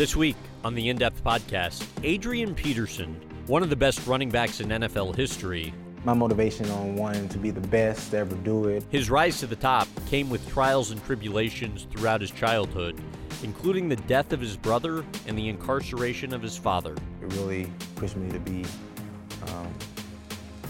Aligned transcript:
This 0.00 0.16
week 0.16 0.36
on 0.64 0.74
the 0.74 0.88
In 0.88 0.96
Depth 0.96 1.22
podcast, 1.22 1.86
Adrian 2.02 2.54
Peterson, 2.54 3.20
one 3.46 3.62
of 3.62 3.68
the 3.68 3.76
best 3.76 4.06
running 4.06 4.30
backs 4.30 4.60
in 4.60 4.68
NFL 4.68 5.14
history. 5.14 5.74
My 6.04 6.14
motivation 6.14 6.70
on 6.70 6.96
wanting 6.96 7.28
to 7.28 7.36
be 7.36 7.50
the 7.50 7.60
best 7.60 8.12
to 8.12 8.16
ever 8.16 8.34
do 8.36 8.64
it. 8.68 8.82
His 8.88 9.10
rise 9.10 9.40
to 9.40 9.46
the 9.46 9.56
top 9.56 9.86
came 10.06 10.30
with 10.30 10.48
trials 10.48 10.90
and 10.90 11.04
tribulations 11.04 11.86
throughout 11.90 12.22
his 12.22 12.30
childhood, 12.30 12.98
including 13.42 13.90
the 13.90 13.96
death 13.96 14.32
of 14.32 14.40
his 14.40 14.56
brother 14.56 15.04
and 15.26 15.36
the 15.36 15.50
incarceration 15.50 16.32
of 16.32 16.40
his 16.40 16.56
father. 16.56 16.94
It 17.20 17.34
really 17.34 17.70
pushed 17.96 18.16
me 18.16 18.32
to 18.32 18.40
be, 18.40 18.64
um, 19.48 19.68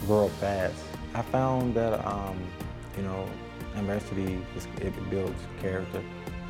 grow 0.08 0.24
up 0.24 0.32
fast. 0.40 0.74
I 1.14 1.22
found 1.22 1.74
that, 1.76 2.04
um, 2.04 2.36
you 2.96 3.04
know, 3.04 3.28
adversity, 3.76 4.44
it 4.80 5.10
builds 5.10 5.40
character. 5.62 6.02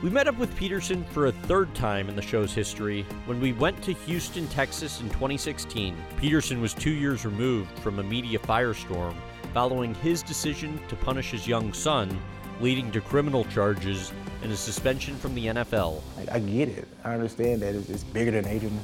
We 0.02 0.08
met 0.08 0.28
up 0.28 0.38
with 0.38 0.56
Peterson 0.56 1.04
for 1.04 1.26
a 1.26 1.32
third 1.32 1.74
time 1.74 2.08
in 2.08 2.16
the 2.16 2.22
show's 2.22 2.54
history 2.54 3.04
when 3.26 3.38
we 3.38 3.52
went 3.52 3.82
to 3.82 3.92
Houston, 3.92 4.48
Texas 4.48 4.98
in 5.02 5.10
2016. 5.10 5.94
Peterson 6.16 6.62
was 6.62 6.72
two 6.72 6.92
years 6.92 7.26
removed 7.26 7.78
from 7.80 7.98
a 7.98 8.02
media 8.02 8.38
firestorm 8.38 9.14
following 9.52 9.94
his 9.96 10.22
decision 10.22 10.80
to 10.88 10.96
punish 10.96 11.32
his 11.32 11.46
young 11.46 11.74
son, 11.74 12.18
leading 12.62 12.90
to 12.92 13.02
criminal 13.02 13.44
charges 13.44 14.10
and 14.42 14.50
a 14.50 14.56
suspension 14.56 15.16
from 15.16 15.34
the 15.34 15.48
NFL. 15.48 16.00
I, 16.16 16.36
I 16.36 16.38
get 16.38 16.70
it. 16.70 16.88
I 17.04 17.12
understand 17.12 17.60
that 17.60 17.74
it's, 17.74 17.90
it's 17.90 18.04
bigger 18.04 18.30
than 18.30 18.46
Adrian 18.46 18.80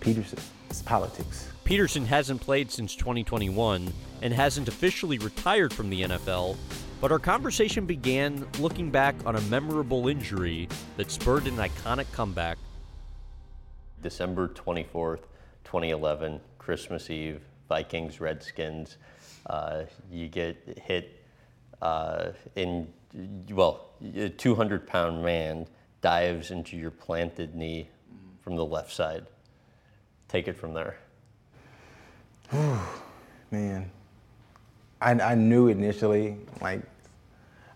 Peterson. 0.00 0.40
It's 0.68 0.82
politics. 0.82 1.48
Peterson 1.64 2.04
hasn't 2.04 2.42
played 2.42 2.70
since 2.70 2.94
2021 2.96 3.90
and 4.20 4.34
hasn't 4.34 4.68
officially 4.68 5.16
retired 5.16 5.72
from 5.72 5.88
the 5.88 6.02
NFL, 6.02 6.58
but 7.00 7.10
our 7.10 7.18
conversation 7.18 7.86
began 7.86 8.46
looking 8.58 8.90
back 8.90 9.14
on 9.24 9.36
a 9.36 9.40
memorable 9.42 10.08
injury 10.08 10.68
that 10.96 11.10
spurred 11.10 11.46
an 11.46 11.56
iconic 11.56 12.10
comeback. 12.12 12.58
December 14.02 14.48
24th, 14.48 15.22
2011, 15.64 16.40
Christmas 16.58 17.08
Eve, 17.08 17.42
Vikings, 17.68 18.20
Redskins. 18.20 18.98
Uh, 19.46 19.84
you 20.10 20.28
get 20.28 20.78
hit 20.84 21.24
uh, 21.80 22.30
in, 22.56 22.86
well, 23.50 23.90
a 24.14 24.28
200 24.28 24.86
pound 24.86 25.22
man 25.22 25.66
dives 26.02 26.50
into 26.50 26.76
your 26.76 26.90
planted 26.90 27.54
knee 27.54 27.88
from 28.42 28.56
the 28.56 28.64
left 28.64 28.92
side. 28.92 29.26
Take 30.28 30.48
it 30.48 30.56
from 30.56 30.74
there. 30.74 30.98
Man, 33.50 33.90
I, 35.00 35.12
I 35.12 35.34
knew 35.34 35.68
initially, 35.68 36.36
like, 36.60 36.82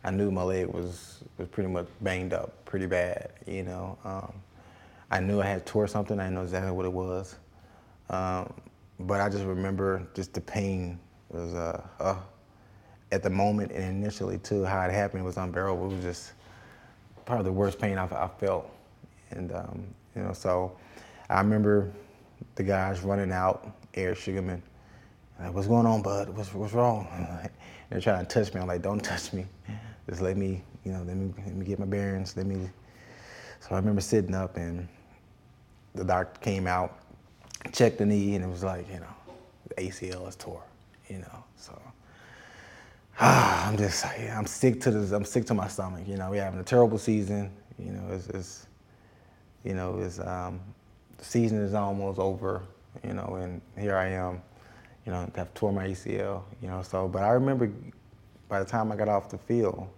I 0.05 0.11
knew 0.11 0.31
my 0.31 0.43
leg 0.43 0.67
was, 0.67 1.23
was 1.39 1.49
pretty 1.49 1.71
much 1.71 1.87
banged 2.03 2.35
up 2.35 2.65
pretty 2.67 2.87
bad, 2.87 3.31
you 3.47 3.63
know. 3.63 3.97
Um, 4.05 4.33
I 5.11 5.21
knew 5.21 5.41
I 5.41 5.47
had 5.47 5.65
tore 5.65 5.87
something, 5.87 6.19
I 6.19 6.25
didn't 6.25 6.35
know 6.35 6.43
exactly 6.43 6.73
what 6.73 6.85
it 6.85 6.93
was. 6.93 7.37
Um, 8.11 8.53
but 9.01 9.21
I 9.21 9.29
just 9.29 9.45
remember 9.45 10.07
just 10.15 10.35
the 10.35 10.41
pain 10.41 10.99
was, 11.31 11.55
uh, 11.55 11.83
uh, 12.01 12.17
at 13.13 13.23
the 13.23 13.31
moment 13.31 13.73
and 13.73 13.85
initially 13.85 14.39
too, 14.39 14.65
how 14.65 14.83
it 14.83 14.93
happened 14.93 15.25
was 15.25 15.37
unbearable. 15.37 15.91
It 15.91 15.95
was 15.95 16.05
just 16.05 16.33
probably 17.25 17.45
the 17.45 17.53
worst 17.53 17.79
pain 17.79 17.97
I've, 17.97 18.13
I 18.13 18.29
felt. 18.39 18.71
And, 19.31 19.53
um, 19.53 19.85
you 20.15 20.23
know, 20.23 20.33
so 20.33 20.77
I 21.31 21.41
remember 21.41 21.91
the 22.57 22.63
guys 22.63 23.01
running 23.01 23.33
out, 23.33 23.73
Eric 23.95 24.19
Sugarman, 24.19 24.63
like, 25.39 25.55
what's 25.55 25.67
going 25.67 25.87
on, 25.87 26.03
bud? 26.03 26.29
What's, 26.31 26.53
what's 26.55 26.73
wrong? 26.73 27.07
they're 27.91 28.01
trying 28.01 28.25
to 28.25 28.33
touch 28.33 28.55
me. 28.55 28.61
I'm 28.61 28.67
like, 28.67 28.83
don't 28.83 29.01
touch 29.01 29.33
me. 29.33 29.47
Just 30.09 30.21
let 30.21 30.37
me, 30.37 30.63
you 30.85 30.93
know, 30.93 31.03
let 31.03 31.17
me, 31.17 31.33
let 31.39 31.55
me 31.55 31.65
get 31.65 31.79
my 31.79 31.87
bearings. 31.87 32.37
Let 32.37 32.47
me. 32.47 32.69
So 33.61 33.69
I 33.73 33.77
remember 33.77 34.01
sitting 34.01 34.35
up 34.35 34.57
and 34.57 34.87
the 35.95 36.05
doctor 36.05 36.41
came 36.41 36.67
out, 36.67 36.99
checked 37.73 37.99
the 37.99 38.07
knee, 38.07 38.35
and 38.35 38.45
it 38.45 38.49
was 38.49 38.63
like, 38.63 38.87
you 38.89 39.01
know, 39.01 39.15
the 39.69 39.75
ACL 39.77 40.29
is 40.29 40.37
tore, 40.37 40.63
you 41.09 41.19
know. 41.19 41.45
So 41.57 41.81
ah, 43.21 43.69
I'm 43.69 43.77
just, 43.77 44.05
I'm 44.07 44.47
sick 44.47 44.81
to 44.83 44.91
this. 44.91 45.13
I'm 45.13 45.25
sick 45.25 45.47
to 45.47 45.55
my 45.55 45.69
stomach. 45.69 46.07
You 46.07 46.17
know, 46.17 46.31
we're 46.31 46.43
having 46.43 46.61
a 46.61 46.65
terrible 46.65 46.99
season. 46.99 47.51
You 47.79 47.93
know, 47.93 48.03
it's, 48.13 48.29
it's 48.29 48.67
you 49.65 49.75
know, 49.75 49.99
it's 50.01 50.19
um, 50.19 50.61
the 51.17 51.25
season 51.25 51.59
is 51.59 51.75
almost 51.75 52.19
over. 52.19 52.63
You 53.03 53.15
know, 53.15 53.39
and 53.41 53.61
here 53.77 53.97
I 53.97 54.09
am 54.09 54.41
you 55.05 55.13
know, 55.13 55.31
have 55.37 55.53
tore 55.55 55.73
my 55.73 55.89
ACL, 55.89 56.43
you 56.63 56.69
know, 56.69 56.83
so, 56.83 57.09
but 57.09 57.23
I 57.23 57.31
remember 57.31 57.71
by 58.49 58.61
the 58.61 58.65
time 58.65 58.91
I 58.91 58.97
got 58.97 59.09
off 59.09 59.29
the 59.29 59.39
field, 59.39 59.89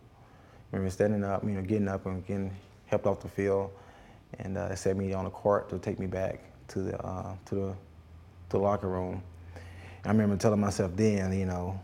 I 0.73 0.77
remember 0.77 0.91
standing 0.91 1.23
up, 1.23 1.45
you 1.45 1.51
know, 1.51 1.63
getting 1.63 1.89
up 1.89 2.07
and 2.07 2.27
getting 2.27 2.51
helped 2.87 3.07
off 3.07 3.21
the 3.21 3.29
field, 3.29 3.71
and 4.39 4.57
uh, 4.59 4.69
they 4.69 4.77
set 4.77 4.97
me 4.97 5.13
on 5.13 5.27
a 5.27 5.31
cart 5.31 5.69
to 5.71 5.79
take 5.79 5.99
me 5.99 6.07
back 6.07 6.41
to 6.69 6.81
the, 6.81 7.01
uh, 7.05 7.35
to 7.47 7.55
the, 7.55 7.69
to 7.69 7.77
the 8.51 8.59
locker 8.59 8.89
room. 8.89 9.23
And 9.55 10.07
I 10.07 10.11
remember 10.11 10.37
telling 10.37 10.61
myself 10.61 10.93
then, 10.97 11.33
you 11.33 11.47
know, 11.47 11.81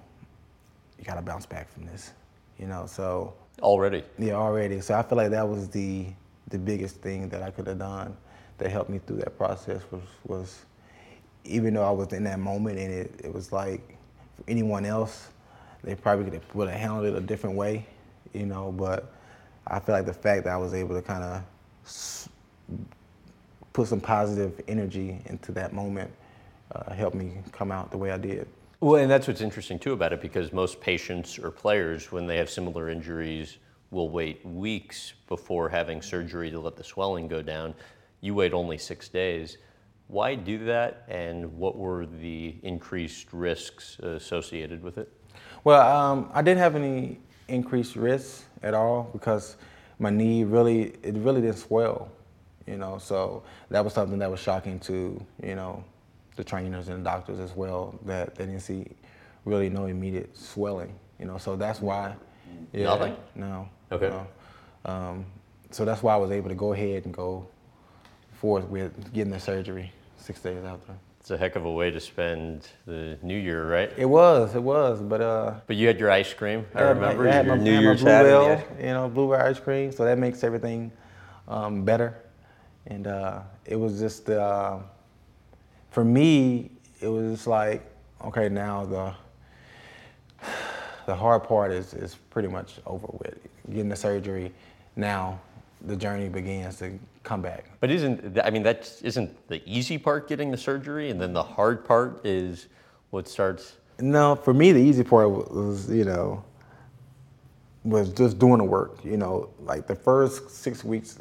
you 0.99 1.05
gotta 1.05 1.23
bounce 1.23 1.47
back 1.47 1.71
from 1.73 1.87
this, 1.87 2.13
you 2.59 2.67
know, 2.67 2.87
so. 2.87 3.35
Already? 3.61 4.03
Yeah, 4.19 4.35
already. 4.35 4.81
So 4.81 4.95
I 4.95 5.03
feel 5.03 5.19
like 5.19 5.31
that 5.31 5.49
was 5.49 5.69
the, 5.69 6.07
the 6.49 6.59
biggest 6.59 6.97
thing 6.97 7.29
that 7.29 7.43
I 7.43 7.51
could 7.51 7.67
have 7.69 7.79
done 7.79 8.17
that 8.59 8.71
helped 8.71 8.91
me 8.91 8.99
through 9.07 9.19
that 9.19 9.37
process 9.37 9.83
was, 9.91 10.03
was 10.25 10.65
even 11.45 11.75
though 11.75 11.85
I 11.85 11.91
was 11.91 12.13
in 12.13 12.25
that 12.25 12.39
moment 12.39 12.79
and 12.79 12.93
it, 12.93 13.21
it 13.25 13.33
was 13.33 13.53
like 13.53 13.97
for 14.37 14.45
anyone 14.49 14.85
else, 14.85 15.29
they 15.83 15.95
probably 15.95 16.41
would 16.55 16.69
have 16.69 16.79
handled 16.79 17.07
it 17.07 17.15
a 17.15 17.21
different 17.21 17.57
way, 17.57 17.87
you 18.33 18.47
know, 18.47 18.73
but 18.73 19.13
I 19.67 19.81
feel 19.81 19.95
like 19.95 20.07
the 20.07 20.13
fact 20.13 20.45
that 20.45 20.53
I 20.53 20.57
was 20.57 20.75
able 20.75 20.95
to 20.95 21.03
kind 21.03 21.25
of 21.25 22.29
put 23.73 23.89
some 23.89 24.01
positive 24.01 24.61
energy 24.69 25.21
into 25.27 25.53
that 25.53 25.73
moment 25.73 26.11
uh, 26.75 26.93
helped 26.93 27.17
me 27.17 27.39
come 27.53 27.73
out 27.73 27.91
the 27.91 27.99
way 27.99 28.11
I 28.11 28.19
did. 28.19 28.47
Well, 28.81 29.01
and 29.01 29.11
that's 29.11 29.29
what's 29.29 29.41
interesting 29.41 29.79
too 29.79 29.93
about 29.93 30.13
it 30.13 30.21
because 30.21 30.53
most 30.53 30.81
patients 30.81 31.39
or 31.39 31.51
players, 31.51 32.11
when 32.11 32.27
they 32.27 32.37
have 32.39 32.51
similar 32.51 32.91
injuries, 32.91 33.59
will 33.91 34.09
wait 34.09 34.45
weeks 34.45 35.13
before 35.29 35.69
having 35.69 36.03
surgery 36.03 36.51
to 36.51 36.59
let 36.59 36.77
the 36.77 36.85
swelling 36.85 37.29
go 37.29 37.43
down. 37.43 37.75
You 38.21 38.35
wait 38.35 38.53
only 38.53 38.79
six 38.79 39.09
days. 39.09 39.59
Why 40.13 40.35
do 40.35 40.67
that, 40.67 41.05
and 41.09 41.57
what 41.57 41.75
were 41.75 42.05
the 42.05 42.55
increased 42.63 43.29
risks 43.33 43.99
associated 44.01 44.83
with 44.83 44.99
it? 44.99 45.11
Well, 45.65 45.81
um, 45.81 46.31
I 46.35 46.43
didn't 46.43 46.59
have 46.59 46.77
any 46.77 47.19
increased 47.49 47.97
risks 47.97 48.45
at 48.63 48.75
all 48.75 49.09
because 49.15 49.57
my 49.99 50.11
knee 50.11 50.45
really, 50.45 50.93
it 51.03 51.15
really 51.15 51.41
didn't 51.41 51.57
swell, 51.57 52.11
you 52.67 52.77
know. 52.77 52.99
So 52.99 53.43
that 53.71 53.83
was 53.83 53.95
something 53.95 54.19
that 54.19 54.31
was 54.31 54.39
shocking 54.39 54.79
to, 54.81 55.19
you 55.43 55.55
know, 55.55 55.83
the 56.37 56.45
trainers 56.45 56.89
and 56.89 57.01
the 57.01 57.05
doctors 57.05 57.41
as 57.41 57.57
well 57.57 57.99
that 58.05 58.35
they 58.35 58.45
didn't 58.45 58.61
see 58.61 58.89
really 59.47 59.71
no 59.71 59.87
immediate 59.87 60.37
swelling, 60.37 60.95
you 61.19 61.25
know. 61.25 61.39
So 61.39 61.57
that's 61.57 61.81
why. 61.81 62.15
Yeah, 62.75 62.85
Nothing. 62.85 63.17
No. 63.35 63.67
Okay. 63.91 64.11
No. 64.11 64.27
Um, 64.85 65.25
so 65.71 65.87
that's 65.87 66.03
why 66.03 66.13
I 66.13 66.19
was 66.19 66.31
able 66.31 66.51
to 66.51 66.55
go 66.55 66.75
ahead 66.75 67.07
and 67.07 67.15
go 67.15 67.49
forth 68.35 68.65
with 68.65 69.11
getting 69.15 69.33
the 69.33 69.41
surgery 69.41 69.91
six 70.23 70.41
days 70.41 70.65
after. 70.65 70.93
It's 71.21 71.31
a 71.31 71.37
heck 71.37 71.55
of 71.55 71.65
a 71.65 71.71
way 71.71 71.91
to 71.91 72.01
spend 72.01 72.67
the 72.85 73.17
New 73.23 73.39
Year, 73.39 73.71
right? 73.71 73.93
It 73.97 74.07
was, 74.07 74.55
it 74.55 74.63
was, 74.63 75.01
but 75.01 75.21
uh. 75.21 75.55
But 75.67 75.77
you 75.77 75.87
had 75.87 76.01
your 76.01 76.11
ice 76.11 76.33
cream. 76.35 76.67
I, 76.75 76.81
I 76.81 76.91
remember 76.91 77.29
I 77.29 77.33
had 77.33 77.47
your 77.47 77.57
my, 77.57 77.63
New 77.63 77.79
I 77.79 77.81
Year's 77.81 78.03
my 78.03 78.11
hat. 78.11 78.23
Blue 78.23 78.31
Bell, 78.31 78.65
you 78.81 78.87
know, 78.87 79.09
blueberry 79.09 79.51
ice 79.51 79.61
cream, 79.61 79.93
so 79.93 80.05
that 80.05 80.19
makes 80.19 80.43
everything 80.43 80.91
um, 81.47 81.85
better. 81.85 82.19
And 82.87 83.07
uh, 83.07 83.43
it 83.65 83.77
was 83.77 84.01
just 84.01 84.31
uh, 84.31 84.79
for 85.91 86.05
me, 86.05 86.73
it 87.01 87.09
was 87.09 87.47
like, 87.47 87.89
okay, 88.25 88.49
now 88.49 88.85
the 88.85 89.15
the 91.07 91.15
hard 91.15 91.45
part 91.45 91.71
is 91.71 91.95
is 91.95 92.17
pretty 92.31 92.49
much 92.49 92.81
over 92.85 93.07
with. 93.21 93.39
Getting 93.69 93.89
the 93.89 93.97
surgery 93.97 94.53
now 94.97 95.41
the 95.85 95.97
journey 95.97 96.29
begins 96.29 96.79
to 96.79 96.99
come 97.23 97.43
back. 97.43 97.71
But 97.81 97.91
isn't 97.91 98.39
I 98.43 98.51
mean 98.51 98.63
that 98.63 98.91
isn't 99.03 99.49
the 99.49 99.63
easy 99.69 99.99
part 99.99 100.29
getting 100.29 100.51
the 100.51 100.57
surgery, 100.57 101.11
and 101.11 101.21
then 101.21 101.33
the 101.33 101.43
hard 101.43 101.85
part 101.85 102.25
is 102.25 102.69
what 103.11 103.29
starts. 103.29 103.77
No, 104.01 104.35
for 104.35 104.55
me 104.55 104.73
the 104.73 104.81
easy 104.81 105.05
part 105.05 105.31
was 105.31 105.91
you 105.91 106.05
know 106.05 106.45
was 107.85 108.13
just 108.13 108.39
doing 108.39 108.59
the 108.59 108.65
work. 108.65 109.05
You 109.05 109.17
know, 109.17 109.51
like 109.61 109.87
the 109.87 109.95
first 109.95 110.51
six 110.51 110.85
weeks 110.85 111.19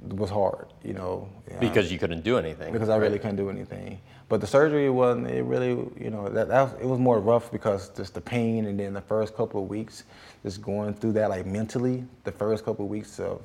was 0.00 0.30
hard. 0.30 0.66
You 0.82 0.94
know, 0.94 1.28
because 1.60 1.92
you 1.92 1.98
couldn't 1.98 2.22
do 2.22 2.38
anything. 2.38 2.72
Because 2.72 2.88
I 2.88 2.96
really 2.96 3.18
couldn't 3.18 3.36
do 3.36 3.50
anything. 3.50 4.00
But 4.28 4.40
the 4.40 4.46
surgery 4.46 4.88
wasn't. 4.88 5.28
It 5.28 5.42
really, 5.42 5.70
you 6.00 6.10
know, 6.10 6.28
that, 6.28 6.48
that 6.48 6.80
it 6.80 6.86
was 6.86 6.98
more 6.98 7.20
rough 7.20 7.52
because 7.52 7.90
just 7.90 8.14
the 8.14 8.20
pain, 8.20 8.66
and 8.66 8.78
then 8.78 8.94
the 8.94 9.00
first 9.00 9.36
couple 9.36 9.62
of 9.62 9.68
weeks, 9.68 10.04
just 10.42 10.62
going 10.62 10.94
through 10.94 11.12
that 11.12 11.30
like 11.30 11.46
mentally. 11.46 12.04
The 12.24 12.32
first 12.32 12.64
couple 12.64 12.86
of 12.86 12.90
weeks 12.90 13.20
of 13.20 13.42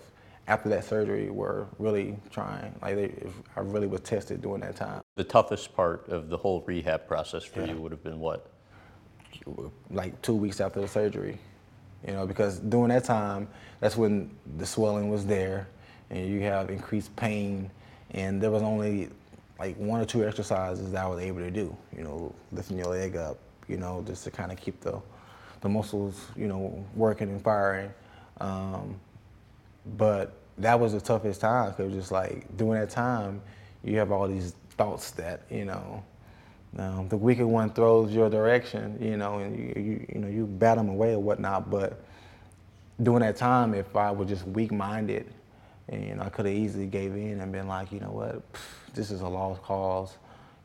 after 0.47 0.69
that 0.69 0.85
surgery 0.85 1.29
were 1.29 1.67
really 1.77 2.17
trying. 2.31 2.73
Like 2.81 2.95
they, 2.95 3.29
I 3.55 3.59
really 3.59 3.88
was 3.88 4.01
tested 4.01 4.41
during 4.41 4.61
that 4.61 4.75
time. 4.75 5.01
The 5.15 5.23
toughest 5.23 5.75
part 5.75 6.07
of 6.09 6.29
the 6.29 6.38
whole 6.38 6.63
rehab 6.65 7.07
process 7.07 7.44
for 7.44 7.61
yeah. 7.61 7.73
you 7.73 7.81
would 7.81 7.91
have 7.91 8.03
been 8.03 8.19
what? 8.19 8.49
Like 9.91 10.21
two 10.21 10.35
weeks 10.35 10.59
after 10.61 10.81
the 10.81 10.88
surgery, 10.88 11.38
you 12.05 12.13
know, 12.13 12.25
because 12.25 12.59
during 12.59 12.89
that 12.89 13.03
time, 13.03 13.47
that's 13.79 13.95
when 13.95 14.31
the 14.57 14.65
swelling 14.65 15.09
was 15.09 15.25
there, 15.25 15.67
and 16.09 16.27
you 16.27 16.41
have 16.41 16.69
increased 16.69 17.15
pain, 17.15 17.69
and 18.11 18.41
there 18.41 18.51
was 18.51 18.63
only 18.63 19.09
like 19.59 19.75
one 19.77 20.01
or 20.01 20.05
two 20.05 20.25
exercises 20.25 20.91
that 20.91 21.05
I 21.05 21.07
was 21.07 21.19
able 21.19 21.39
to 21.39 21.51
do. 21.51 21.75
You 21.95 22.03
know, 22.03 22.35
lifting 22.51 22.77
your 22.77 22.88
leg 22.88 23.15
up, 23.15 23.38
you 23.67 23.77
know, 23.77 24.03
just 24.05 24.23
to 24.23 24.31
kind 24.31 24.51
of 24.51 24.57
keep 24.57 24.79
the 24.81 25.01
the 25.61 25.69
muscles, 25.69 26.25
you 26.35 26.47
know, 26.47 26.85
working 26.95 27.29
and 27.29 27.41
firing. 27.41 27.91
Um, 28.39 28.99
but 29.97 30.36
that 30.59 30.80
was 30.80 30.94
the 30.94 31.01
toughest 31.01 31.42
time 31.42 31.71
because 31.71 31.94
just 31.94 32.12
like 32.12 32.45
during 32.57 32.80
that 32.80 32.89
time, 32.89 33.42
you 33.83 33.98
have 33.98 34.12
all 34.12 34.27
these 34.27 34.56
thoughts 34.71 35.12
that 35.12 35.42
you 35.50 35.65
know 35.65 36.04
um, 36.77 37.07
the 37.07 37.18
wicked 37.18 37.45
one 37.45 37.71
throws 37.71 38.13
your 38.13 38.30
direction, 38.30 38.98
you 39.01 39.18
know, 39.18 39.39
and 39.39 39.57
you, 39.57 39.81
you, 39.81 40.06
you 40.13 40.19
know 40.19 40.27
you 40.27 40.45
bat 40.45 40.77
them 40.77 40.89
away 40.89 41.13
or 41.13 41.19
whatnot. 41.19 41.69
But 41.69 42.04
during 43.01 43.21
that 43.21 43.36
time, 43.36 43.74
if 43.74 43.95
I 43.95 44.12
was 44.12 44.27
just 44.27 44.45
weak-minded, 44.48 45.33
and 45.89 46.06
you 46.06 46.15
know, 46.15 46.24
I 46.24 46.30
could 46.30 46.45
have 46.45 46.56
easily 46.56 46.86
gave 46.86 47.15
in 47.15 47.39
and 47.39 47.51
been 47.51 47.68
like, 47.68 47.92
you 47.92 48.00
know 48.00 48.12
what, 48.12 48.42
this 48.94 49.12
is 49.12 49.21
a 49.21 49.27
lost 49.27 49.62
cause. 49.63 50.18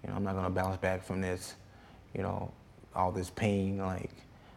You 0.02 0.10
know, 0.10 0.16
I'm 0.16 0.24
not 0.24 0.34
gonna 0.34 0.50
bounce 0.50 0.76
back 0.78 1.04
from 1.04 1.20
this. 1.20 1.54
You 2.14 2.22
know, 2.22 2.52
all 2.94 3.12
this 3.12 3.30
pain. 3.30 3.78
Like, 3.78 4.10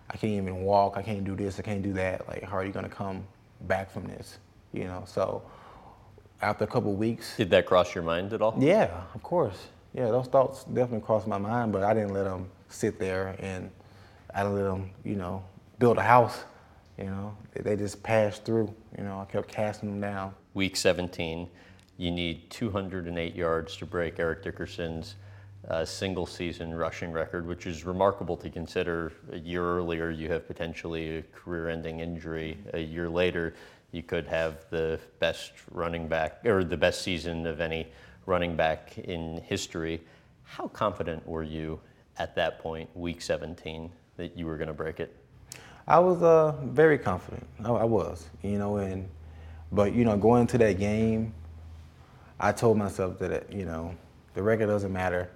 I 0.09 0.17
can't 0.17 0.33
even 0.33 0.63
walk. 0.63 0.97
I 0.97 1.03
can't 1.03 1.23
do 1.23 1.35
this. 1.35 1.59
I 1.59 1.61
can't 1.61 1.83
do 1.83 1.93
that. 1.93 2.27
Like, 2.27 2.43
how 2.43 2.57
are 2.57 2.65
you 2.65 2.71
gonna 2.71 2.89
come 2.89 3.25
back 3.61 3.91
from 3.91 4.07
this? 4.07 4.39
You 4.75 4.85
know, 4.85 5.03
so 5.07 5.41
after 6.41 6.65
a 6.65 6.67
couple 6.67 6.93
weeks. 6.93 7.37
Did 7.37 7.49
that 7.51 7.65
cross 7.65 7.95
your 7.95 8.03
mind 8.03 8.33
at 8.33 8.41
all? 8.41 8.55
Yeah, 8.59 9.03
of 9.13 9.23
course. 9.23 9.67
Yeah, 9.93 10.09
those 10.11 10.27
thoughts 10.27 10.65
definitely 10.65 11.05
crossed 11.05 11.27
my 11.27 11.37
mind, 11.37 11.71
but 11.71 11.81
I 11.81 11.93
didn't 11.93 12.13
let 12.13 12.25
them 12.25 12.49
sit 12.67 12.99
there 12.99 13.35
and 13.39 13.71
I 14.33 14.43
let 14.43 14.63
them, 14.63 14.91
you 15.05 15.15
know, 15.15 15.43
build 15.79 15.97
a 15.97 16.01
house. 16.03 16.43
You 16.97 17.05
know, 17.05 17.37
they 17.53 17.77
just 17.77 18.03
passed 18.03 18.43
through. 18.43 18.73
You 18.97 19.05
know, 19.05 19.21
I 19.21 19.25
kept 19.31 19.47
casting 19.47 19.89
them 19.89 20.01
down. 20.01 20.35
Week 20.53 20.75
17, 20.75 21.47
you 21.97 22.11
need 22.11 22.49
208 22.49 23.35
yards 23.35 23.77
to 23.77 23.85
break 23.85 24.19
Eric 24.19 24.43
Dickerson's 24.43 25.15
uh, 25.69 25.83
single 25.83 26.25
season 26.25 26.73
rushing 26.73 27.11
record, 27.11 27.47
which 27.47 27.65
is 27.65 27.85
remarkable 27.85 28.37
to 28.37 28.49
consider. 28.49 29.13
A 29.31 29.37
year 29.37 29.63
earlier, 29.63 30.11
you 30.11 30.29
have 30.29 30.47
potentially 30.47 31.17
a 31.17 31.21
career 31.33 31.69
ending 31.69 32.01
injury. 32.01 32.57
A 32.73 32.79
year 32.79 33.09
later, 33.09 33.55
you 33.95 34.03
could 34.03 34.27
have 34.27 34.65
the 34.69 34.99
best 35.19 35.53
running 35.71 36.07
back 36.07 36.45
or 36.45 36.65
the 36.65 36.75
best 36.75 37.01
season 37.01 37.47
of 37.47 37.61
any 37.61 37.87
running 38.25 38.55
back 38.55 38.97
in 38.97 39.37
history. 39.37 40.01
How 40.43 40.67
confident 40.67 41.25
were 41.25 41.43
you 41.43 41.79
at 42.17 42.35
that 42.35 42.59
point, 42.59 42.89
week 42.95 43.21
17, 43.21 43.89
that 44.17 44.37
you 44.37 44.45
were 44.45 44.57
going 44.57 44.67
to 44.67 44.73
break 44.73 44.99
it? 44.99 45.15
I 45.87 45.99
was 45.99 46.21
uh, 46.21 46.55
very 46.63 46.97
confident. 46.97 47.47
I, 47.63 47.71
I 47.71 47.83
was, 47.85 48.27
you 48.43 48.57
know, 48.57 48.77
and 48.77 49.07
but 49.71 49.93
you 49.93 50.03
know, 50.03 50.17
going 50.17 50.41
into 50.41 50.57
that 50.57 50.77
game, 50.77 51.33
I 52.39 52.51
told 52.51 52.77
myself 52.77 53.17
that 53.19 53.51
you 53.53 53.65
know 53.65 53.95
the 54.33 54.43
record 54.43 54.67
doesn't 54.67 54.91
matter. 54.91 55.29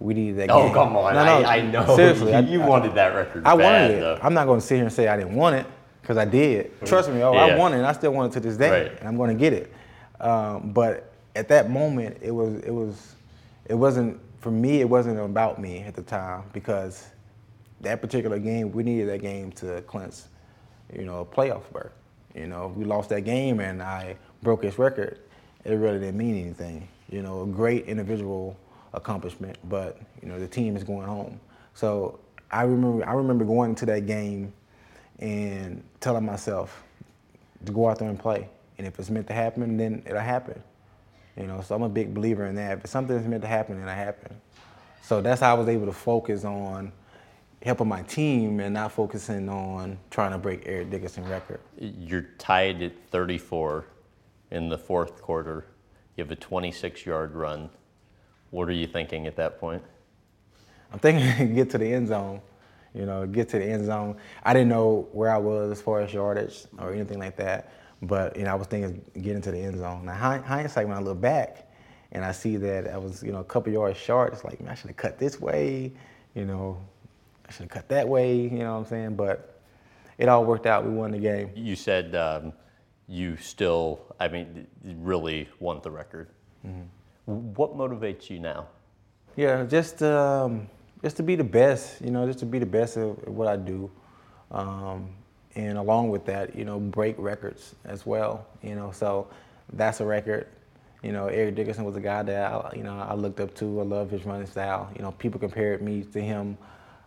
We 0.00 0.12
need 0.12 0.32
that 0.32 0.50
oh, 0.50 0.62
game. 0.62 0.70
Oh 0.70 0.74
come 0.74 0.96
on! 0.96 1.14
No, 1.14 1.24
no, 1.24 1.48
I, 1.48 1.56
I 1.56 1.60
know. 1.62 1.96
Seriously, 1.96 2.32
you, 2.52 2.60
I, 2.60 2.66
wanted 2.66 2.94
that 2.96 3.14
record. 3.14 3.46
I 3.46 3.56
bad, 3.56 3.62
wanted 3.62 3.96
it. 3.96 4.00
Though. 4.00 4.18
I'm 4.20 4.34
not 4.34 4.46
going 4.46 4.60
to 4.60 4.66
sit 4.66 4.76
here 4.76 4.84
and 4.84 4.92
say 4.92 5.06
I 5.06 5.16
didn't 5.16 5.36
want 5.36 5.56
it 5.56 5.66
because 6.04 6.18
I 6.18 6.26
did. 6.26 6.70
Trust 6.84 7.08
me, 7.08 7.22
oh, 7.22 7.32
yeah. 7.32 7.46
I 7.46 7.56
wanted 7.56 7.76
it. 7.76 7.78
and 7.78 7.86
I 7.86 7.92
still 7.92 8.12
want 8.12 8.30
it 8.30 8.34
to 8.34 8.40
this 8.46 8.58
day, 8.58 8.88
right. 8.88 8.98
and 8.98 9.08
I'm 9.08 9.16
going 9.16 9.30
to 9.30 9.40
get 9.40 9.54
it. 9.54 9.72
Um, 10.20 10.70
but 10.72 11.14
at 11.34 11.48
that 11.48 11.70
moment, 11.70 12.18
it 12.20 12.30
was 12.30 12.56
it 12.56 12.70
was 12.70 13.14
it 13.64 13.74
wasn't 13.74 14.20
for 14.40 14.50
me. 14.50 14.82
It 14.82 14.88
wasn't 14.88 15.18
about 15.18 15.58
me 15.58 15.78
at 15.78 15.94
the 15.94 16.02
time 16.02 16.42
because 16.52 17.08
that 17.80 18.02
particular 18.02 18.38
game, 18.38 18.70
we 18.70 18.82
needed 18.82 19.08
that 19.08 19.22
game 19.22 19.50
to 19.52 19.80
clinch, 19.82 20.16
you 20.94 21.06
know, 21.06 21.20
a 21.20 21.24
playoff 21.24 21.62
berth. 21.72 21.92
You 22.34 22.48
know, 22.48 22.70
we 22.76 22.84
lost 22.84 23.08
that 23.08 23.22
game 23.22 23.60
and 23.60 23.82
I 23.82 24.16
broke 24.42 24.64
his 24.64 24.78
record. 24.78 25.20
It 25.64 25.72
really 25.72 26.00
didn't 26.00 26.18
mean 26.18 26.38
anything. 26.38 26.86
You 27.10 27.22
know, 27.22 27.42
a 27.42 27.46
great 27.46 27.86
individual 27.86 28.58
accomplishment, 28.92 29.56
but 29.64 29.98
you 30.22 30.28
know 30.28 30.38
the 30.38 30.48
team 30.48 30.76
is 30.76 30.84
going 30.84 31.06
home. 31.06 31.40
So 31.72 32.20
I 32.50 32.62
remember 32.64 33.08
I 33.08 33.14
remember 33.14 33.46
going 33.46 33.70
into 33.70 33.86
that 33.86 34.06
game 34.06 34.52
and 35.18 35.82
telling 36.00 36.24
myself 36.24 36.82
to 37.64 37.72
go 37.72 37.88
out 37.88 37.98
there 37.98 38.08
and 38.08 38.18
play. 38.18 38.48
And 38.78 38.86
if 38.86 38.98
it's 38.98 39.10
meant 39.10 39.26
to 39.28 39.32
happen, 39.32 39.76
then 39.76 40.02
it'll 40.06 40.20
happen. 40.20 40.62
You 41.36 41.46
know, 41.46 41.60
so 41.62 41.74
I'm 41.74 41.82
a 41.82 41.88
big 41.88 42.14
believer 42.14 42.46
in 42.46 42.54
that. 42.56 42.78
If 42.78 42.86
something's 42.86 43.26
meant 43.26 43.42
to 43.42 43.48
happen, 43.48 43.76
then 43.76 43.88
it'll 43.88 43.94
happen. 43.94 44.36
So 45.02 45.20
that's 45.20 45.40
how 45.40 45.54
I 45.54 45.58
was 45.58 45.68
able 45.68 45.86
to 45.86 45.92
focus 45.92 46.44
on 46.44 46.92
helping 47.62 47.88
my 47.88 48.02
team 48.02 48.60
and 48.60 48.74
not 48.74 48.92
focusing 48.92 49.48
on 49.48 49.98
trying 50.10 50.32
to 50.32 50.38
break 50.38 50.62
Eric 50.66 50.90
Dickerson 50.90 51.26
record. 51.28 51.60
You're 51.78 52.26
tied 52.38 52.82
at 52.82 52.92
34 53.10 53.86
in 54.50 54.68
the 54.68 54.78
fourth 54.78 55.20
quarter. 55.22 55.66
You 56.16 56.24
have 56.24 56.30
a 56.30 56.36
26 56.36 57.06
yard 57.06 57.34
run. 57.34 57.70
What 58.50 58.68
are 58.68 58.72
you 58.72 58.86
thinking 58.86 59.26
at 59.26 59.36
that 59.36 59.58
point? 59.58 59.82
I'm 60.92 60.98
thinking 60.98 61.54
get 61.54 61.70
to 61.70 61.78
the 61.78 61.92
end 61.92 62.08
zone. 62.08 62.40
You 62.94 63.06
know, 63.06 63.26
get 63.26 63.48
to 63.50 63.58
the 63.58 63.64
end 63.64 63.86
zone. 63.86 64.16
I 64.44 64.52
didn't 64.52 64.68
know 64.68 65.08
where 65.12 65.30
I 65.30 65.38
was 65.38 65.72
as 65.72 65.82
far 65.82 66.00
as 66.00 66.12
yardage 66.12 66.64
or 66.78 66.92
anything 66.92 67.18
like 67.18 67.36
that. 67.36 67.72
But 68.02 68.36
you 68.36 68.44
know, 68.44 68.52
I 68.52 68.54
was 68.54 68.66
thinking 68.68 69.04
getting 69.20 69.42
to 69.42 69.50
the 69.50 69.58
end 69.58 69.78
zone. 69.78 70.06
Now, 70.06 70.14
hindsight, 70.14 70.86
when 70.86 70.96
I 70.96 71.00
look 71.00 71.20
back 71.20 71.70
and 72.12 72.24
I 72.24 72.32
see 72.32 72.56
that 72.56 72.88
I 72.88 72.96
was, 72.96 73.22
you 73.22 73.32
know, 73.32 73.40
a 73.40 73.44
couple 73.44 73.72
yards 73.72 73.98
short, 73.98 74.32
it's 74.32 74.44
like, 74.44 74.60
man, 74.60 74.70
I 74.70 74.74
should 74.74 74.90
have 74.90 74.96
cut 74.96 75.18
this 75.18 75.40
way. 75.40 75.92
You 76.34 76.44
know, 76.44 76.78
I 77.48 77.52
should 77.52 77.62
have 77.62 77.70
cut 77.70 77.88
that 77.88 78.08
way. 78.08 78.36
You 78.36 78.58
know 78.58 78.72
what 78.72 78.78
I'm 78.80 78.86
saying? 78.86 79.16
But 79.16 79.60
it 80.18 80.28
all 80.28 80.44
worked 80.44 80.66
out. 80.66 80.84
We 80.84 80.92
won 80.92 81.10
the 81.10 81.18
game. 81.18 81.50
You 81.54 81.74
said 81.74 82.14
um, 82.14 82.52
you 83.08 83.36
still, 83.36 84.00
I 84.20 84.28
mean, 84.28 84.66
really 84.84 85.48
want 85.58 85.82
the 85.82 85.90
record. 85.90 86.28
Mm-hmm. 86.66 86.82
What 87.54 87.76
motivates 87.76 88.30
you 88.30 88.38
now? 88.38 88.68
Yeah, 89.36 89.64
just 89.64 90.02
um, 90.02 90.68
just 91.04 91.18
to 91.18 91.22
be 91.22 91.36
the 91.36 91.44
best. 91.44 92.00
You 92.00 92.10
know, 92.10 92.26
just 92.26 92.40
to 92.40 92.46
be 92.46 92.58
the 92.58 92.66
best 92.66 92.96
of 92.96 93.28
what 93.28 93.46
I 93.46 93.56
do. 93.56 93.90
Um, 94.50 95.10
and 95.54 95.78
along 95.78 96.08
with 96.08 96.24
that, 96.26 96.56
you 96.56 96.64
know, 96.64 96.80
break 96.80 97.14
records 97.18 97.76
as 97.84 98.04
well. 98.04 98.46
You 98.62 98.74
know, 98.74 98.90
so 98.90 99.28
that's 99.74 100.00
a 100.00 100.04
record. 100.04 100.48
You 101.02 101.12
know, 101.12 101.26
Eric 101.26 101.56
Dickerson 101.56 101.84
was 101.84 101.94
a 101.96 102.00
guy 102.00 102.22
that 102.22 102.52
I, 102.52 102.72
you 102.74 102.82
know 102.82 102.98
I 102.98 103.12
looked 103.14 103.38
up 103.38 103.54
to. 103.56 103.80
I 103.80 103.84
love 103.84 104.10
his 104.10 104.24
running 104.24 104.46
style. 104.46 104.90
You 104.96 105.02
know, 105.02 105.12
people 105.12 105.38
compared 105.38 105.82
me 105.82 106.02
to 106.04 106.20
him, 106.20 106.56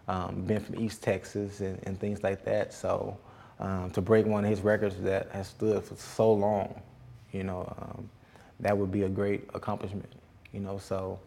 um, 0.07 0.43
being 0.45 0.59
from 0.59 0.79
East 0.79 1.01
Texas 1.01 1.61
and, 1.61 1.79
and 1.83 1.99
things 1.99 2.21
like 2.21 2.45
that. 2.45 2.73
So 2.73 3.17
um, 3.59 3.89
to 3.91 4.01
break 4.01 4.27
one 4.27 4.43
of 4.43 4.49
his 4.51 4.61
records 4.61 4.95
that 5.01 5.29
has 5.31 5.47
stood 5.47 5.83
for 5.83 5.95
so 5.95 6.31
long, 6.31 6.79
you 7.31 7.43
know, 7.43 7.73
um, 7.81 8.07
that 8.59 8.77
would 8.77 8.91
be 8.91 9.03
a 9.03 9.09
great 9.09 9.49
accomplishment. 9.55 10.11
You 10.53 10.59
know, 10.59 10.77
so 10.77 11.19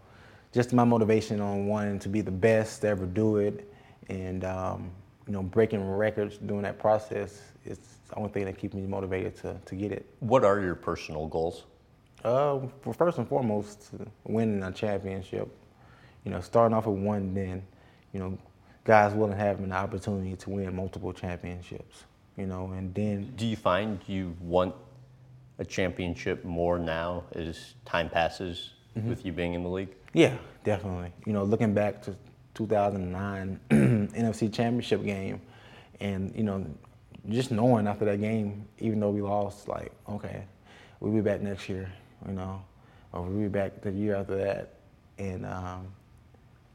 just 0.52 0.73
my 0.73 0.85
motivation 0.85 1.40
on 1.40 1.66
wanting 1.66 1.99
to 2.00 2.09
be 2.09 2.21
the 2.21 2.30
best 2.30 2.80
to 2.83 2.88
ever 2.88 3.07
do 3.07 3.37
it, 3.37 3.73
and 4.09 4.45
um, 4.45 4.90
you 5.26 5.33
know, 5.33 5.42
breaking 5.42 5.88
records 5.88 6.38
during 6.38 6.62
that 6.62 6.78
process 6.78 7.40
is 7.64 7.78
the 8.09 8.16
only 8.16 8.30
thing 8.30 8.45
that 8.47 8.59
keeps 8.59 8.75
me 8.75 8.83
motivated 8.83 9.37
to, 9.37 9.57
to 9.64 9.75
get 9.76 9.92
it. 9.92 10.07
What 10.19 10.45
are 10.45 10.61
your 10.61 10.75
personal 10.75 11.28
goals? 11.28 11.64
Uh, 12.25 12.61
first 12.99 13.19
and 13.19 13.28
foremost, 13.28 13.90
winning 14.25 14.62
a 14.62 14.73
championship. 14.73 15.49
You 16.25 16.33
know, 16.33 16.40
starting 16.40 16.76
off 16.76 16.87
with 16.87 16.99
one, 16.99 17.33
then, 17.33 17.62
you 18.12 18.19
know, 18.19 18.37
guys 18.85 19.14
willing 19.14 19.38
have 19.38 19.61
an 19.61 19.73
opportunity 19.73 20.37
to 20.37 20.50
win 20.50 20.75
multiple 20.75 21.12
championships. 21.12 22.04
You 22.37 22.47
know, 22.47 22.73
and 22.73 22.92
then. 22.95 23.33
Do 23.37 23.47
you 23.47 23.57
find 23.57 24.00
you 24.07 24.37
want 24.40 24.75
a 25.59 25.64
championship 25.64 26.45
more 26.45 26.78
now 26.78 27.25
as 27.35 27.75
time 27.85 28.11
passes 28.11 28.73
mm-hmm. 28.97 29.09
with 29.09 29.25
you 29.25 29.32
being 29.32 29.54
in 29.54 29.62
the 29.62 29.68
league? 29.68 29.94
Yeah, 30.12 30.37
definitely. 30.64 31.12
You 31.26 31.32
know, 31.32 31.44
looking 31.44 31.75
back 31.75 32.02
to 32.02 32.16
2009 32.54 33.61
NFC 33.70 34.52
Championship 34.52 35.04
game, 35.04 35.40
and 36.00 36.35
you 36.35 36.42
know, 36.42 36.64
just 37.28 37.50
knowing 37.50 37.87
after 37.87 38.04
that 38.06 38.20
game, 38.20 38.66
even 38.78 39.00
though 39.00 39.11
we 39.11 39.23
lost, 39.23 39.68
like, 39.68 39.92
okay, 40.09 40.44
we'll 41.00 41.12
be 41.12 41.20
back 41.20 41.40
next 41.40 41.68
year, 41.68 41.92
you 42.26 42.32
know, 42.32 42.62
or 43.12 43.23
we'll 43.23 43.42
be 43.42 43.49
back 43.49 43.80
the 43.80 43.92
year 43.92 44.16
after 44.16 44.37
that, 44.37 44.75
and 45.18 45.47
um, 45.47 45.87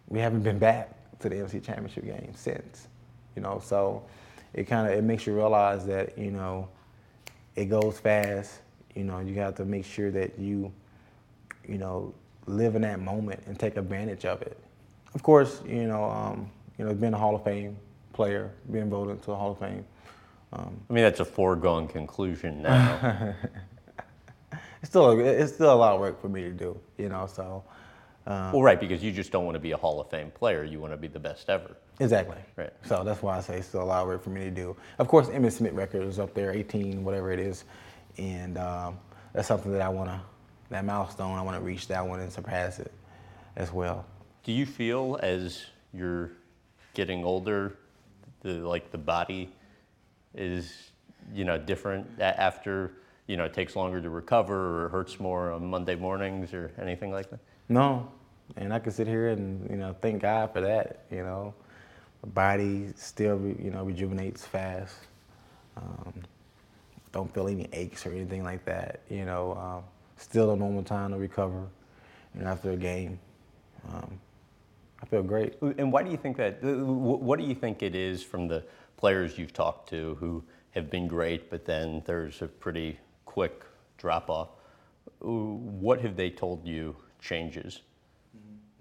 we 0.08 0.20
haven't 0.20 0.44
been 0.44 0.60
back 0.60 0.92
to 1.20 1.30
the 1.30 1.36
NFC 1.36 1.64
Championship 1.64 2.06
game 2.06 2.32
since, 2.36 2.88
you 3.36 3.42
know. 3.42 3.62
So 3.64 4.06
it 4.54 4.66
kind 4.66 4.88
of 4.88 4.98
it 4.98 5.04
makes 5.04 5.28
you 5.28 5.36
realize 5.36 5.86
that 5.88 6.18
you 6.18 6.32
know 6.32 6.70
it 7.56 7.66
goes 7.66 8.00
fast. 8.00 8.60
You 8.96 9.04
know, 9.04 9.20
you 9.20 9.36
have 9.36 9.56
to 9.56 9.66
make 9.66 9.86
sure 9.86 10.12
that 10.12 10.40
you, 10.40 10.72
you 11.68 11.78
know, 11.78 12.14
live 12.48 12.76
in 12.76 12.82
that 12.84 13.00
moment 13.00 13.44
and 13.48 13.60
take 13.60 13.78
advantage 13.78 14.26
of 14.26 14.42
it 14.42 14.60
of 15.16 15.24
course, 15.24 15.62
you 15.66 15.88
know, 15.88 16.04
um, 16.04 16.52
you 16.78 16.86
know, 16.86 16.94
being 16.94 17.14
a 17.14 17.18
Hall 17.18 17.36
of 17.36 17.44
Fame 17.44 17.78
player, 18.14 18.52
being 18.72 18.90
voted 18.90 19.16
into 19.16 19.28
the 19.28 19.36
Hall 19.36 19.54
of 19.54 19.60
Fame. 19.60 19.86
Um, 20.54 20.80
I 20.90 20.94
mean, 20.94 21.04
that's 21.04 21.22
a 21.22 21.26
foregone 21.26 21.88
conclusion 21.88 22.62
now. 22.62 23.34
it's 24.52 24.90
still 24.90 25.12
a, 25.12 25.18
it's 25.18 25.54
still 25.54 25.74
a 25.74 25.76
lot 25.76 25.96
of 25.96 26.02
work 26.02 26.22
for 26.22 26.30
me 26.30 26.44
to 26.44 26.52
do, 26.52 26.78
you 26.98 27.10
know. 27.10 27.26
So. 27.26 27.64
Um, 28.28 28.52
well, 28.52 28.64
right, 28.64 28.80
because 28.80 29.04
you 29.04 29.12
just 29.12 29.32
don't 29.32 29.46
want 29.46 29.56
to 29.56 29.60
be 29.60 29.72
a 29.72 29.78
Hall 29.78 30.02
of 30.02 30.10
Fame 30.10 30.32
player. 30.32 30.64
You 30.64 30.80
want 30.80 30.94
to 30.94 30.98
be 30.98 31.08
the 31.08 31.20
best 31.20 31.50
ever. 31.50 31.78
Exactly. 32.00 32.38
Right. 32.56 32.74
So 32.84 33.04
that's 33.04 33.22
why 33.22 33.38
I 33.38 33.42
say 33.42 33.58
it's 33.58 33.68
still 33.68 33.84
a 33.84 33.86
lot 33.86 34.02
of 34.02 34.08
work 34.08 34.24
for 34.24 34.32
me 34.32 34.42
to 34.42 34.52
do. 34.52 34.76
Of 34.98 35.08
course, 35.08 35.28
Emmitt 35.28 35.54
Smith 35.54 35.74
record 35.74 36.04
is 36.04 36.20
up 36.20 36.34
there, 36.34 36.52
18, 36.52 37.04
whatever 37.04 37.32
it 37.32 37.40
is, 37.40 37.64
and 38.18 38.58
um, 38.58 38.98
that's 39.32 39.48
something 39.48 39.72
that 39.72 39.82
I 39.82 39.90
want 39.90 40.10
to 40.10 40.20
that 40.76 40.86
milestone. 40.86 41.38
I 41.38 41.42
want 41.42 41.58
to 41.58 41.64
reach 41.64 41.88
that 41.88 42.06
one 42.06 42.20
and 42.20 42.32
surpass 42.32 42.80
it 42.80 42.92
as 43.56 43.72
well. 43.72 44.06
Do 44.44 44.52
you 44.52 44.66
feel 44.66 45.18
as 45.24 45.66
you're 45.94 46.32
getting 46.94 47.24
older, 47.24 47.78
the 48.42 48.54
like 48.56 48.92
the 48.92 48.98
body 48.98 49.50
is 50.34 50.92
you 51.34 51.46
know 51.46 51.58
different 51.58 52.08
after 52.20 52.92
you 53.28 53.38
know 53.38 53.46
it 53.46 53.54
takes 53.54 53.76
longer 53.76 54.02
to 54.02 54.10
recover 54.10 54.86
or 54.86 54.90
hurts 54.90 55.20
more 55.20 55.52
on 55.52 55.66
Monday 55.66 55.96
mornings 55.96 56.54
or 56.54 56.72
anything 56.80 57.12
like 57.12 57.30
that? 57.30 57.40
No, 57.70 58.12
and 58.58 58.74
I 58.74 58.80
can 58.80 58.92
sit 58.92 59.08
here 59.08 59.30
and 59.30 59.68
you 59.70 59.78
know 59.78 59.96
thank 60.02 60.22
God 60.22 60.52
for 60.52 60.62
that. 60.62 61.06
You 61.10 61.24
know, 61.24 61.54
my 62.22 62.30
body 62.30 62.90
still 62.98 63.40
you 63.60 63.72
know 63.72 63.86
rejuvenates 63.86 64.46
fast. 64.46 64.96
Um, 65.78 66.14
don't 67.14 67.34
feel 67.34 67.48
any 67.48 67.70
aches 67.72 68.06
or 68.06 68.12
anything 68.12 68.44
like 68.44 68.66
that. 68.66 69.00
You 69.10 69.24
know, 69.24 69.54
um, 69.56 69.84
still 70.18 70.52
a 70.52 70.56
normal 70.56 70.84
time 70.84 71.12
to 71.12 71.18
recover. 71.18 71.68
You 72.34 72.42
know, 72.42 72.48
after 72.48 72.72
a 72.72 72.78
game, 72.78 73.20
um, 73.94 74.20
I 75.02 75.06
feel 75.06 75.24
great. 75.24 75.56
And 75.62 75.92
why 75.92 76.04
do 76.04 76.12
you 76.12 76.18
think 76.18 76.38
that? 76.38 76.60
What 76.62 77.40
do 77.40 77.46
you 77.46 77.56
think 77.56 77.84
it 77.84 77.96
is 77.96 78.24
from 78.24 78.48
the 78.48 78.64
players 78.98 79.38
you've 79.38 79.54
talked 79.54 79.90
to 79.90 80.16
who 80.16 80.44
have 80.72 80.90
been 80.90 81.08
great, 81.08 81.50
but 81.50 81.66
then 81.66 82.02
there's 82.06 82.42
a 82.42 82.48
pretty 82.48 83.00
quick 83.26 83.64
drop 83.98 84.30
off? 84.30 84.50
What 85.20 86.02
have 86.02 86.16
they 86.16 86.30
told 86.30 86.66
you 86.66 86.96
changes? 87.22 87.82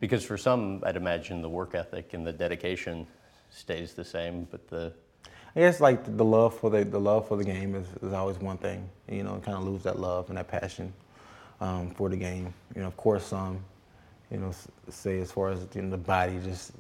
Because 0.00 0.24
for 0.24 0.36
some, 0.36 0.82
I'd 0.84 0.96
imagine 0.96 1.40
the 1.40 1.48
work 1.48 1.74
ethic 1.74 2.14
and 2.14 2.26
the 2.26 2.32
dedication 2.32 3.06
stays 3.50 3.94
the 3.94 4.04
same, 4.04 4.46
but 4.50 4.68
the 4.68 4.92
I 5.56 5.60
guess 5.60 5.80
like 5.80 6.16
the 6.16 6.24
love 6.24 6.58
for 6.58 6.70
the 6.70 6.84
the 6.84 6.98
love 6.98 7.28
for 7.28 7.36
the 7.36 7.44
game 7.44 7.76
is, 7.76 7.86
is 8.02 8.12
always 8.12 8.38
one 8.38 8.58
thing. 8.58 8.88
You 9.08 9.22
know, 9.22 9.40
kind 9.44 9.56
of 9.56 9.64
lose 9.64 9.84
that 9.84 9.98
love 9.98 10.28
and 10.28 10.38
that 10.38 10.48
passion 10.48 10.92
um, 11.64 11.90
for 11.90 12.09
the 12.11 12.16
game. 12.16 12.52
You 12.75 12.83
know, 12.83 12.88
of 12.88 12.97
course, 12.97 13.25
some 13.25 13.64
you 14.30 14.38
know 14.38 14.52
say 14.90 15.21
as 15.21 15.33
far 15.33 15.50
as 15.50 15.66
you 15.75 15.83
know, 15.83 15.90
the 15.90 15.99
body 15.99 16.38
just 16.44 16.73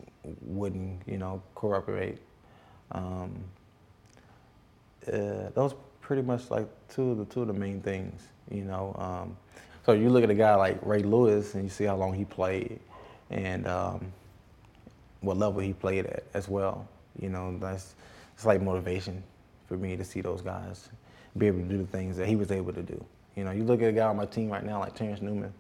wouldn't 0.42 1.00
you 1.06 1.18
know 1.18 1.42
cooperate. 1.54 2.18
Um, 2.92 3.32
uh, 5.08 5.50
those 5.54 5.74
pretty 6.00 6.22
much 6.22 6.50
like 6.50 6.68
two 6.88 7.10
of 7.12 7.18
the 7.18 7.24
two 7.24 7.42
of 7.42 7.48
the 7.48 7.54
main 7.54 7.80
things. 7.80 8.22
You 8.50 8.64
know, 8.64 8.94
um, 8.98 9.36
so 9.86 9.92
you 9.92 10.10
look 10.10 10.22
at 10.22 10.30
a 10.30 10.34
guy 10.34 10.54
like 10.54 10.78
Ray 10.82 11.02
Lewis 11.02 11.54
and 11.54 11.64
you 11.64 11.70
see 11.70 11.84
how 11.84 11.96
long 11.96 12.12
he 12.12 12.26
played 12.26 12.78
and 13.30 13.66
um, 13.66 14.12
what 15.22 15.38
level 15.38 15.60
he 15.60 15.72
played 15.72 16.06
at 16.06 16.24
as 16.34 16.46
well. 16.46 16.86
You 17.18 17.30
know, 17.30 17.56
that's 17.58 17.94
it's 18.34 18.44
like 18.44 18.60
motivation 18.60 19.22
for 19.66 19.78
me 19.78 19.96
to 19.96 20.04
see 20.04 20.20
those 20.20 20.42
guys 20.42 20.90
be 21.38 21.46
able 21.46 21.60
to 21.60 21.64
do 21.64 21.78
the 21.78 21.86
things 21.86 22.16
that 22.18 22.28
he 22.28 22.36
was 22.36 22.52
able 22.52 22.72
to 22.72 22.82
do. 22.82 23.02
You 23.36 23.44
know, 23.44 23.50
you 23.50 23.64
look 23.64 23.82
at 23.82 23.88
a 23.88 23.92
guy 23.92 24.06
on 24.06 24.16
my 24.16 24.26
team 24.26 24.50
right 24.50 24.64
now 24.64 24.80
like 24.80 24.94
Terrence 24.94 25.20
Newman. 25.20 25.52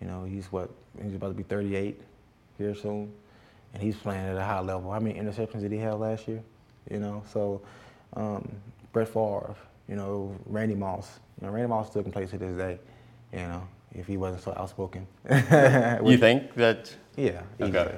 You 0.00 0.06
know, 0.06 0.24
he's 0.24 0.46
what 0.52 0.70
he's 1.02 1.14
about 1.14 1.28
to 1.28 1.34
be 1.34 1.42
38 1.42 2.00
here 2.58 2.74
soon, 2.74 3.12
and 3.74 3.82
he's 3.82 3.96
playing 3.96 4.26
at 4.26 4.36
a 4.36 4.44
high 4.44 4.60
level. 4.60 4.92
How 4.92 5.00
many 5.00 5.18
interceptions 5.18 5.60
did 5.60 5.72
he 5.72 5.78
have 5.78 5.98
last 6.00 6.28
year? 6.28 6.42
You 6.90 6.98
know, 7.00 7.22
so 7.32 7.60
um, 8.14 8.48
Brett 8.92 9.08
Favre. 9.08 9.54
You 9.88 9.96
know, 9.96 10.36
Randy 10.44 10.74
Moss. 10.74 11.18
You 11.40 11.46
know, 11.46 11.52
Randy 11.52 11.68
Moss 11.68 11.88
still 11.88 12.02
can 12.02 12.12
play 12.12 12.26
to 12.26 12.36
this 12.36 12.56
day. 12.56 12.78
You 13.32 13.38
know, 13.38 13.66
if 13.94 14.06
he 14.06 14.16
wasn't 14.18 14.42
so 14.42 14.52
outspoken. 14.56 15.06
you 16.04 16.18
think 16.18 16.54
that 16.54 16.94
Yeah. 17.16 17.42
Okay. 17.60 17.68
easily. 17.68 17.94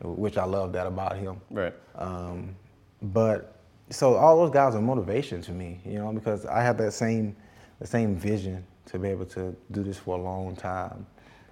Which 0.00 0.38
I 0.38 0.44
love 0.44 0.72
that 0.72 0.86
about 0.86 1.16
him. 1.16 1.40
right? 1.50 1.74
Um, 1.96 2.56
but 3.02 3.56
so 3.90 4.14
all 4.14 4.36
those 4.38 4.52
guys 4.52 4.74
are 4.74 4.80
motivation 4.80 5.42
to 5.42 5.52
me, 5.52 5.80
you 5.84 5.98
know, 5.98 6.12
because 6.12 6.46
I 6.46 6.62
have 6.62 6.78
that 6.78 6.92
same 6.92 7.36
the 7.78 7.86
same 7.86 8.16
vision 8.16 8.64
to 8.86 8.98
be 8.98 9.08
able 9.08 9.26
to 9.26 9.54
do 9.70 9.82
this 9.82 9.98
for 9.98 10.18
a 10.18 10.22
long 10.22 10.56
time. 10.56 11.06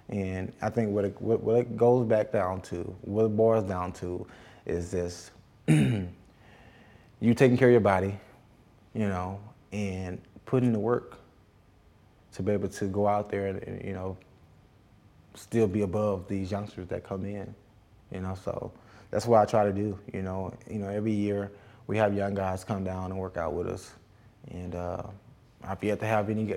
And 0.09 0.53
I 0.61 0.69
think 0.69 0.91
what 0.91 1.05
it, 1.05 1.21
what, 1.21 1.57
it 1.57 1.75
goes 1.75 2.05
back 2.07 2.31
down 2.31 2.61
to, 2.61 2.95
what 3.01 3.25
it 3.25 3.35
boils 3.35 3.65
down 3.65 3.91
to, 3.93 4.25
is 4.65 4.91
this: 4.91 5.31
you 5.67 6.07
taking 7.21 7.57
care 7.57 7.67
of 7.67 7.73
your 7.73 7.81
body, 7.81 8.17
you 8.93 9.07
know, 9.07 9.39
and 9.71 10.21
putting 10.45 10.71
the 10.71 10.79
work 10.79 11.19
to 12.33 12.43
be 12.43 12.51
able 12.51 12.69
to 12.69 12.85
go 12.85 13.07
out 13.07 13.29
there 13.29 13.47
and, 13.47 13.63
and 13.63 13.83
you 13.83 13.93
know 13.93 14.17
still 15.33 15.67
be 15.67 15.81
above 15.81 16.27
these 16.27 16.51
youngsters 16.51 16.87
that 16.87 17.03
come 17.03 17.25
in, 17.25 17.53
you 18.11 18.21
know. 18.21 18.35
So 18.43 18.71
that's 19.11 19.25
what 19.25 19.41
I 19.41 19.45
try 19.45 19.65
to 19.65 19.73
do. 19.73 19.97
You 20.13 20.21
know, 20.21 20.53
you 20.69 20.79
know, 20.79 20.87
every 20.87 21.13
year 21.13 21.51
we 21.87 21.97
have 21.97 22.13
young 22.13 22.33
guys 22.33 22.63
come 22.63 22.83
down 22.83 23.11
and 23.11 23.19
work 23.19 23.35
out 23.35 23.53
with 23.53 23.67
us, 23.67 23.91
and 24.51 24.73
uh, 24.73 25.03
I've 25.63 25.83
yet 25.83 25.99
to 25.99 26.05
have 26.05 26.29
any 26.29 26.53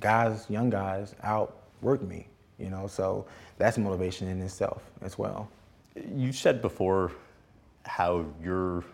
guys, 0.00 0.46
young 0.48 0.70
guys, 0.70 1.14
outwork 1.22 2.02
me. 2.02 2.26
You 2.58 2.70
know, 2.70 2.86
so 2.86 3.26
that's 3.58 3.78
motivation 3.78 4.28
in 4.28 4.40
itself 4.40 4.82
as 5.00 5.18
well. 5.18 5.48
You 6.14 6.32
said 6.32 6.62
before 6.62 7.12
how 7.84 8.24
your 8.42 8.84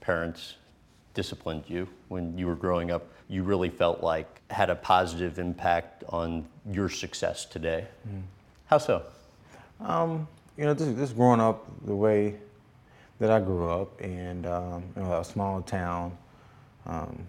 parents 0.00 0.54
disciplined 1.14 1.64
you 1.66 1.88
when 2.08 2.38
you 2.38 2.46
were 2.46 2.54
growing 2.54 2.90
up. 2.92 3.08
You 3.28 3.42
really 3.42 3.68
felt 3.68 4.02
like 4.02 4.40
had 4.50 4.70
a 4.70 4.76
positive 4.76 5.38
impact 5.38 6.04
on 6.08 6.46
your 6.70 6.88
success 6.88 7.44
today. 7.44 7.86
How 8.66 8.78
so? 8.78 9.02
Um, 9.80 10.28
you 10.56 10.64
know, 10.64 10.74
just, 10.74 10.96
just 10.96 11.16
growing 11.16 11.40
up 11.40 11.66
the 11.84 11.94
way 11.94 12.36
that 13.18 13.30
I 13.30 13.40
grew 13.40 13.68
up 13.68 14.00
in 14.00 14.46
um, 14.46 14.84
you 14.96 15.02
know, 15.02 15.18
a 15.18 15.24
small 15.24 15.60
town 15.62 16.16
um, 16.86 17.26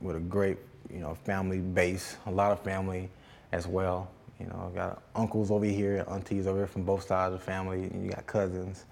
with 0.00 0.16
a 0.16 0.20
great, 0.20 0.56
you 0.92 1.00
know, 1.00 1.14
family 1.14 1.58
base, 1.58 2.16
a 2.26 2.30
lot 2.30 2.52
of 2.52 2.60
family 2.60 3.08
as 3.52 3.66
well. 3.66 4.10
You 4.40 4.46
know, 4.46 4.70
I 4.72 4.76
got 4.76 5.02
uncles 5.14 5.50
over 5.50 5.64
here, 5.64 5.96
and 5.96 6.08
aunties 6.08 6.46
over 6.46 6.58
here 6.58 6.66
from 6.66 6.84
both 6.84 7.06
sides 7.06 7.32
of 7.32 7.40
the 7.40 7.44
family, 7.44 7.84
and 7.84 8.04
you 8.04 8.10
got 8.10 8.26
cousins. 8.26 8.84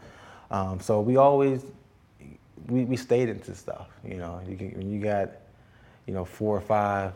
Um, 0.50 0.80
so 0.80 1.00
we 1.00 1.16
always, 1.16 1.64
we, 2.68 2.84
we 2.84 2.96
stayed 2.96 3.28
into 3.28 3.54
stuff, 3.54 3.88
you 4.06 4.16
know. 4.16 4.40
You 4.48 4.56
can, 4.56 4.70
when 4.72 4.90
you 4.90 5.00
got, 5.00 5.30
you 6.06 6.14
know, 6.14 6.24
four 6.24 6.56
or 6.56 6.60
five 6.60 7.12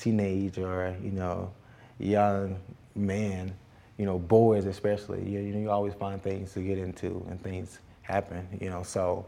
teenage 0.00 0.58
or 0.58 0.96
you 1.02 1.10
know 1.10 1.52
young 1.98 2.58
man, 2.94 3.52
you 3.98 4.06
know 4.06 4.18
boys 4.18 4.64
especially. 4.64 5.22
You, 5.28 5.40
you 5.40 5.52
know 5.52 5.60
you 5.60 5.70
always 5.70 5.94
find 5.94 6.22
things 6.22 6.52
to 6.54 6.60
get 6.60 6.78
into 6.78 7.24
and 7.28 7.40
things 7.42 7.78
happen. 8.02 8.48
You 8.60 8.70
know 8.70 8.82
so 8.82 9.26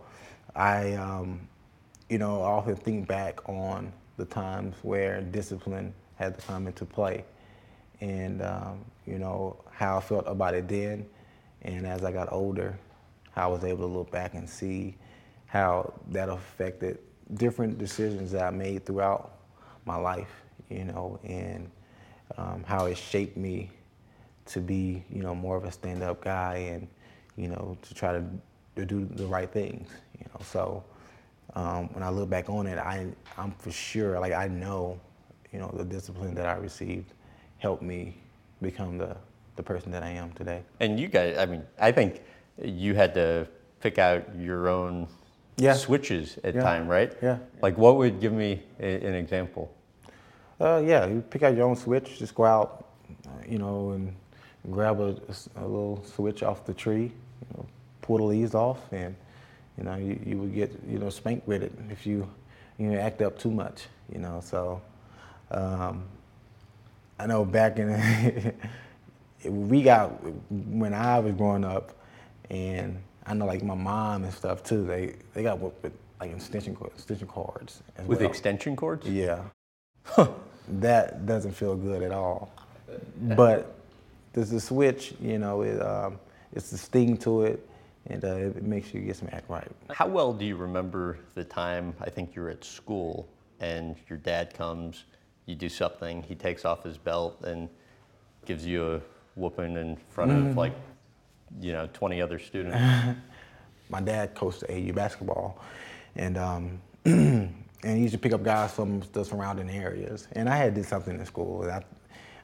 I 0.54 0.94
um, 0.94 1.46
you 2.08 2.18
know 2.18 2.42
I 2.42 2.46
often 2.46 2.76
think 2.76 3.06
back 3.06 3.46
on 3.48 3.92
the 4.22 4.34
times 4.34 4.76
where 4.82 5.20
discipline 5.20 5.92
had 6.14 6.38
to 6.38 6.46
come 6.46 6.68
into 6.68 6.84
play, 6.84 7.24
and 8.00 8.40
um, 8.40 8.84
you 9.04 9.18
know 9.18 9.56
how 9.72 9.98
I 9.98 10.00
felt 10.00 10.24
about 10.28 10.54
it 10.54 10.68
then, 10.68 11.06
and 11.62 11.84
as 11.86 12.04
I 12.04 12.12
got 12.12 12.32
older, 12.32 12.78
how 13.32 13.48
I 13.48 13.52
was 13.52 13.64
able 13.64 13.88
to 13.88 13.92
look 13.92 14.12
back 14.12 14.34
and 14.34 14.48
see 14.48 14.94
how 15.46 15.92
that 16.10 16.28
affected 16.28 16.98
different 17.34 17.78
decisions 17.78 18.30
that 18.30 18.44
I 18.44 18.50
made 18.50 18.86
throughout 18.86 19.38
my 19.86 19.96
life, 19.96 20.30
you 20.70 20.84
know, 20.84 21.18
and 21.24 21.68
um, 22.38 22.62
how 22.64 22.86
it 22.86 22.96
shaped 22.96 23.36
me 23.36 23.70
to 24.46 24.60
be, 24.60 25.02
you 25.10 25.22
know, 25.22 25.34
more 25.34 25.56
of 25.56 25.64
a 25.64 25.72
stand-up 25.72 26.22
guy 26.22 26.54
and, 26.56 26.86
you 27.36 27.48
know, 27.48 27.76
to 27.82 27.94
try 27.94 28.12
to, 28.12 28.24
to 28.76 28.84
do 28.84 29.04
the 29.04 29.26
right 29.26 29.50
things, 29.50 29.88
you 30.16 30.26
know. 30.26 30.40
So 30.44 30.84
um, 31.54 31.88
when 31.94 32.02
I 32.02 32.10
look 32.10 32.30
back 32.30 32.48
on 32.48 32.66
it, 32.66 32.78
I, 32.78 33.06
I'm 33.36 33.52
for 33.52 33.70
sure, 33.70 34.18
like 34.20 34.32
I 34.32 34.48
know, 34.48 34.98
you 35.52 35.58
know, 35.58 35.70
the 35.76 35.84
discipline 35.84 36.34
that 36.34 36.46
I 36.46 36.54
received 36.54 37.12
helped 37.58 37.82
me 37.82 38.16
become 38.60 38.98
the, 38.98 39.16
the 39.56 39.62
person 39.62 39.90
that 39.92 40.02
I 40.02 40.10
am 40.10 40.32
today. 40.32 40.62
And 40.80 40.98
you 40.98 41.08
guys, 41.08 41.36
I 41.36 41.46
mean, 41.46 41.62
I 41.78 41.92
think 41.92 42.22
you 42.62 42.94
had 42.94 43.14
to 43.14 43.46
pick 43.80 43.98
out 43.98 44.22
your 44.36 44.68
own 44.68 45.08
Yeah. 45.58 45.74
switches 45.74 46.38
at 46.44 46.54
Yeah. 46.54 46.62
time, 46.62 46.88
right? 46.88 47.12
Yeah. 47.22 47.38
Like, 47.60 47.76
what 47.76 47.96
would 47.96 48.20
give 48.20 48.32
me 48.32 48.62
a, 48.80 49.06
an 49.06 49.14
example? 49.14 49.70
Uh, 50.60 50.82
yeah, 50.84 51.06
you 51.06 51.20
pick 51.28 51.42
out 51.42 51.54
your 51.56 51.66
own 51.68 51.76
switch, 51.76 52.18
just 52.18 52.34
go 52.34 52.44
out, 52.44 52.86
you 53.48 53.58
know, 53.58 53.90
and 53.90 54.14
grab 54.70 55.00
a, 55.00 55.16
a 55.56 55.66
little 55.66 56.02
switch 56.04 56.42
off 56.42 56.64
the 56.64 56.72
tree, 56.74 57.04
you 57.40 57.46
know, 57.56 57.66
pull 58.00 58.18
the 58.18 58.22
leaves 58.24 58.54
off, 58.54 58.80
and 58.92 59.14
you 59.78 59.84
know, 59.84 59.96
you, 59.96 60.18
you 60.24 60.38
would 60.38 60.54
get, 60.54 60.72
you 60.88 60.98
know, 60.98 61.10
spanked 61.10 61.46
with 61.46 61.62
it 61.62 61.72
if 61.90 62.06
you, 62.06 62.28
you 62.78 62.90
know, 62.90 62.98
act 62.98 63.22
up 63.22 63.38
too 63.38 63.50
much, 63.50 63.84
you 64.12 64.18
know. 64.18 64.40
So, 64.44 64.80
um, 65.50 66.04
I 67.18 67.26
know 67.26 67.44
back 67.44 67.78
in, 67.78 68.54
we 69.44 69.82
got 69.82 70.10
when 70.50 70.94
I 70.94 71.18
was 71.20 71.34
growing 71.34 71.64
up, 71.64 71.92
and 72.50 72.98
I 73.26 73.34
know 73.34 73.46
like 73.46 73.62
my 73.62 73.74
mom 73.74 74.24
and 74.24 74.32
stuff 74.32 74.62
too. 74.62 74.84
They 74.84 75.14
they 75.34 75.42
got 75.42 75.58
with, 75.58 75.74
with 75.82 75.92
like 76.20 76.32
extension 76.32 76.76
extension 76.94 77.26
cords 77.26 77.82
With 78.06 78.20
well. 78.20 78.28
extension 78.30 78.76
cords? 78.76 79.06
Yeah. 79.08 79.42
that 80.68 81.26
doesn't 81.26 81.52
feel 81.52 81.76
good 81.76 82.02
at 82.02 82.12
all. 82.12 82.52
But 83.20 83.74
there's 84.32 84.50
the 84.50 84.60
switch, 84.60 85.14
you 85.20 85.38
know, 85.38 85.62
it, 85.62 85.80
um, 85.80 86.18
it's 86.52 86.70
the 86.70 86.78
sting 86.78 87.16
to 87.18 87.42
it, 87.42 87.68
and 88.06 88.24
uh, 88.24 88.28
it 88.34 88.62
makes 88.62 88.92
you 88.92 89.00
get 89.00 89.16
some 89.16 89.28
act 89.32 89.48
right. 89.48 89.68
How 89.90 90.06
well 90.06 90.32
do 90.32 90.44
you 90.44 90.56
remember 90.56 91.18
the 91.34 91.44
time 91.44 91.94
I 92.00 92.10
think 92.10 92.34
you're 92.34 92.50
at 92.50 92.64
school 92.64 93.28
and 93.60 93.94
your 94.08 94.18
dad 94.18 94.52
comes, 94.54 95.04
you 95.46 95.54
do 95.54 95.68
something, 95.68 96.22
he 96.22 96.34
takes 96.34 96.64
off 96.64 96.82
his 96.82 96.98
belt 96.98 97.42
and 97.44 97.68
gives 98.44 98.66
you 98.66 98.94
a 98.94 99.00
whooping 99.36 99.76
in 99.76 99.96
front 100.10 100.30
Mm-hmm. 100.32 100.50
of 100.50 100.56
like, 100.56 100.74
you 101.60 101.72
know, 101.72 101.88
20 101.92 102.20
other 102.20 102.38
students. 102.38 102.76
my 103.90 104.00
dad 104.00 104.34
coached 104.34 104.64
AU 104.68 104.92
basketball, 104.92 105.62
and 106.16 106.36
um, 106.38 106.80
and 107.04 107.52
he 107.84 107.98
used 107.98 108.12
to 108.14 108.18
pick 108.18 108.32
up 108.32 108.42
guys 108.42 108.72
from 108.72 109.02
the 109.12 109.24
surrounding 109.24 109.68
areas. 109.70 110.28
And 110.32 110.48
I 110.48 110.56
had 110.56 110.74
did 110.74 110.86
something 110.86 111.18
in 111.18 111.26
school. 111.26 111.62
And 111.62 111.72
I, 111.72 111.84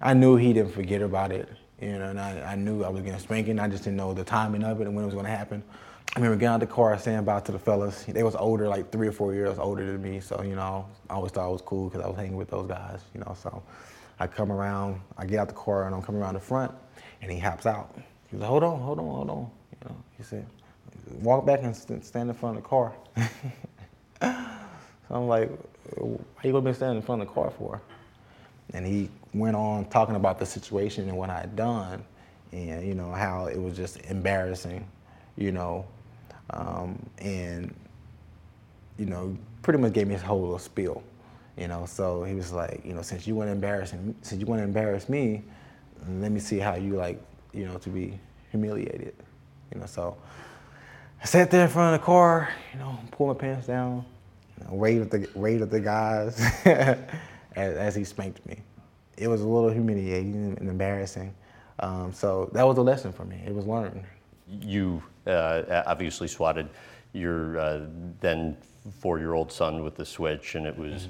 I 0.01 0.15
knew 0.15 0.37
he 0.37 0.53
didn't 0.53 0.73
forget 0.73 1.01
about 1.03 1.33
it, 1.33 1.49
you 1.81 1.99
know. 1.99 2.11
And 2.11 2.21
I, 2.21 2.53
I 2.53 2.55
knew 2.57 2.85
I 2.85 2.89
was 2.89 3.03
getting 3.03 3.19
spanking. 3.21 3.59
I 3.59 3.69
just 3.69 3.85
didn't 3.85 3.97
know 3.97 4.15
the 4.15 4.25
timing 4.25 4.65
of 4.65 4.81
it 4.81 4.87
and 4.87 4.95
when 4.95 5.05
it 5.05 5.07
was 5.07 5.15
going 5.15 5.27
to 5.27 5.33
happen. 5.33 5.63
I 6.17 6.21
remember 6.21 6.37
getting 6.37 6.55
out 6.55 6.61
the 6.61 6.67
car, 6.67 6.99
saying 6.99 7.25
bye 7.25 7.41
to 7.41 7.53
the 7.53 7.59
fellas. 7.59 8.05
They 8.05 8.23
was 8.23 8.35
older, 8.37 8.69
like 8.69 8.91
three 8.91 9.09
or 9.09 9.13
four 9.13 9.35
years 9.35 9.59
older 9.59 9.85
than 9.87 10.03
me. 10.03 10.21
So 10.21 10.43
you 10.43 10.57
know, 10.57 10.87
I 11.11 11.15
always 11.15 11.33
thought 11.33 11.49
it 11.49 11.53
was 11.53 11.63
cool 11.63 11.89
because 11.89 12.05
I 12.05 12.09
was 12.09 12.17
hanging 12.17 12.37
with 12.37 12.51
those 12.51 12.67
guys, 12.69 13.01
you 13.15 13.21
know. 13.21 13.37
So 13.43 13.63
I 14.19 14.27
come 14.27 14.53
around, 14.53 15.01
I 15.19 15.27
get 15.27 15.39
out 15.39 15.49
the 15.49 15.55
car, 15.55 15.87
and 15.87 15.95
I'm 15.95 16.03
coming 16.03 16.21
around 16.23 16.35
the 16.35 16.41
front, 16.41 16.73
and 17.23 17.31
he 17.31 17.39
hops 17.39 17.67
out. 17.67 17.95
He 18.31 18.37
was 18.37 18.41
like, 18.43 18.49
"Hold 18.51 18.65
on, 18.65 18.81
hold 18.81 18.99
on, 18.99 19.07
hold 19.07 19.31
on," 19.31 19.51
you 19.73 19.89
know. 19.89 19.97
He 20.17 20.25
said, 20.25 20.47
walk 21.21 21.47
back 21.47 21.63
and 21.63 21.75
st- 21.75 22.05
stand 22.05 22.29
in 22.31 22.35
front 22.37 22.57
of 22.57 22.63
the 22.63 22.69
car. 22.69 22.93
so 24.21 25.15
I'm 25.15 25.29
like, 25.29 25.51
why 25.97 26.19
you 26.45 26.53
gonna 26.53 26.63
be 26.63 26.73
standing 26.73 26.99
in 26.99 27.03
front 27.03 27.23
of 27.23 27.29
the 27.29 27.35
car 27.35 27.51
for? 27.51 27.81
And 28.75 28.87
he 28.87 29.09
went 29.35 29.57
on 29.57 29.85
talking 29.87 30.17
about 30.17 30.39
the 30.39 30.47
situation 30.47 31.09
and 31.09 31.17
what 31.17 31.31
I 31.31 31.41
had 31.41 31.57
done, 31.57 32.05
and 32.53 32.87
you 32.87 32.95
know 32.95 33.13
how 33.13 33.47
it 33.47 33.61
was 33.61 33.77
just 33.77 33.99
embarrassing, 34.07 34.87
you 35.37 35.53
know, 35.53 35.87
um, 36.51 36.99
and 37.19 37.75
you 38.99 39.07
know 39.07 39.37
pretty 39.63 39.79
much 39.79 39.93
gave 39.93 40.07
me 40.07 40.15
his 40.15 40.23
whole 40.23 40.41
little 40.41 40.59
spiel, 40.59 41.03
you 41.57 41.69
know. 41.69 41.85
So 41.87 42.25
he 42.25 42.35
was 42.35 42.53
like, 42.53 42.81
you 42.85 42.95
know, 42.95 43.03
since 43.03 43.27
you 43.27 43.35
want 43.35 43.49
to 43.49 43.53
embarrass 43.53 43.91
him, 43.91 44.15
since 44.23 44.41
you 44.41 44.47
want 44.47 44.61
to 44.61 44.65
embarrass 44.65 45.09
me, 45.09 45.43
let 46.09 46.33
me 46.33 46.41
see 46.41 46.59
how 46.59 46.75
you 46.75 46.97
like, 46.97 47.21
you 47.53 47.67
know, 47.67 47.79
to 47.79 47.91
be 47.91 48.19
humiliated, 48.51 49.15
you 49.73 49.81
know. 49.81 49.87
So 49.87 50.17
I 51.21 51.27
sat 51.27 51.51
there 51.51 51.65
in 51.65 51.71
front 51.71 51.95
of 51.95 52.01
the 52.01 52.05
car, 52.07 52.49
you 52.73 52.79
know, 52.79 52.99
pulled 53.11 53.37
my 53.37 53.41
pants 53.41 53.67
down, 53.67 54.05
you 54.59 54.65
know, 54.65 54.75
waved 54.75 55.13
at 55.15 55.21
the 55.21 55.39
waved 55.39 55.63
at 55.63 55.71
the 55.71 55.81
guys 55.81 56.41
as, 56.65 56.99
as 57.57 57.95
he 57.95 58.05
spanked 58.05 58.45
me. 58.47 58.59
It 59.19 59.29
was 59.29 59.41
a 59.43 59.47
little 59.47 59.71
humiliating 59.71 60.57
and 60.59 60.69
embarrassing. 60.69 61.35
Um, 61.81 62.13
so 62.13 62.51
that 62.53 62.67
was 62.67 62.79
a 62.79 62.83
lesson 62.83 63.13
for 63.13 63.25
me. 63.25 63.43
It 63.47 63.55
was 63.55 63.67
learned. 63.67 64.05
You 64.49 65.03
uh, 65.27 65.83
obviously 65.87 66.29
swatted 66.29 66.69
your 67.13 67.59
uh, 67.59 67.81
then 68.21 68.57
four-year-old 69.01 69.53
son 69.53 69.83
with 69.83 69.97
the 69.97 70.05
switch, 70.05 70.55
and 70.55 70.67
it 70.67 70.77
was 70.77 71.09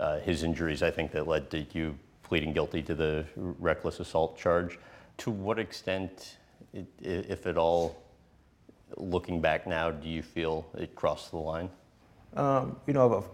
uh, 0.00 0.18
his 0.20 0.42
injuries, 0.42 0.82
I 0.82 0.90
think, 0.90 1.12
that 1.12 1.26
led 1.26 1.50
to 1.50 1.66
you 1.72 1.96
pleading 2.22 2.52
guilty 2.52 2.82
to 2.82 2.94
the 2.94 3.24
reckless 3.36 4.00
assault 4.00 4.38
charge. 4.38 4.78
To 5.18 5.30
what 5.30 5.58
extent, 5.58 6.36
if 7.00 7.46
at 7.46 7.58
all, 7.58 8.02
looking 8.96 9.40
back 9.40 9.66
now, 9.66 9.90
do 9.90 10.08
you 10.08 10.22
feel 10.22 10.66
it 10.76 10.94
crossed 10.94 11.30
the 11.30 11.38
line? 11.38 11.70
Um, 12.36 12.76
you 12.86 12.92
know, 12.92 13.24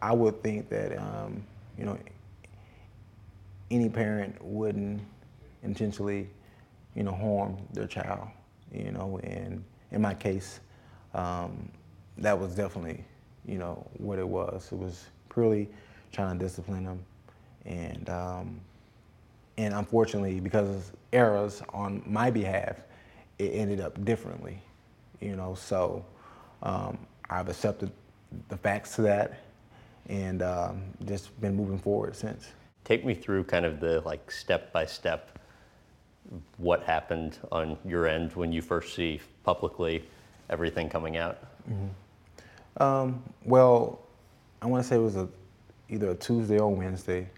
I 0.00 0.12
would 0.12 0.42
think 0.42 0.68
that 0.70 0.96
um, 0.98 1.44
you 1.76 1.84
know 1.84 1.98
any 3.70 3.88
parent 3.88 4.36
wouldn't 4.42 5.00
intentionally, 5.62 6.28
you 6.94 7.02
know, 7.02 7.12
harm 7.12 7.56
their 7.72 7.86
child. 7.86 8.28
You 8.72 8.90
know, 8.92 9.20
and 9.22 9.64
in 9.92 10.00
my 10.00 10.14
case, 10.14 10.60
um, 11.14 11.68
that 12.18 12.38
was 12.38 12.54
definitely, 12.54 13.04
you 13.46 13.58
know, 13.58 13.86
what 13.98 14.18
it 14.18 14.26
was. 14.26 14.68
It 14.72 14.78
was 14.78 15.06
purely 15.32 15.68
trying 16.12 16.38
to 16.38 16.44
discipline 16.44 16.84
them, 16.84 17.04
and 17.64 18.08
um, 18.10 18.60
and 19.56 19.74
unfortunately, 19.74 20.40
because 20.40 20.68
of 20.68 20.92
errors 21.12 21.62
on 21.72 22.02
my 22.06 22.30
behalf, 22.30 22.76
it 23.38 23.50
ended 23.50 23.80
up 23.80 24.04
differently. 24.04 24.60
You 25.20 25.36
know, 25.36 25.54
so 25.54 26.04
um, 26.62 26.98
I've 27.30 27.48
accepted 27.48 27.92
the 28.48 28.56
facts 28.56 28.96
to 28.96 29.02
that, 29.02 29.44
and 30.08 30.42
um, 30.42 30.82
just 31.04 31.38
been 31.40 31.54
moving 31.54 31.78
forward 31.78 32.16
since. 32.16 32.48
Take 32.84 33.04
me 33.04 33.14
through 33.14 33.44
kind 33.44 33.64
of 33.64 33.80
the 33.80 34.00
like 34.02 34.30
step 34.30 34.72
by 34.72 34.86
step 34.86 35.38
what 36.56 36.82
happened 36.82 37.38
on 37.52 37.76
your 37.84 38.06
end 38.06 38.32
when 38.34 38.52
you 38.52 38.62
first 38.62 38.94
see 38.94 39.20
publicly 39.42 40.04
everything 40.50 40.88
coming 40.88 41.16
out. 41.16 41.38
Um, 42.78 43.22
well, 43.44 44.00
I 44.60 44.66
want 44.66 44.82
to 44.82 44.88
say 44.88 44.96
it 44.96 45.00
was 45.00 45.16
a, 45.16 45.28
either 45.88 46.10
a 46.10 46.14
Tuesday 46.14 46.58
or 46.58 46.74
Wednesday. 46.74 47.28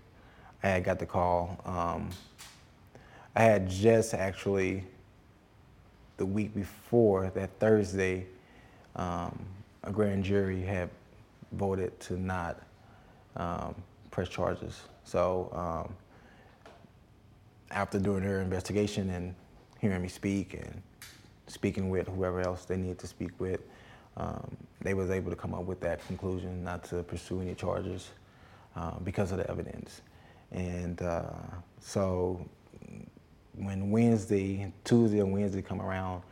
I 0.62 0.68
had 0.68 0.85
got 0.85 0.98
the 0.98 1.06
call. 1.06 1.61
Um, 1.64 2.11
I 3.35 3.42
had 3.42 3.68
just 3.68 4.14
actually, 4.14 4.85
the 6.16 6.26
week 6.26 6.54
before 6.54 7.30
that 7.35 7.50
Thursday, 7.61 8.26
um, 8.96 9.38
a 9.85 9.90
grand 9.92 10.24
jury 10.24 10.62
had 10.62 10.88
voted 11.52 11.98
to 12.00 12.18
not 12.18 12.61
um, 13.37 13.74
press 14.11 14.28
charges. 14.28 14.82
So 15.07 15.51
um, 15.53 15.95
after 17.71 17.99
doing 18.01 18.25
their 18.25 18.40
investigation 18.40 19.09
and 19.11 19.35
hearing 19.81 20.03
me 20.03 20.09
speak 20.09 20.55
and 20.55 20.83
speaking 21.47 21.90
with 21.90 22.09
whoever 22.09 22.40
else 22.40 22.64
they 22.64 22.77
needed 22.77 22.99
to 22.99 23.07
speak 23.07 23.31
with, 23.38 23.61
um, 24.16 24.57
they 24.81 24.95
was 24.95 25.11
able 25.11 25.31
to 25.31 25.37
come 25.37 25.55
up 25.55 25.62
with 25.62 25.81
that 25.81 26.05
conclusion 26.09 26.64
not 26.64 26.83
to 26.85 27.05
pursue 27.05 27.40
any 27.40 27.55
charges 27.55 28.11
uh, 28.75 28.99
because 29.05 29.31
of 29.31 29.38
the 29.38 29.49
evidence. 29.49 30.03
And 30.51 31.01
uh, 31.01 31.31
so 31.79 32.45
when 33.55 33.92
Wednesday, 33.92 34.73
Tuesday 34.83 35.21
and 35.21 35.33
Wednesday 35.33 35.62
come 35.62 35.81
around, 35.81 36.23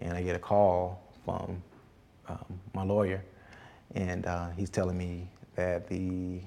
and 0.00 0.16
I 0.16 0.22
get 0.22 0.34
a 0.34 0.40
call 0.40 1.00
from 1.24 1.62
um, 2.28 2.60
my 2.74 2.82
lawyer, 2.82 3.22
and 3.94 4.26
uh, 4.26 4.50
he's 4.50 4.70
telling 4.70 4.98
me 4.98 5.28
that 5.54 5.86
the 5.86 6.40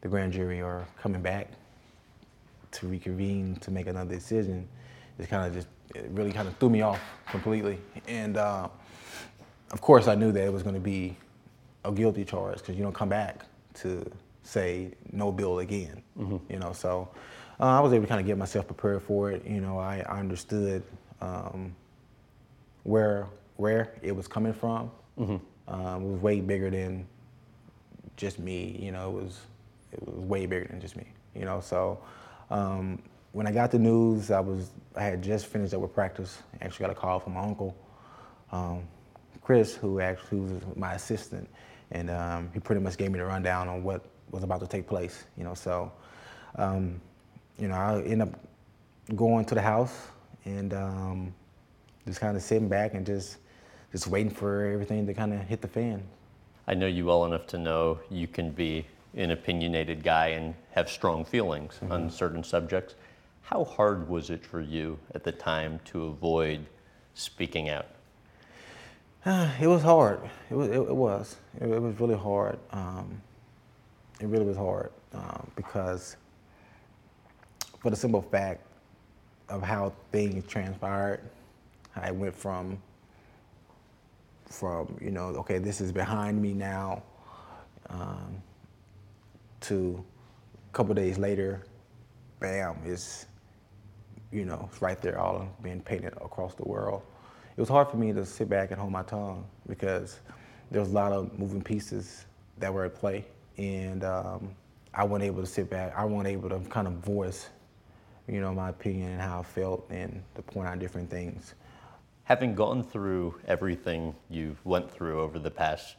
the 0.00 0.08
grand 0.08 0.32
jury 0.32 0.60
are 0.60 0.86
coming 1.00 1.22
back 1.22 1.48
to 2.72 2.86
reconvene 2.86 3.56
to 3.56 3.70
make 3.70 3.86
another 3.86 4.14
decision. 4.14 4.68
It 5.18 5.28
kind 5.28 5.46
of 5.46 5.54
just 5.54 5.68
it 5.94 6.06
really 6.10 6.32
kind 6.32 6.46
of 6.46 6.56
threw 6.58 6.70
me 6.70 6.82
off 6.82 7.00
completely, 7.30 7.78
and 8.06 8.36
uh, 8.36 8.68
of 9.72 9.80
course 9.80 10.06
I 10.06 10.14
knew 10.14 10.32
that 10.32 10.44
it 10.44 10.52
was 10.52 10.62
going 10.62 10.74
to 10.74 10.80
be 10.80 11.16
a 11.84 11.92
guilty 11.92 12.24
charge 12.24 12.58
because 12.58 12.76
you 12.76 12.82
don't 12.82 12.94
come 12.94 13.08
back 13.08 13.44
to 13.74 14.08
say 14.42 14.92
no 15.12 15.32
bill 15.32 15.58
again, 15.60 16.02
you 16.48 16.58
know. 16.58 16.72
So 16.72 17.08
uh, 17.60 17.64
I 17.64 17.80
was 17.80 17.92
able 17.92 18.04
to 18.04 18.08
kind 18.08 18.20
of 18.20 18.26
get 18.26 18.38
myself 18.38 18.66
prepared 18.66 19.02
for 19.02 19.30
it. 19.32 19.44
You 19.46 19.60
know, 19.60 19.78
I, 19.78 20.04
I 20.08 20.18
understood 20.20 20.82
um, 21.20 21.74
where 22.84 23.26
where 23.56 23.94
it 24.02 24.14
was 24.14 24.28
coming 24.28 24.52
from. 24.52 24.90
Um, 25.66 26.02
it 26.04 26.08
was 26.12 26.20
way 26.20 26.40
bigger 26.40 26.70
than 26.70 27.06
just 28.16 28.38
me. 28.38 28.78
You 28.80 28.92
know, 28.92 29.10
it 29.18 29.22
was 29.24 29.40
it 29.92 30.06
was 30.06 30.14
way 30.16 30.46
bigger 30.46 30.66
than 30.66 30.80
just 30.80 30.96
me. 30.96 31.06
You 31.34 31.44
know, 31.44 31.60
so 31.60 31.98
um, 32.50 33.02
when 33.32 33.46
I 33.46 33.52
got 33.52 33.70
the 33.70 33.78
news, 33.78 34.30
I 34.30 34.40
was 34.40 34.70
I 34.96 35.02
had 35.02 35.22
just 35.22 35.46
finished 35.46 35.74
up 35.74 35.80
with 35.80 35.94
practice. 35.94 36.42
I 36.60 36.64
actually 36.64 36.86
got 36.86 36.90
a 36.90 37.00
call 37.00 37.20
from 37.20 37.34
my 37.34 37.42
uncle, 37.42 37.76
um, 38.52 38.82
Chris, 39.42 39.74
who 39.74 40.00
actually 40.00 40.40
was 40.40 40.62
my 40.76 40.94
assistant, 40.94 41.48
and 41.90 42.10
um, 42.10 42.50
he 42.52 42.60
pretty 42.60 42.80
much 42.80 42.96
gave 42.96 43.10
me 43.10 43.18
the 43.18 43.24
rundown 43.24 43.68
on 43.68 43.82
what 43.82 44.04
was 44.30 44.42
about 44.42 44.60
to 44.60 44.66
take 44.66 44.86
place. 44.86 45.24
You 45.36 45.44
know, 45.44 45.54
so 45.54 45.92
um, 46.56 47.00
you 47.58 47.68
know 47.68 47.74
I 47.74 48.00
ended 48.02 48.22
up 48.22 48.40
going 49.14 49.44
to 49.46 49.54
the 49.54 49.62
house 49.62 50.08
and 50.44 50.74
um, 50.74 51.34
just 52.06 52.20
kind 52.20 52.36
of 52.36 52.42
sitting 52.42 52.68
back 52.68 52.94
and 52.94 53.04
just 53.06 53.38
just 53.92 54.06
waiting 54.06 54.30
for 54.30 54.66
everything 54.66 55.06
to 55.06 55.14
kind 55.14 55.32
of 55.32 55.40
hit 55.40 55.60
the 55.60 55.68
fan. 55.68 56.02
I 56.66 56.74
know 56.74 56.86
you 56.86 57.06
well 57.06 57.24
enough 57.24 57.46
to 57.48 57.58
know 57.58 57.98
you 58.10 58.26
can 58.26 58.50
be 58.50 58.84
an 59.14 59.30
opinionated 59.30 60.02
guy 60.02 60.28
and 60.28 60.54
have 60.72 60.90
strong 60.90 61.24
feelings 61.24 61.80
on 61.90 62.10
certain 62.10 62.44
subjects. 62.44 62.94
How 63.42 63.64
hard 63.64 64.08
was 64.08 64.30
it 64.30 64.44
for 64.44 64.60
you 64.60 64.98
at 65.14 65.24
the 65.24 65.32
time 65.32 65.80
to 65.86 66.04
avoid 66.04 66.66
speaking 67.14 67.68
out? 67.70 67.86
it 69.26 69.66
was 69.66 69.82
hard. 69.82 70.20
It 70.50 70.54
was. 70.54 70.68
It, 70.68 70.76
it 70.76 70.94
was. 70.94 71.36
It, 71.60 71.68
it 71.68 71.82
was 71.82 71.98
really 71.98 72.16
hard. 72.16 72.58
Um, 72.70 73.20
it 74.20 74.26
really 74.26 74.44
was 74.44 74.56
hard 74.56 74.90
um, 75.12 75.50
because, 75.56 76.16
for 77.80 77.90
the 77.90 77.96
simple 77.96 78.22
fact 78.22 78.62
of 79.48 79.62
how 79.62 79.92
things 80.12 80.44
transpired, 80.46 81.20
I 81.96 82.10
went 82.10 82.34
from 82.34 82.80
from 84.46 84.96
you 85.00 85.10
know 85.10 85.26
okay 85.26 85.58
this 85.58 85.80
is 85.80 85.92
behind 85.92 86.40
me 86.40 86.54
now 86.54 87.02
um, 87.90 88.42
to 89.62 90.04
a 90.54 90.72
couple 90.72 90.94
days 90.94 91.18
later, 91.18 91.64
bam, 92.40 92.76
it's 92.84 93.26
you 94.30 94.44
know 94.44 94.68
it's 94.70 94.82
right 94.82 95.00
there 95.00 95.18
all 95.18 95.48
being 95.62 95.80
painted 95.80 96.12
across 96.14 96.54
the 96.54 96.64
world. 96.64 97.02
It 97.56 97.60
was 97.60 97.68
hard 97.68 97.88
for 97.88 97.96
me 97.96 98.12
to 98.12 98.24
sit 98.24 98.48
back 98.48 98.70
and 98.70 98.80
hold 98.80 98.92
my 98.92 99.02
tongue 99.02 99.44
because 99.68 100.20
there 100.70 100.80
was 100.80 100.90
a 100.90 100.94
lot 100.94 101.12
of 101.12 101.38
moving 101.38 101.62
pieces 101.62 102.26
that 102.58 102.72
were 102.72 102.84
at 102.84 102.94
play, 102.94 103.24
and 103.56 104.04
um, 104.04 104.54
I 104.94 105.04
wasn't 105.04 105.26
able 105.26 105.40
to 105.42 105.46
sit 105.46 105.68
back. 105.70 105.92
I 105.96 106.04
wasn't 106.04 106.28
able 106.28 106.48
to 106.50 106.60
kind 106.68 106.86
of 106.86 106.94
voice 106.94 107.48
you 108.28 108.40
know, 108.40 108.52
my 108.52 108.68
opinion 108.68 109.12
and 109.12 109.20
how 109.20 109.40
I 109.40 109.42
felt 109.42 109.86
and 109.90 110.22
to 110.34 110.42
point 110.42 110.68
out 110.68 110.78
different 110.78 111.10
things. 111.10 111.54
Having 112.24 112.54
gone 112.54 112.82
through 112.82 113.40
everything 113.46 114.14
you 114.28 114.56
went 114.64 114.90
through 114.90 115.20
over 115.20 115.38
the 115.38 115.50
past 115.50 115.96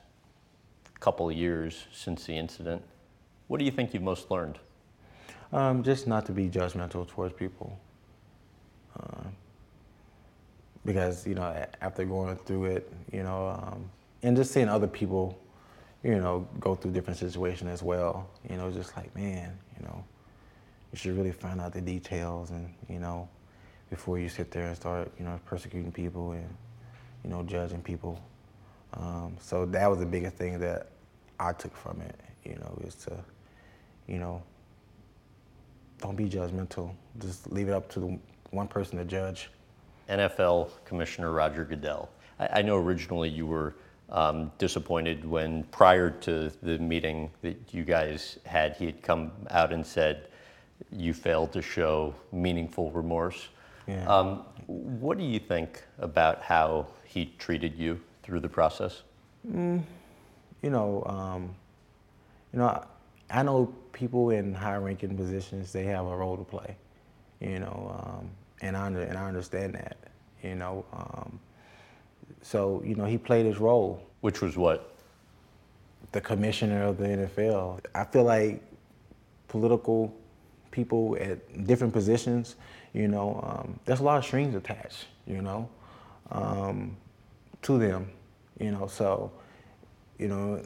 couple 1.00 1.32
years 1.32 1.88
since 1.92 2.26
the 2.26 2.34
incident, 2.34 2.84
what 3.50 3.58
do 3.58 3.66
you 3.66 3.72
think 3.72 3.94
you've 3.94 4.04
most 4.04 4.32
learned? 4.32 4.60
Um, 5.52 5.84
just 5.84 6.08
not 6.08 6.26
to 6.28 6.32
be 6.32 6.48
judgmental 6.48 7.08
towards 7.08 7.34
people. 7.34 7.78
Uh, 8.98 9.24
because, 10.86 11.26
you 11.28 11.34
know, 11.34 11.66
after 11.82 12.06
going 12.06 12.38
through 12.38 12.66
it, 12.66 12.94
you 13.12 13.24
know, 13.24 13.50
um, 13.50 13.90
and 14.22 14.38
just 14.38 14.52
seeing 14.52 14.70
other 14.70 14.88
people, 14.88 15.38
you 16.04 16.20
know, 16.20 16.48
go 16.60 16.76
through 16.76 16.92
different 16.92 17.18
situations 17.18 17.70
as 17.70 17.82
well, 17.82 18.30
you 18.48 18.56
know, 18.56 18.72
just 18.72 18.96
like, 18.96 19.14
man, 19.16 19.58
you 19.78 19.86
know, 19.86 20.04
you 20.92 20.98
should 20.98 21.18
really 21.18 21.32
find 21.32 21.60
out 21.60 21.74
the 21.74 21.82
details 21.82 22.52
and, 22.52 22.72
you 22.88 23.00
know, 23.00 23.28
before 23.90 24.20
you 24.20 24.30
sit 24.30 24.52
there 24.52 24.68
and 24.68 24.76
start, 24.76 25.12
you 25.18 25.26
know, 25.26 25.40
persecuting 25.46 25.92
people 25.92 26.34
and, 26.34 26.48
you 27.24 27.32
know, 27.32 27.42
judging 27.44 27.82
people. 27.82 28.22
Um, 28.94 29.38
so 29.42 29.66
that 29.66 29.90
was 29.90 30.00
the 30.00 30.06
biggest 30.06 30.36
thing 30.36 30.60
that 30.60 30.90
I 31.40 31.52
took 31.54 31.76
from 31.76 32.02
it, 32.02 32.16
you 32.46 32.56
know, 32.56 32.80
is 32.86 32.94
to, 33.06 33.18
you 34.10 34.18
know, 34.18 34.42
don't 36.00 36.16
be 36.16 36.28
judgmental. 36.28 36.94
Just 37.20 37.52
leave 37.52 37.68
it 37.68 37.74
up 37.74 37.90
to 37.92 38.00
the 38.00 38.20
one 38.50 38.68
person 38.68 38.98
to 38.98 39.06
judge. 39.06 39.50
NFL 40.10 40.72
Commissioner 40.86 41.32
Roger 41.32 41.64
Goodell. 41.64 42.10
I, 42.40 42.60
I 42.60 42.62
know 42.64 42.78
originally 42.78 43.30
you 43.30 43.46
were 43.46 43.76
um, 44.10 44.52
disappointed 44.58 45.24
when, 45.24 45.64
prior 45.66 46.10
to 46.10 46.52
the 46.64 46.80
meeting 46.80 47.30
that 47.44 47.58
you 47.72 47.84
guys 47.84 48.40
had, 48.46 48.76
he 48.76 48.88
had 48.88 49.02
come 49.04 49.32
out 49.52 49.72
and 49.72 49.86
said 49.86 50.30
you 50.92 51.14
failed 51.14 51.54
to 51.54 51.62
show 51.62 52.16
meaningful 52.32 52.92
remorse. 52.92 53.50
Yeah. 53.88 54.08
Um, 54.08 54.46
what 54.66 55.18
do 55.18 55.24
you 55.24 55.40
think 55.40 55.84
about 56.00 56.42
how 56.42 56.88
he 57.04 57.34
treated 57.38 57.78
you 57.78 58.00
through 58.24 58.40
the 58.40 58.50
process? 58.50 59.04
You 59.44 60.70
know, 60.70 61.04
um, 61.06 61.56
you 62.52 62.60
know, 62.60 62.84
I, 63.32 63.44
know 63.44 63.74
people 63.92 64.32
in 64.32 64.54
high-ranking 64.54 65.16
positions 65.16 65.72
they 65.72 65.84
have 65.86 66.06
a 66.06 66.16
role 66.16 66.38
to 66.38 66.44
play. 66.44 66.76
You 67.40 67.60
know, 67.60 67.96
um, 67.98 68.30
and 68.62 68.76
I 68.76 68.86
under, 68.86 69.02
and 69.02 69.18
I 69.18 69.28
understand 69.28 69.74
that. 69.76 69.98
You 70.44 70.56
know, 70.56 70.86
um, 70.94 71.40
so 72.42 72.82
you 72.86 72.96
know 72.96 73.06
he 73.06 73.18
played 73.18 73.46
his 73.46 73.58
role. 73.58 74.04
Which 74.22 74.42
was 74.42 74.58
what? 74.58 74.96
the 76.12 76.22
commissioner 76.22 76.84
of 76.84 76.98
the 76.98 77.06
NFL. 77.06 77.82
I 77.94 78.04
feel 78.06 78.24
like 78.24 78.62
political 79.48 80.14
people 80.72 81.18
at 81.20 81.66
different 81.66 81.94
positions, 81.94 82.56
you 82.94 83.08
know, 83.08 83.40
um, 83.44 83.80
there's 83.86 84.00
a 84.00 84.04
lot 84.04 84.18
of 84.18 84.26
strings 84.26 84.56
attached, 84.56 85.06
you 85.28 85.42
know, 85.42 85.70
um, 86.32 86.96
to 87.62 87.78
them, 87.78 88.10
you 88.60 88.72
know. 88.72 88.88
So, 88.88 89.32
you 90.18 90.28
know, 90.28 90.62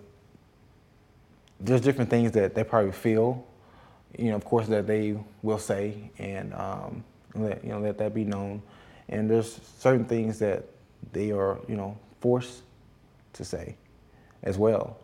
there's 1.63 1.81
different 1.81 2.09
things 2.09 2.33
that 2.33 2.53
they 2.53 2.63
probably 2.63 2.91
feel, 2.91 3.45
you 4.17 4.29
know, 4.29 4.35
of 4.35 4.43
course, 4.43 4.67
that 4.67 4.85
they 4.85 5.17
will 5.41 5.57
say 5.57 6.11
and 6.17 6.53
um, 6.53 7.03
let 7.35 7.63
you 7.63 7.71
know 7.71 7.79
let 7.79 7.97
that 7.97 8.13
be 8.13 8.25
known. 8.25 8.61
And 9.09 9.29
there's 9.29 9.59
certain 9.79 10.05
things 10.05 10.39
that 10.39 10.65
they 11.13 11.31
are, 11.31 11.59
you 11.67 11.75
know, 11.75 11.97
forced 12.19 12.63
to 13.33 13.45
say 13.45 13.75
as 14.43 14.57
well. 14.57 14.97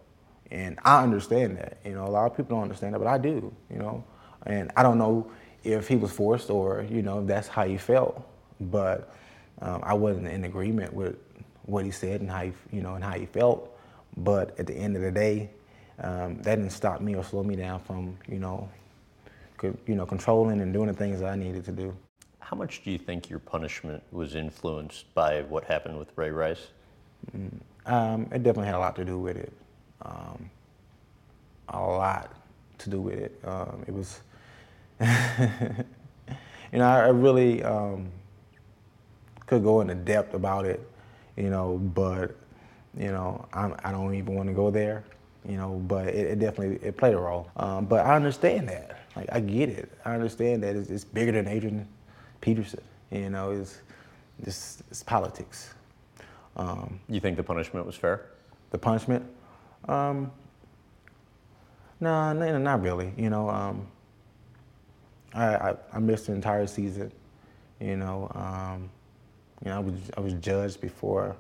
And 0.52 0.80
I 0.84 1.04
understand 1.04 1.58
that. 1.58 1.78
You 1.86 1.94
know, 1.94 2.06
a 2.06 2.10
lot 2.10 2.30
of 2.30 2.36
people 2.36 2.56
don't 2.56 2.64
understand 2.64 2.94
that, 2.94 3.00
but 3.00 3.08
I 3.08 3.18
do, 3.18 3.54
you 3.70 3.78
know. 3.78 4.04
And 4.46 4.72
I 4.76 4.84
don't 4.84 4.98
know 4.98 5.32
if 5.64 5.88
he 5.88 5.96
was 5.96 6.12
forced 6.12 6.50
or, 6.50 6.86
you 6.90 7.02
know, 7.02 7.26
that's 7.26 7.48
how 7.48 7.66
he 7.66 7.78
felt. 7.78 8.26
But 8.60 9.14
um, 9.62 9.82
I 9.84 9.94
wasn't 9.94 10.28
in 10.28 10.44
agreement 10.46 10.94
with 10.94 11.16
what 11.64 11.86
he 11.86 11.92
said 11.92 12.22
and 12.22 12.30
how 12.30 12.44
he, 12.44 12.54
you 12.72 12.82
know, 12.82 12.96
and 12.96 13.04
how 13.04 13.12
he 13.12 13.26
felt. 13.26 13.78
But 14.18 14.60
at 14.60 14.68
the 14.68 14.74
end 14.74 14.96
of 14.96 15.02
the 15.02 15.12
day, 15.12 15.50
um, 16.02 16.38
that 16.44 16.56
didn't 16.56 16.72
stop 16.72 17.02
me 17.02 17.16
or 17.16 17.24
slow 17.24 17.44
me 17.44 17.56
down 17.56 17.80
from, 17.80 18.18
you 18.28 18.40
know, 18.40 18.70
co- 19.58 19.78
you 19.88 19.96
know, 19.96 20.06
controlling 20.06 20.62
and 20.62 20.74
doing 20.74 20.88
the 20.88 20.94
things 20.94 21.20
that 21.22 21.30
I 21.32 21.36
needed 21.36 21.66
to 21.66 21.72
do. 21.72 21.96
How 22.40 22.58
much 22.58 22.84
do 22.84 22.92
you 22.92 22.98
think 22.98 23.30
your 23.30 23.40
punishment 23.40 24.04
was 24.12 24.36
influenced 24.36 25.14
by 25.14 25.42
what 25.44 25.66
happened 25.66 26.00
with 26.00 26.10
Ray 26.18 26.32
Rice? 26.32 26.68
Um, 27.86 28.24
it 28.32 28.44
definitely 28.44 28.68
had 28.68 28.76
a 28.76 28.80
lot 28.80 28.96
to 28.98 29.06
do 29.06 29.20
with 29.20 29.38
it. 29.38 29.54
Um, 30.02 30.50
a 31.70 31.80
lot 31.80 32.34
to 32.80 32.90
do 32.90 33.02
with 33.02 33.20
it. 33.20 33.40
Um, 33.46 33.84
it 33.88 33.94
was, 33.94 34.22
you 35.02 35.08
know, 36.80 36.86
I, 36.86 37.06
I 37.06 37.10
really 37.10 37.64
um, 37.64 38.12
could 39.46 39.64
go 39.64 39.82
into 39.82 39.96
depth 39.96 40.34
about 40.34 40.66
it, 40.66 40.82
you 41.38 41.50
know, 41.50 41.78
but 41.78 42.36
you 42.98 43.12
know, 43.12 43.48
I'm, 43.54 43.76
I 43.84 43.92
don't 43.92 44.14
even 44.16 44.36
want 44.36 44.50
to 44.50 44.54
go 44.54 44.72
there, 44.72 45.04
you 45.48 45.58
know. 45.58 45.82
But 45.88 46.08
it, 46.08 46.28
it 46.28 46.40
definitely 46.40 46.86
it 46.88 46.98
played 46.98 47.14
a 47.14 47.18
role. 47.20 47.50
Um, 47.58 47.86
but 47.86 48.06
I 48.06 48.16
understand 48.16 48.70
that. 48.70 49.00
Like 49.16 49.28
I 49.32 49.40
get 49.40 49.70
it. 49.70 49.92
I 50.06 50.14
understand 50.14 50.64
that 50.64 50.76
it's, 50.76 50.90
it's 50.90 51.04
bigger 51.04 51.32
than 51.32 51.48
Adrian 51.48 51.88
Peterson. 52.42 52.82
You 53.12 53.30
know, 53.30 53.52
it's 53.52 53.80
just 54.44 54.82
it's 54.92 55.04
politics. 55.04 55.74
Um, 56.56 57.00
You 57.08 57.20
think 57.20 57.38
the 57.38 57.44
punishment 57.44 57.86
was 57.86 57.96
fair? 57.96 58.26
the 58.72 58.78
punishment? 58.78 59.26
Um, 59.88 60.32
no, 62.00 62.34
no, 62.34 62.58
not 62.58 62.82
really. 62.82 63.12
You 63.18 63.30
know, 63.30 63.50
um, 63.50 63.88
I, 65.34 65.56
I 65.56 65.76
I 65.94 66.00
missed 66.00 66.28
the 66.28 66.34
entire 66.34 66.68
season. 66.68 67.12
You 67.80 67.98
know, 67.98 68.32
um, 68.36 68.90
you 69.64 69.72
know, 69.72 69.78
I 69.78 69.80
was 69.80 69.96
I 70.18 70.20
was 70.22 70.34
judged 70.34 70.82
before 70.82 71.36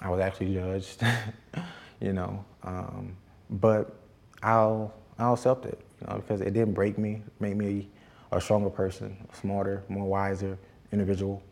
I 0.00 0.10
was 0.10 0.20
actually 0.20 0.54
judged. 0.54 1.02
you 2.00 2.12
know, 2.12 2.44
um, 2.62 3.16
but 3.50 3.96
I'll 4.42 4.94
I'll 5.18 5.34
accept 5.34 5.66
it. 5.66 5.80
You 6.00 6.06
know, 6.08 6.16
because 6.16 6.40
it 6.40 6.52
didn't 6.52 6.74
break 6.74 6.98
me, 6.98 7.22
make 7.40 7.56
me 7.56 7.88
a 8.32 8.40
stronger 8.40 8.70
person, 8.70 9.16
smarter, 9.32 9.82
more 9.88 10.04
wiser 10.04 10.58
individual. 10.92 11.42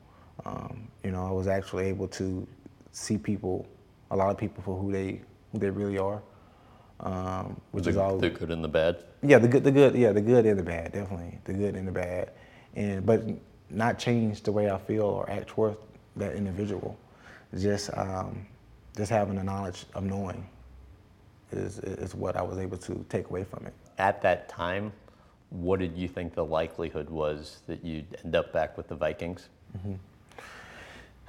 Um, 0.45 0.89
you 1.03 1.11
know, 1.11 1.27
I 1.27 1.31
was 1.31 1.47
actually 1.47 1.87
able 1.87 2.09
to 2.09 2.47
see 2.93 3.17
people, 3.17 3.67
a 4.11 4.17
lot 4.17 4.31
of 4.31 4.39
people 4.39 4.63
for 4.63 4.79
who 4.79 4.93
they 4.93 5.23
who 5.53 5.59
they 5.59 5.71
really 5.71 5.99
are, 5.99 6.23
um, 7.01 7.61
which 7.71 7.87
is 7.87 7.97
all 7.97 8.19
the 8.19 8.31
good 8.31 8.51
and 8.51 8.63
the 8.63 8.69
bad? 8.69 9.05
yeah, 9.23 9.39
the 9.39 9.49
good, 9.49 9.65
the 9.65 9.71
good, 9.71 9.95
yeah, 9.95 10.13
the 10.13 10.21
good 10.21 10.47
and 10.47 10.59
the 10.59 10.63
bad, 10.63 10.93
definitely, 10.93 11.39
the 11.45 11.53
good 11.53 11.75
and 11.77 11.87
the 11.87 11.93
bad, 11.93 12.33
and 12.75 13.07
but 13.07 13.25
not 13.71 13.99
change 13.99 14.43
the 14.43 14.53
way 14.53 14.71
I 14.71 14.79
feel 14.79 15.03
or 15.03 15.29
act 15.31 15.49
towards 15.49 15.79
that 16.17 16.35
individual. 16.35 16.99
Just, 17.59 17.91
um, 17.97 18.47
just 18.97 19.11
having 19.11 19.37
the 19.37 19.45
knowledge 19.45 19.85
of 19.95 20.05
knowing 20.05 20.47
is 21.53 21.79
is 21.79 22.15
what 22.15 22.37
I 22.37 22.43
was 22.43 22.59
able 22.59 22.79
to 22.79 23.05
take 23.09 23.29
away 23.31 23.45
from 23.45 23.67
it. 23.67 23.75
At 23.99 24.23
that 24.23 24.49
time, 24.49 24.93
what 25.51 25.79
did 25.79 25.97
you 25.97 26.09
think 26.09 26.35
the 26.35 26.45
likelihood 26.45 27.09
was 27.09 27.59
that 27.67 27.85
you'd 27.85 28.07
end 28.25 28.35
up 28.35 28.53
back 28.53 28.77
with 28.77 28.89
the 28.89 28.95
Vikings? 28.95 29.49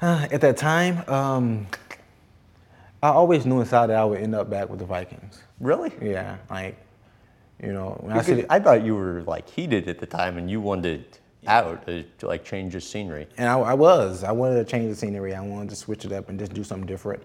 Uh, 0.01 0.27
at 0.31 0.41
that 0.41 0.57
time, 0.57 1.07
um, 1.09 1.67
I 3.03 3.09
always 3.09 3.45
knew 3.45 3.59
inside 3.59 3.87
that 3.87 3.97
I 3.97 4.05
would 4.05 4.19
end 4.19 4.35
up 4.35 4.49
back 4.49 4.69
with 4.69 4.79
the 4.79 4.85
Vikings. 4.85 5.43
Really? 5.59 5.91
Yeah, 6.01 6.37
like, 6.49 6.77
you 7.61 7.71
know, 7.71 7.97
when 8.01 8.17
I 8.17 8.45
I 8.49 8.59
thought 8.59 8.83
you 8.83 8.95
were 8.95 9.21
like 9.23 9.47
heated 9.47 9.87
at 9.87 9.99
the 9.99 10.07
time 10.07 10.37
and 10.37 10.49
you 10.49 10.59
wanted 10.59 11.05
out 11.47 11.85
to, 11.85 12.03
to 12.03 12.27
like 12.27 12.43
change 12.43 12.73
the 12.73 12.81
scenery. 12.81 13.27
And 13.37 13.47
I, 13.47 13.59
I 13.59 13.73
was. 13.73 14.23
I 14.23 14.31
wanted 14.31 14.55
to 14.55 14.65
change 14.65 14.89
the 14.89 14.95
scenery. 14.95 15.35
I 15.35 15.41
wanted 15.41 15.69
to 15.69 15.75
switch 15.75 16.05
it 16.05 16.11
up 16.11 16.29
and 16.29 16.39
just 16.39 16.53
do 16.53 16.63
something 16.63 16.87
different. 16.87 17.21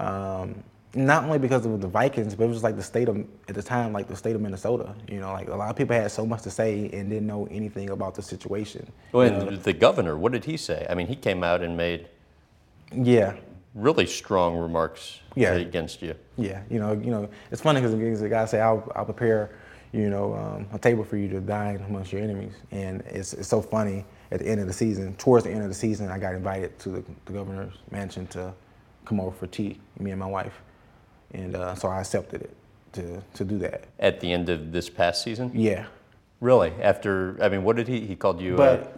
Um, 0.00 0.62
not 0.94 1.22
only 1.22 1.38
because 1.38 1.64
of 1.66 1.80
the 1.80 1.86
Vikings, 1.86 2.34
but 2.34 2.44
it 2.44 2.48
was 2.48 2.64
like 2.64 2.74
the 2.74 2.82
state 2.82 3.08
of 3.08 3.16
at 3.48 3.54
the 3.54 3.62
time, 3.62 3.92
like 3.92 4.08
the 4.08 4.16
state 4.16 4.34
of 4.34 4.40
Minnesota. 4.40 4.92
You 5.08 5.20
know, 5.20 5.32
like 5.32 5.48
a 5.48 5.54
lot 5.54 5.70
of 5.70 5.76
people 5.76 5.94
had 5.94 6.10
so 6.10 6.26
much 6.26 6.42
to 6.42 6.50
say 6.50 6.90
and 6.92 7.08
didn't 7.08 7.28
know 7.28 7.46
anything 7.50 7.90
about 7.90 8.14
the 8.16 8.22
situation. 8.22 8.90
Well, 9.12 9.26
you 9.28 9.32
and 9.34 9.50
know? 9.50 9.56
the 9.56 9.72
governor, 9.72 10.16
what 10.16 10.32
did 10.32 10.44
he 10.44 10.56
say? 10.56 10.86
I 10.90 10.94
mean, 10.94 11.06
he 11.06 11.14
came 11.14 11.44
out 11.44 11.62
and 11.62 11.76
made 11.76 12.08
Yeah, 12.92 13.34
really 13.74 14.06
strong 14.06 14.56
remarks 14.56 15.20
Yeah. 15.36 15.52
against 15.52 16.02
you. 16.02 16.14
yeah. 16.36 16.62
You 16.68 16.80
know, 16.80 16.92
you 16.92 17.10
know, 17.12 17.28
it's 17.52 17.62
funny 17.62 17.80
because 17.80 18.20
the 18.20 18.28
guy 18.28 18.44
say, 18.46 18.60
"I'll, 18.60 18.90
I'll 18.96 19.04
prepare, 19.04 19.50
you 19.92 20.10
know, 20.10 20.34
um, 20.34 20.66
a 20.72 20.78
table 20.78 21.04
for 21.04 21.16
you 21.16 21.28
to 21.28 21.40
dine 21.40 21.84
amongst 21.88 22.12
your 22.12 22.20
enemies," 22.22 22.54
and 22.72 23.02
it's, 23.06 23.32
it's 23.34 23.48
so 23.48 23.60
funny. 23.62 24.04
At 24.32 24.40
the 24.40 24.46
end 24.48 24.60
of 24.60 24.66
the 24.66 24.72
season, 24.72 25.14
towards 25.16 25.44
the 25.44 25.50
end 25.52 25.62
of 25.62 25.68
the 25.68 25.74
season, 25.74 26.08
I 26.08 26.18
got 26.18 26.34
invited 26.34 26.76
to 26.80 26.88
the, 26.88 27.04
the 27.26 27.32
governor's 27.32 27.74
mansion 27.92 28.26
to 28.28 28.52
come 29.04 29.20
over 29.20 29.36
for 29.36 29.46
tea, 29.46 29.78
me 29.98 30.10
and 30.10 30.20
my 30.20 30.26
wife, 30.26 30.60
and 31.32 31.56
uh, 31.56 31.74
so 31.74 31.88
I 31.88 32.00
accepted 32.00 32.42
it 32.42 32.54
to 32.92 33.22
to 33.34 33.44
do 33.44 33.58
that. 33.58 33.84
At 33.98 34.20
the 34.20 34.32
end 34.32 34.48
of 34.48 34.72
this 34.72 34.88
past 34.90 35.22
season? 35.22 35.50
Yeah, 35.54 35.86
Really? 36.40 36.72
After, 36.80 37.36
I 37.42 37.50
mean, 37.50 37.64
what 37.64 37.76
did 37.76 37.86
he, 37.86 38.00
he 38.00 38.16
called 38.16 38.40
you 38.40 38.56
But 38.56 38.96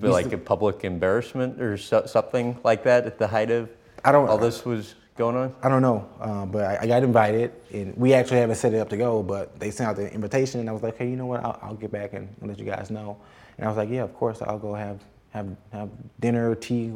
a, 0.00 0.06
like 0.08 0.32
a 0.32 0.38
public 0.38 0.84
embarrassment 0.84 1.60
or 1.60 1.76
so, 1.76 2.06
something 2.06 2.56
like 2.62 2.84
that 2.84 3.04
at 3.04 3.18
the 3.18 3.26
height 3.26 3.50
of 3.50 3.68
I 4.04 4.12
don't- 4.12 4.28
all 4.28 4.38
this 4.38 4.64
was 4.64 4.94
going 5.16 5.36
on? 5.36 5.54
I 5.62 5.68
don't 5.68 5.82
know, 5.82 6.08
uh, 6.20 6.46
but 6.46 6.64
I, 6.64 6.78
I 6.82 6.86
got 6.86 7.02
invited, 7.02 7.52
and 7.72 7.96
we 7.96 8.14
actually 8.14 8.38
haven't 8.38 8.56
set 8.56 8.74
it 8.74 8.78
up 8.78 8.88
to 8.90 8.96
go. 8.96 9.22
But 9.24 9.58
they 9.58 9.70
sent 9.72 9.90
out 9.90 9.96
the 9.96 10.12
invitation, 10.12 10.60
and 10.60 10.68
I 10.68 10.72
was 10.72 10.82
like, 10.82 10.96
hey, 10.96 11.08
you 11.10 11.16
know 11.16 11.26
what? 11.26 11.44
I'll, 11.44 11.58
I'll 11.62 11.74
get 11.74 11.90
back 11.90 12.12
and 12.12 12.28
let 12.42 12.58
you 12.58 12.64
guys 12.64 12.90
know. 12.90 13.16
And 13.58 13.66
I 13.66 13.68
was 13.68 13.76
like, 13.76 13.88
yeah, 13.90 14.02
of 14.02 14.14
course, 14.14 14.40
I'll 14.40 14.58
go 14.58 14.74
have 14.74 15.00
have 15.30 15.48
have 15.72 15.90
dinner 16.20 16.50
or 16.50 16.54
tea 16.54 16.92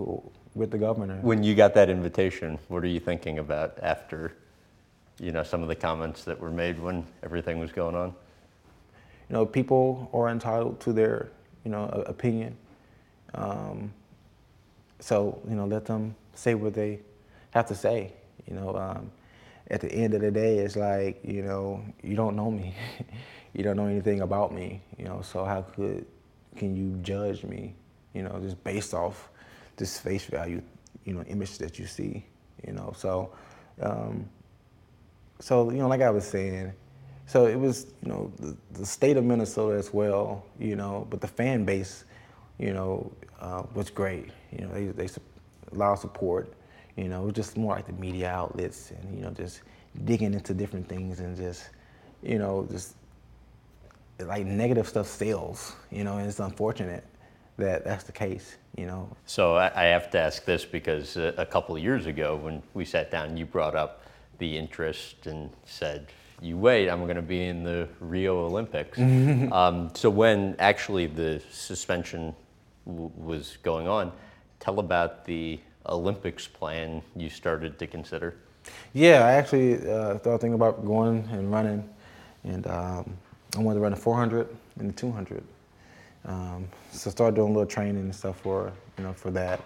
with 0.58 0.70
the 0.70 0.78
governor. 0.78 1.18
When 1.22 1.42
you 1.42 1.54
got 1.54 1.74
that 1.74 1.88
invitation, 1.88 2.58
what 2.68 2.82
are 2.82 2.88
you 2.88 3.00
thinking 3.00 3.38
about 3.38 3.78
after, 3.80 4.34
you 5.18 5.32
know, 5.32 5.42
some 5.42 5.62
of 5.62 5.68
the 5.68 5.76
comments 5.76 6.24
that 6.24 6.38
were 6.38 6.50
made 6.50 6.78
when 6.78 7.06
everything 7.22 7.58
was 7.58 7.72
going 7.72 7.94
on? 7.94 8.08
You 9.28 9.34
know, 9.34 9.46
people 9.46 10.10
are 10.12 10.28
entitled 10.28 10.80
to 10.80 10.92
their, 10.92 11.30
you 11.64 11.70
know, 11.70 11.84
opinion. 12.06 12.56
Um, 13.34 13.92
so 15.00 15.40
you 15.48 15.54
know, 15.54 15.66
let 15.66 15.84
them 15.84 16.14
say 16.34 16.54
what 16.54 16.74
they 16.74 17.00
have 17.50 17.66
to 17.68 17.74
say. 17.74 18.12
You 18.46 18.54
know, 18.56 18.76
um, 18.76 19.10
at 19.70 19.80
the 19.80 19.92
end 19.92 20.14
of 20.14 20.22
the 20.22 20.30
day, 20.30 20.58
it's 20.58 20.76
like 20.76 21.20
you 21.24 21.42
know, 21.42 21.84
you 22.02 22.16
don't 22.16 22.36
know 22.36 22.50
me, 22.50 22.74
you 23.52 23.62
don't 23.62 23.76
know 23.76 23.86
anything 23.86 24.22
about 24.22 24.52
me. 24.52 24.82
You 24.98 25.04
know, 25.04 25.22
so 25.22 25.44
how 25.44 25.62
could 25.62 26.06
can 26.56 26.76
you 26.76 26.98
judge 27.02 27.44
me? 27.44 27.74
You 28.14 28.22
know, 28.22 28.38
just 28.42 28.62
based 28.64 28.94
off 28.94 29.28
this 29.78 29.98
face 29.98 30.24
value, 30.24 30.62
you 31.04 31.14
know, 31.14 31.22
image 31.22 31.58
that 31.58 31.78
you 31.78 31.86
see. 31.86 32.24
You 32.66 32.72
know, 32.72 32.92
so 32.96 33.32
um, 33.80 34.28
so 35.40 35.70
you 35.70 35.78
know, 35.78 35.88
like 35.88 36.02
I 36.02 36.10
was 36.10 36.26
saying. 36.26 36.72
So 37.26 37.46
it 37.46 37.56
was, 37.56 37.88
you 38.02 38.08
know, 38.08 38.32
the, 38.38 38.56
the 38.72 38.86
state 38.86 39.18
of 39.18 39.24
Minnesota 39.24 39.76
as 39.76 39.92
well, 39.92 40.46
you 40.58 40.76
know, 40.76 41.06
but 41.10 41.20
the 41.20 41.28
fan 41.28 41.62
base, 41.66 42.04
you 42.58 42.72
know, 42.72 43.12
uh, 43.38 43.64
was 43.74 43.90
great. 43.90 44.30
You 44.50 44.64
know, 44.64 44.72
they, 44.72 44.86
they 44.86 45.04
a 45.04 45.74
lot 45.74 45.92
of 45.92 45.98
support. 45.98 46.52
You 46.96 47.08
know, 47.08 47.30
just 47.30 47.56
more 47.56 47.76
like 47.76 47.86
the 47.86 47.92
media 47.92 48.28
outlets 48.28 48.90
and 48.90 49.14
you 49.14 49.22
know 49.22 49.30
just 49.30 49.62
digging 50.04 50.34
into 50.34 50.52
different 50.52 50.88
things 50.88 51.20
and 51.20 51.36
just 51.36 51.70
you 52.22 52.38
know 52.38 52.66
just 52.70 52.94
like 54.18 54.44
negative 54.44 54.88
stuff 54.88 55.06
sells. 55.06 55.76
You 55.92 56.02
know, 56.02 56.16
and 56.16 56.26
it's 56.26 56.40
unfortunate 56.40 57.04
that 57.58 57.84
that's 57.84 58.04
the 58.04 58.12
case. 58.12 58.56
You 58.76 58.86
know. 58.86 59.16
So 59.26 59.56
I, 59.56 59.84
have 59.84 60.10
to 60.10 60.20
ask 60.20 60.44
this 60.44 60.64
because 60.64 61.16
a, 61.16 61.34
a 61.36 61.44
couple 61.46 61.76
of 61.76 61.82
years 61.82 62.06
ago 62.06 62.36
when 62.36 62.62
we 62.74 62.84
sat 62.84 63.10
down, 63.10 63.36
you 63.36 63.44
brought 63.44 63.74
up 63.74 64.04
the 64.38 64.56
interest 64.56 65.26
and 65.26 65.50
said 65.64 66.06
you 66.40 66.56
wait, 66.56 66.88
I'm 66.88 67.04
going 67.04 67.16
to 67.16 67.22
be 67.22 67.46
in 67.46 67.64
the 67.64 67.88
Rio 68.00 68.44
Olympics. 68.46 68.98
um, 69.52 69.90
so 69.94 70.08
when 70.08 70.54
actually 70.58 71.06
the 71.06 71.42
suspension 71.50 72.34
w- 72.86 73.10
was 73.16 73.58
going 73.62 73.88
on, 73.88 74.12
tell 74.60 74.78
about 74.78 75.24
the 75.24 75.58
Olympics 75.86 76.46
plan 76.46 77.02
you 77.16 77.28
started 77.28 77.78
to 77.78 77.86
consider. 77.86 78.36
Yeah, 78.92 79.24
I 79.24 79.32
actually 79.32 79.76
uh, 79.76 80.18
started 80.18 80.40
thinking 80.40 80.54
about 80.54 80.84
going 80.84 81.26
and 81.32 81.50
running, 81.50 81.88
and 82.44 82.66
um, 82.66 83.16
I 83.56 83.60
wanted 83.60 83.76
to 83.76 83.80
run 83.80 83.92
a 83.92 83.96
400 83.96 84.54
and 84.78 84.90
a 84.90 84.92
200. 84.92 85.42
Um, 86.28 86.68
so 86.92 87.08
I 87.08 87.12
started 87.12 87.34
doing 87.34 87.48
a 87.48 87.52
little 87.52 87.66
training 87.66 87.96
and 87.96 88.14
stuff 88.14 88.38
for 88.40 88.72
you 88.96 89.04
know 89.04 89.12
for 89.12 89.30
that. 89.32 89.60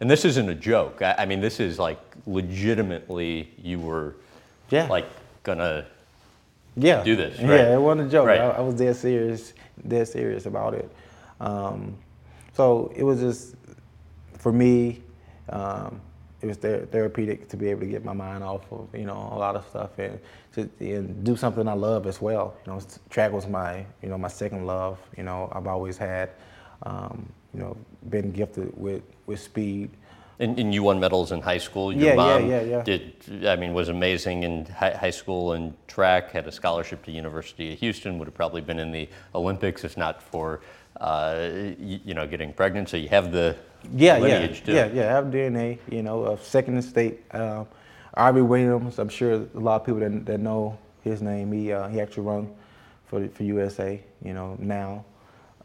And 0.00 0.10
this 0.10 0.24
isn't 0.24 0.48
a 0.48 0.54
joke. 0.54 1.02
I, 1.02 1.14
I 1.18 1.26
mean, 1.26 1.40
this 1.40 1.60
is 1.60 1.78
like 1.78 2.00
legitimately 2.26 3.50
you 3.62 3.78
were 3.78 4.14
yeah. 4.70 4.86
like 4.86 5.06
gonna 5.42 5.86
yeah. 6.76 7.02
do 7.02 7.16
this. 7.16 7.38
Right? 7.40 7.50
Yeah, 7.50 7.74
it 7.74 7.80
wasn't 7.80 8.08
a 8.08 8.10
joke. 8.10 8.26
Right. 8.28 8.40
I, 8.40 8.50
I, 8.50 8.60
was 8.60 8.74
dead 8.76 8.96
serious, 8.96 9.54
dead 9.86 10.08
serious 10.08 10.46
about 10.46 10.74
it. 10.74 10.90
Um, 11.40 11.96
so 12.52 12.92
it 12.94 13.02
was 13.02 13.20
just 13.20 13.56
for 14.38 14.52
me, 14.52 15.02
um, 15.48 16.00
it 16.44 16.48
was 16.48 16.56
ther- 16.58 16.86
therapeutic 16.92 17.48
to 17.48 17.56
be 17.56 17.70
able 17.70 17.80
to 17.80 17.86
get 17.86 18.04
my 18.04 18.12
mind 18.12 18.44
off 18.44 18.70
of 18.70 18.88
you 18.94 19.06
know 19.06 19.30
a 19.32 19.38
lot 19.38 19.56
of 19.56 19.66
stuff 19.66 19.98
and 19.98 20.18
to 20.52 20.68
and 20.78 21.24
do 21.24 21.36
something 21.36 21.66
I 21.66 21.72
love 21.72 22.06
as 22.06 22.20
well. 22.20 22.54
You 22.66 22.72
know, 22.72 22.80
track 23.08 23.32
was 23.32 23.46
my 23.46 23.86
you 24.02 24.10
know 24.10 24.18
my 24.18 24.28
second 24.28 24.66
love. 24.66 24.98
You 25.16 25.22
know, 25.22 25.50
I've 25.52 25.66
always 25.66 25.96
had 25.96 26.30
um, 26.82 27.26
you 27.54 27.60
know 27.60 27.76
been 28.10 28.30
gifted 28.30 28.76
with 28.76 29.02
with 29.26 29.40
speed. 29.40 29.90
And, 30.40 30.58
and, 30.58 30.74
you 30.74 30.82
won 30.82 30.98
medals 30.98 31.30
in 31.30 31.40
high 31.40 31.58
school. 31.58 31.92
Your 31.92 32.08
yeah, 32.08 32.14
mom 32.16 32.50
yeah, 32.50 32.60
yeah, 32.60 32.76
yeah. 32.78 32.82
did. 32.82 33.46
I 33.46 33.54
mean, 33.54 33.72
was 33.72 33.88
amazing 33.88 34.42
in 34.42 34.66
high, 34.66 34.90
high 34.90 35.12
school 35.12 35.52
and 35.52 35.72
track. 35.86 36.32
Had 36.32 36.48
a 36.48 36.52
scholarship 36.52 37.04
to 37.04 37.12
University 37.12 37.72
of 37.72 37.78
Houston. 37.78 38.18
Would 38.18 38.26
have 38.26 38.34
probably 38.34 38.60
been 38.60 38.80
in 38.80 38.90
the 38.90 39.08
Olympics 39.32 39.84
if 39.84 39.96
not 39.96 40.20
for 40.20 40.60
uh, 41.00 41.50
you, 41.78 42.00
you, 42.04 42.14
know 42.14 42.26
getting 42.26 42.52
pregnant. 42.52 42.88
So 42.88 42.96
you 42.96 43.08
have 43.10 43.30
the 43.30 43.56
yeah, 43.92 44.18
lineage 44.18 44.60
yeah, 44.60 44.66
too. 44.66 44.72
Yeah, 44.72 44.86
yeah, 44.92 45.08
I 45.08 45.12
have 45.12 45.26
DNA, 45.26 45.78
you 45.90 46.02
know, 46.02 46.24
of 46.24 46.42
second 46.42 46.78
estate. 46.78 47.22
Um, 47.32 47.66
Aubrey 48.16 48.42
Williams, 48.42 48.98
I'm 48.98 49.08
sure 49.08 49.32
a 49.32 49.58
lot 49.58 49.80
of 49.80 49.86
people 49.86 50.00
that, 50.00 50.24
that 50.26 50.38
know 50.38 50.78
his 51.02 51.20
name, 51.20 51.52
he, 51.52 51.72
uh, 51.72 51.88
he 51.88 52.00
actually 52.00 52.24
run 52.24 52.54
for, 53.06 53.28
for 53.28 53.42
USA, 53.42 54.00
you 54.22 54.34
know, 54.34 54.56
now. 54.58 55.04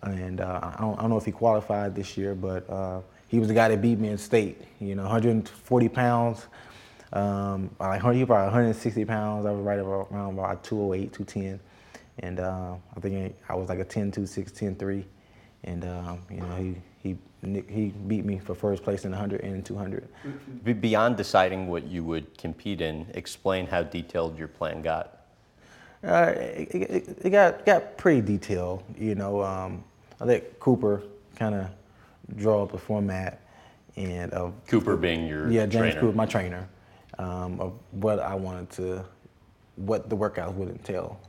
And 0.02 0.42
uh, 0.42 0.60
I, 0.62 0.82
don't, 0.82 0.98
I, 0.98 1.02
don't, 1.02 1.10
know 1.10 1.18
if 1.18 1.26
he 1.26 1.32
qualified 1.32 1.96
this 1.96 2.18
year, 2.18 2.34
but 2.34 2.70
uh, 2.70 3.02
he 3.28 3.40
was 3.40 3.48
the 3.48 3.54
guy 3.54 3.68
that 3.68 3.82
beat 3.82 4.00
me 4.00 4.10
in 4.10 4.18
state, 4.18 4.62
you 4.80 4.96
know, 4.96 5.04
140 5.04 5.90
pounds. 5.90 6.48
Um, 7.12 7.70
like 7.80 8.02
he 8.02 8.26
probably 8.26 8.46
160 8.46 9.06
pounds. 9.06 9.46
I 9.46 9.52
was 9.52 9.62
right 9.62 9.80
around 9.80 10.34
about 10.34 10.64
208, 10.64 11.14
210. 11.14 11.60
And 12.20 12.40
uh, 12.40 12.76
I 12.96 13.00
think 13.00 13.36
I 13.48 13.56
was 13.56 13.70
like 13.70 13.80
a 13.80 13.86
10, 13.86 14.12
2, 14.12 14.26
6, 14.26 14.52
10, 14.52 14.76
3. 14.76 15.06
And, 15.66 15.86
um, 15.86 16.22
you 16.30 16.38
know, 16.38 16.56
he, 16.56 16.76
he 17.42 17.64
he 17.68 17.88
beat 18.08 18.26
me 18.26 18.38
for 18.40 18.54
first 18.54 18.84
place 18.84 19.06
in 19.06 19.12
100 19.12 19.42
and 19.42 19.66
200. 19.66 20.08
Beyond 20.82 21.18
deciding 21.18 21.68
what 21.68 21.86
you 21.86 22.04
would 22.04 22.38
compete 22.38 22.82
in, 22.82 23.08
explain 23.14 23.68
how 23.68 23.84
detailed 23.84 24.38
your 24.38 24.48
plan 24.48 24.82
got. 24.82 25.16
Uh, 26.04 26.34
it, 26.36 26.76
it, 26.76 27.18
it, 27.26 27.30
got 27.30 27.66
got 27.66 27.98
pretty 27.98 28.22
detailed. 28.22 28.84
You 28.98 29.16
know, 29.16 29.44
um, 29.44 29.84
I 30.20 30.26
let 30.26 30.60
Cooper 30.60 31.04
kind 31.36 31.56
of 31.56 31.68
draw 32.36 32.64
up 32.64 32.74
a 32.74 32.78
format 32.78 33.42
and 33.96 34.32
of 34.34 34.54
Cooper 34.68 34.96
being 34.96 35.28
your 35.28 35.50
yeah 35.52 35.66
James 35.66 35.94
trainer. 35.94 36.00
Cooper, 36.00 36.16
my 36.16 36.26
trainer, 36.26 36.70
um, 37.18 37.60
of 37.60 37.74
what 37.92 38.20
I 38.20 38.36
wanted 38.36 38.70
to, 38.72 39.06
what 39.76 40.10
the 40.10 40.16
workouts 40.16 40.54
would 40.54 40.70
entail, 40.70 41.20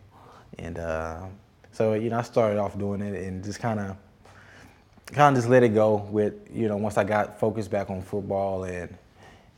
and 0.58 0.78
uh, 0.78 1.26
so 1.72 1.94
you 1.94 2.10
know 2.10 2.18
I 2.18 2.22
started 2.22 2.58
off 2.58 2.78
doing 2.78 3.00
it 3.00 3.24
and 3.24 3.42
just 3.42 3.58
kind 3.58 3.80
of 3.80 3.96
kind 5.12 5.36
of 5.36 5.42
just 5.42 5.50
let 5.50 5.62
it 5.62 5.70
go 5.70 5.96
with 6.10 6.34
you 6.52 6.68
know 6.68 6.76
once 6.76 6.96
I 6.96 7.04
got 7.04 7.38
focused 7.38 7.70
back 7.70 7.90
on 7.90 8.02
football 8.02 8.64
and 8.64 8.96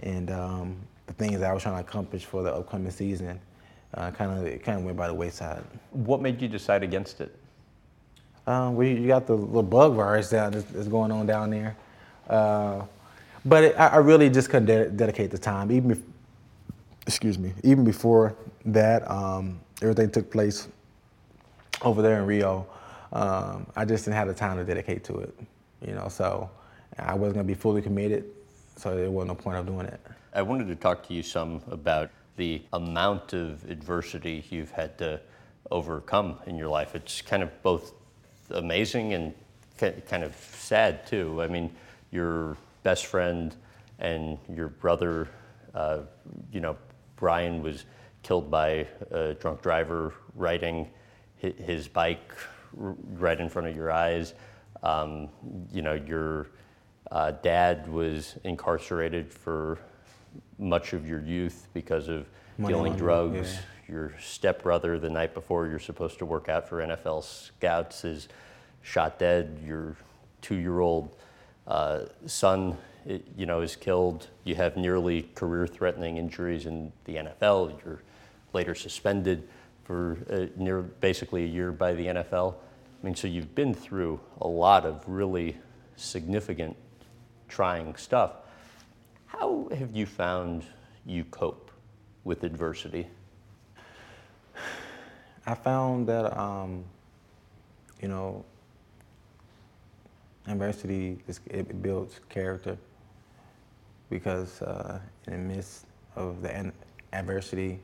and 0.00 0.30
um, 0.30 0.76
the 1.06 1.12
things 1.12 1.40
that 1.40 1.50
I 1.50 1.52
was 1.52 1.62
trying 1.62 1.76
to 1.76 1.88
accomplish 1.88 2.24
for 2.24 2.42
the 2.42 2.52
upcoming 2.52 2.90
season, 2.90 3.38
uh, 3.94 4.10
kind 4.10 4.38
of 4.38 4.46
it 4.46 4.64
kind 4.64 4.78
of 4.78 4.84
went 4.84 4.96
by 4.96 5.06
the 5.06 5.14
wayside. 5.14 5.62
What 5.90 6.20
made 6.20 6.40
you 6.40 6.48
decide 6.48 6.82
against 6.82 7.20
it? 7.20 7.34
Um, 8.46 8.74
well, 8.74 8.86
you 8.86 9.06
got 9.06 9.26
the 9.26 9.34
little 9.36 9.62
bug 9.62 9.94
virus 9.94 10.30
down 10.30 10.52
that's, 10.52 10.64
that's 10.64 10.88
going 10.88 11.12
on 11.12 11.26
down 11.26 11.50
there, 11.50 11.76
uh, 12.28 12.82
but 13.44 13.64
it, 13.64 13.76
I, 13.78 13.88
I, 13.88 13.96
really 13.98 14.28
just 14.30 14.50
couldn't 14.50 14.66
de- 14.66 14.90
dedicate 14.90 15.30
the 15.30 15.38
time. 15.38 15.70
Even 15.70 15.92
if, 15.92 16.00
excuse 17.06 17.38
me, 17.38 17.52
even 17.62 17.84
before 17.84 18.34
that, 18.64 19.08
um, 19.08 19.60
everything 19.80 20.10
took 20.10 20.28
place 20.28 20.66
over 21.82 22.02
there 22.02 22.18
in 22.18 22.26
Rio 22.26 22.66
um, 23.12 23.66
I 23.76 23.84
just 23.84 24.04
didn't 24.04 24.16
have 24.16 24.28
the 24.28 24.34
time 24.34 24.56
to 24.56 24.64
dedicate 24.64 25.04
to 25.04 25.18
it, 25.18 25.34
you 25.86 25.94
know. 25.94 26.08
So 26.08 26.50
I 26.98 27.14
wasn't 27.14 27.36
gonna 27.36 27.46
be 27.46 27.54
fully 27.54 27.82
committed, 27.82 28.24
so 28.76 28.96
there 28.96 29.10
wasn't 29.10 29.38
no 29.38 29.42
point 29.42 29.58
of 29.58 29.66
doing 29.66 29.86
it. 29.86 30.00
I 30.34 30.42
wanted 30.42 30.68
to 30.68 30.76
talk 30.76 31.06
to 31.08 31.14
you 31.14 31.22
some 31.22 31.60
about 31.70 32.10
the 32.36 32.62
amount 32.72 33.34
of 33.34 33.68
adversity 33.70 34.44
you've 34.48 34.70
had 34.70 34.96
to 34.98 35.20
overcome 35.70 36.38
in 36.46 36.56
your 36.56 36.68
life. 36.68 36.94
It's 36.94 37.20
kind 37.20 37.42
of 37.42 37.62
both 37.62 37.92
amazing 38.50 39.12
and 39.12 39.34
kind 39.78 40.22
of 40.22 40.34
sad 40.36 41.06
too. 41.06 41.42
I 41.42 41.48
mean, 41.48 41.70
your 42.10 42.56
best 42.82 43.06
friend 43.06 43.54
and 43.98 44.38
your 44.54 44.68
brother, 44.68 45.28
uh, 45.74 46.00
you 46.52 46.60
know, 46.60 46.76
Brian 47.16 47.62
was 47.62 47.84
killed 48.22 48.50
by 48.50 48.86
a 49.10 49.34
drunk 49.34 49.62
driver 49.62 50.14
riding 50.34 50.88
his 51.36 51.88
bike 51.88 52.32
right 52.74 53.40
in 53.40 53.48
front 53.48 53.68
of 53.68 53.76
your 53.76 53.90
eyes. 53.90 54.34
Um, 54.82 55.28
you 55.72 55.82
know, 55.82 55.94
your 55.94 56.48
uh, 57.10 57.32
dad 57.42 57.88
was 57.88 58.36
incarcerated 58.44 59.32
for 59.32 59.78
much 60.58 60.92
of 60.92 61.06
your 61.06 61.20
youth 61.20 61.68
because 61.74 62.08
of 62.08 62.26
Money 62.58 62.74
dealing 62.74 62.96
drugs. 62.96 63.54
Yeah. 63.54 63.60
Your 63.88 64.14
stepbrother, 64.20 64.98
the 64.98 65.10
night 65.10 65.34
before 65.34 65.66
you're 65.66 65.78
supposed 65.78 66.18
to 66.20 66.26
work 66.26 66.48
out 66.48 66.68
for 66.68 66.78
NFL 66.78 67.24
scouts, 67.24 68.04
is 68.04 68.28
shot 68.80 69.18
dead. 69.18 69.58
Your 69.64 69.96
two-year-old 70.40 71.14
uh, 71.66 72.04
son, 72.26 72.78
you 73.36 73.44
know, 73.44 73.60
is 73.60 73.76
killed. 73.76 74.28
You 74.44 74.54
have 74.54 74.76
nearly 74.76 75.28
career-threatening 75.34 76.16
injuries 76.16 76.64
in 76.66 76.92
the 77.04 77.16
NFL. 77.16 77.84
You're 77.84 78.02
later 78.52 78.74
suspended 78.74 79.46
for 79.84 80.18
uh, 80.30 80.46
near 80.56 80.82
basically 80.82 81.44
a 81.44 81.46
year 81.46 81.72
by 81.72 81.92
the 81.94 82.06
NFL. 82.06 82.54
I 82.54 83.06
mean, 83.06 83.14
so 83.14 83.26
you've 83.26 83.54
been 83.54 83.74
through 83.74 84.20
a 84.40 84.46
lot 84.46 84.86
of 84.86 85.02
really 85.06 85.56
significant, 85.96 86.76
trying 87.48 87.96
stuff. 87.96 88.32
How 89.26 89.68
have 89.76 89.94
you 89.94 90.06
found 90.06 90.64
you 91.04 91.24
cope 91.24 91.70
with 92.24 92.44
adversity? 92.44 93.08
I 95.46 95.54
found 95.54 96.06
that, 96.06 96.38
um, 96.38 96.84
you 98.00 98.08
know, 98.08 98.44
adversity 100.46 101.18
it 101.46 101.82
builds 101.82 102.20
character 102.28 102.76
because 104.10 104.60
uh, 104.62 105.00
in 105.26 105.32
the 105.32 105.54
midst 105.54 105.86
of 106.16 106.42
the 106.42 106.72
adversity 107.12 107.80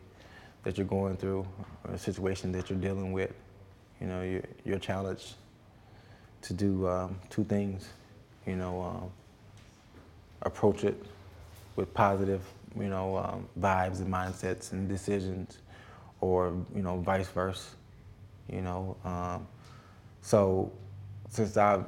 that 0.64 0.76
you're 0.76 0.86
going 0.86 1.16
through 1.16 1.46
or 1.84 1.94
a 1.94 1.98
situation 1.98 2.52
that 2.52 2.68
you're 2.68 2.78
dealing 2.78 3.12
with, 3.12 3.32
you 4.00 4.06
know, 4.06 4.22
you're, 4.22 4.42
you're 4.64 4.78
challenged 4.78 5.34
to 6.42 6.52
do 6.52 6.86
um, 6.86 7.18
two 7.30 7.44
things, 7.44 7.88
you 8.46 8.56
know, 8.56 8.82
um, 8.82 9.10
approach 10.42 10.84
it 10.84 11.02
with 11.76 11.92
positive, 11.94 12.42
you 12.76 12.88
know, 12.88 13.16
um, 13.16 13.48
vibes 13.58 13.98
and 13.98 14.12
mindsets 14.12 14.72
and 14.72 14.88
decisions, 14.88 15.58
or 16.20 16.54
you 16.74 16.82
know, 16.82 16.98
vice 16.98 17.28
versa, 17.28 17.70
you 18.50 18.60
know. 18.60 18.96
Um, 19.04 19.46
so, 20.22 20.72
since 21.28 21.56
I've 21.56 21.84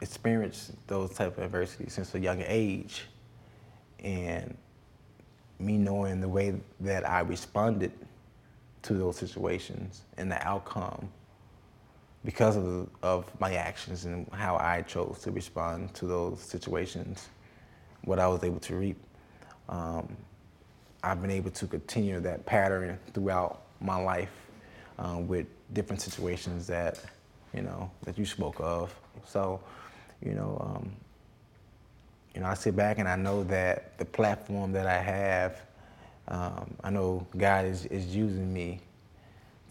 experienced 0.00 0.72
those 0.86 1.10
type 1.14 1.38
of 1.38 1.44
adversity 1.44 1.88
since 1.88 2.14
a 2.14 2.20
young 2.20 2.42
age, 2.46 3.06
and 4.00 4.56
me 5.58 5.78
knowing 5.78 6.20
the 6.20 6.28
way 6.28 6.54
that 6.80 7.08
I 7.08 7.20
responded 7.20 7.92
to 8.82 8.94
those 8.94 9.16
situations 9.16 10.02
and 10.18 10.30
the 10.30 10.46
outcome 10.46 11.08
because 12.24 12.56
of, 12.56 12.88
of 13.02 13.40
my 13.40 13.54
actions 13.54 14.06
and 14.06 14.26
how 14.32 14.56
I 14.56 14.82
chose 14.82 15.20
to 15.22 15.30
respond 15.30 15.92
to 15.94 16.06
those 16.06 16.40
situations, 16.40 17.28
what 18.04 18.18
I 18.18 18.26
was 18.26 18.42
able 18.42 18.60
to 18.60 18.76
reap. 18.76 18.96
Um, 19.68 20.16
I've 21.02 21.20
been 21.20 21.30
able 21.30 21.50
to 21.50 21.66
continue 21.66 22.20
that 22.20 22.46
pattern 22.46 22.98
throughout 23.12 23.62
my 23.80 24.02
life 24.02 24.32
um, 24.98 25.28
with 25.28 25.46
different 25.74 26.00
situations 26.00 26.66
that, 26.66 26.98
you 27.52 27.62
know, 27.62 27.90
that 28.04 28.16
you 28.18 28.24
spoke 28.24 28.56
of. 28.58 28.94
So, 29.26 29.60
you 30.24 30.32
know, 30.32 30.56
um, 30.60 30.92
you 32.34 32.40
know, 32.40 32.46
I 32.46 32.54
sit 32.54 32.74
back 32.74 32.98
and 32.98 33.08
I 33.08 33.16
know 33.16 33.44
that 33.44 33.96
the 33.98 34.04
platform 34.04 34.72
that 34.72 34.86
I 34.86 34.98
have, 34.98 35.60
um, 36.28 36.74
I 36.82 36.90
know 36.90 37.26
God 37.36 37.64
is, 37.64 37.86
is 37.86 38.14
using 38.14 38.52
me 38.52 38.80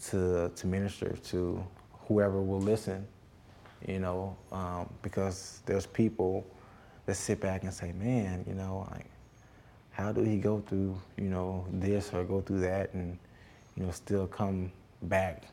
to, 0.06 0.50
to 0.54 0.66
minister 0.66 1.10
to 1.10 1.64
whoever 2.08 2.40
will 2.42 2.60
listen, 2.60 3.06
you 3.86 3.98
know, 3.98 4.36
um, 4.50 4.88
because 5.02 5.60
there's 5.66 5.86
people 5.86 6.46
that 7.06 7.16
sit 7.16 7.40
back 7.40 7.64
and 7.64 7.72
say, 7.72 7.92
man, 7.92 8.44
you 8.48 8.54
know, 8.54 8.88
like, 8.92 9.06
how 9.90 10.10
do 10.10 10.22
he 10.22 10.38
go 10.38 10.60
through, 10.66 10.98
you 11.16 11.28
know, 11.28 11.66
this 11.70 12.12
or 12.12 12.24
go 12.24 12.40
through 12.40 12.60
that 12.60 12.92
and, 12.94 13.18
you 13.76 13.84
know, 13.84 13.90
still 13.90 14.26
come 14.26 14.72
back 15.02 15.44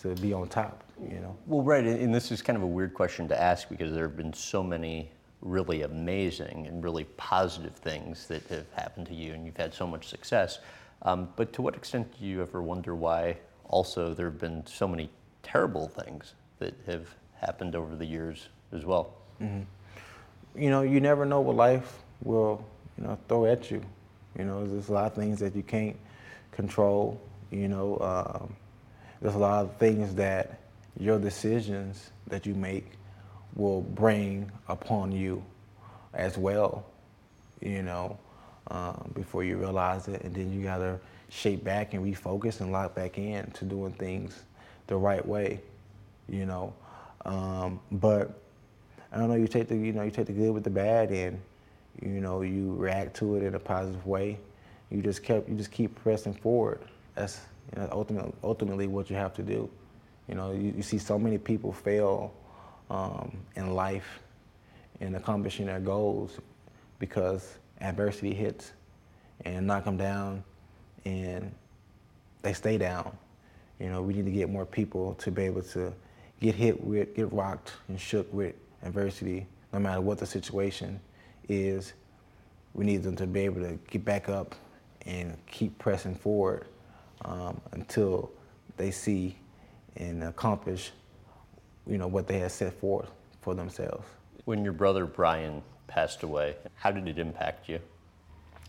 to 0.00 0.14
be 0.16 0.32
on 0.32 0.48
top, 0.48 0.84
you 1.02 1.20
know? 1.20 1.36
Well, 1.46 1.62
right, 1.62 1.84
and 1.84 2.14
this 2.14 2.30
is 2.30 2.40
kind 2.40 2.56
of 2.56 2.62
a 2.62 2.66
weird 2.66 2.94
question 2.94 3.28
to 3.28 3.40
ask 3.40 3.68
because 3.68 3.92
there 3.92 4.04
have 4.04 4.16
been 4.16 4.32
so 4.32 4.62
many 4.62 5.10
really 5.42 5.82
amazing 5.82 6.66
and 6.66 6.84
really 6.84 7.04
positive 7.16 7.74
things 7.74 8.26
that 8.28 8.42
have 8.48 8.70
happened 8.74 9.06
to 9.06 9.14
you, 9.14 9.32
and 9.32 9.46
you've 9.46 9.56
had 9.56 9.72
so 9.72 9.86
much 9.86 10.08
success. 10.08 10.58
Um, 11.02 11.28
but 11.36 11.52
to 11.54 11.62
what 11.62 11.74
extent 11.74 12.18
do 12.18 12.26
you 12.26 12.42
ever 12.42 12.62
wonder 12.62 12.94
why 12.94 13.38
also 13.64 14.12
there 14.12 14.26
have 14.26 14.38
been 14.38 14.66
so 14.66 14.86
many 14.86 15.10
terrible 15.42 15.88
things 15.88 16.34
that 16.58 16.74
have 16.86 17.08
happened 17.40 17.74
over 17.74 17.96
the 17.96 18.04
years 18.04 18.48
as 18.72 18.84
well? 18.84 19.14
Mm-hmm. 19.40 19.62
You 20.60 20.70
know, 20.70 20.82
you 20.82 21.00
never 21.00 21.24
know 21.24 21.40
what 21.40 21.56
life 21.56 21.98
will, 22.22 22.64
you 22.98 23.04
know, 23.04 23.18
throw 23.28 23.46
at 23.46 23.70
you. 23.70 23.82
You 24.38 24.44
know, 24.44 24.66
there's 24.66 24.88
a 24.88 24.92
lot 24.92 25.06
of 25.06 25.14
things 25.14 25.38
that 25.40 25.56
you 25.56 25.62
can't 25.62 25.96
control. 26.52 27.20
You 27.50 27.68
know, 27.68 27.98
um, 27.98 28.54
there's 29.22 29.34
a 29.34 29.38
lot 29.38 29.64
of 29.64 29.76
things 29.76 30.14
that 30.16 30.60
your 30.98 31.18
decisions 31.18 32.10
that 32.26 32.46
you 32.46 32.54
make 32.54 32.92
will 33.54 33.82
bring 33.82 34.50
upon 34.68 35.12
you 35.12 35.42
as 36.14 36.36
well, 36.38 36.84
you 37.60 37.82
know, 37.82 38.18
um, 38.70 39.10
before 39.14 39.44
you 39.44 39.56
realize 39.56 40.08
it. 40.08 40.22
And 40.22 40.34
then 40.34 40.52
you 40.52 40.62
got 40.62 40.78
to 40.78 40.98
shape 41.28 41.62
back 41.64 41.94
and 41.94 42.04
refocus 42.04 42.60
and 42.60 42.72
lock 42.72 42.94
back 42.94 43.18
in 43.18 43.50
to 43.52 43.64
doing 43.64 43.92
things 43.92 44.42
the 44.86 44.96
right 44.96 45.24
way, 45.26 45.60
you 46.28 46.46
know. 46.46 46.74
Um, 47.24 47.80
but 47.92 48.40
I 49.12 49.18
don't 49.18 49.28
know, 49.28 49.36
you 49.36 49.48
take 49.48 49.68
the, 49.68 49.76
you 49.76 49.92
know, 49.92 50.02
you 50.02 50.10
take 50.10 50.26
the 50.26 50.32
good 50.32 50.52
with 50.52 50.64
the 50.64 50.70
bad 50.70 51.10
and, 51.10 51.40
you 52.00 52.20
know, 52.20 52.42
you 52.42 52.74
react 52.74 53.16
to 53.16 53.36
it 53.36 53.42
in 53.42 53.54
a 53.54 53.58
positive 53.58 54.06
way. 54.06 54.38
You 54.90 55.02
just 55.02 55.22
kept, 55.22 55.48
you 55.48 55.54
just 55.56 55.70
keep 55.70 55.94
pressing 56.02 56.34
forward. 56.34 56.80
That's 57.14 57.40
you 57.74 57.82
know, 57.82 57.88
ultimately, 57.92 58.32
ultimately 58.42 58.86
what 58.86 59.10
you 59.10 59.16
have 59.16 59.34
to 59.34 59.42
do. 59.42 59.68
You 60.28 60.34
know, 60.34 60.52
you, 60.52 60.74
you 60.76 60.82
see 60.82 60.98
so 60.98 61.18
many 61.18 61.38
people 61.38 61.72
fail 61.72 62.32
um, 62.90 63.36
in 63.56 63.74
life 63.74 64.20
in 65.00 65.14
accomplishing 65.14 65.66
their 65.66 65.80
goals 65.80 66.38
because 66.98 67.58
adversity 67.80 68.34
hits 68.34 68.72
and 69.44 69.66
knock 69.66 69.84
them 69.84 69.96
down 69.96 70.44
and 71.04 71.50
they 72.42 72.52
stay 72.52 72.76
down. 72.76 73.16
You 73.78 73.88
know, 73.88 74.02
we 74.02 74.12
need 74.12 74.26
to 74.26 74.30
get 74.30 74.50
more 74.50 74.66
people 74.66 75.14
to 75.14 75.30
be 75.30 75.44
able 75.44 75.62
to 75.62 75.92
get 76.40 76.54
hit 76.54 76.82
with, 76.82 77.14
get 77.14 77.32
rocked 77.32 77.72
and 77.88 77.98
shook 77.98 78.30
with 78.32 78.54
adversity, 78.82 79.46
no 79.72 79.78
matter 79.78 80.00
what 80.00 80.18
the 80.18 80.26
situation 80.26 81.00
is. 81.48 81.94
We 82.74 82.84
need 82.84 83.02
them 83.02 83.16
to 83.16 83.26
be 83.26 83.40
able 83.40 83.62
to 83.62 83.78
get 83.90 84.04
back 84.04 84.28
up 84.28 84.54
and 85.06 85.36
keep 85.46 85.78
pressing 85.78 86.14
forward 86.14 86.66
um, 87.24 87.60
until 87.72 88.30
they 88.76 88.90
see 88.90 89.36
and 89.96 90.22
accomplish 90.24 90.92
you 91.90 91.98
know, 91.98 92.06
what 92.06 92.26
they 92.26 92.38
had 92.38 92.52
set 92.52 92.72
forth 92.80 93.10
for 93.40 93.54
themselves. 93.54 94.06
When 94.44 94.64
your 94.64 94.72
brother 94.72 95.04
Brian 95.04 95.62
passed 95.88 96.22
away, 96.22 96.56
how 96.76 96.92
did 96.92 97.08
it 97.08 97.18
impact 97.18 97.68
you? 97.68 97.80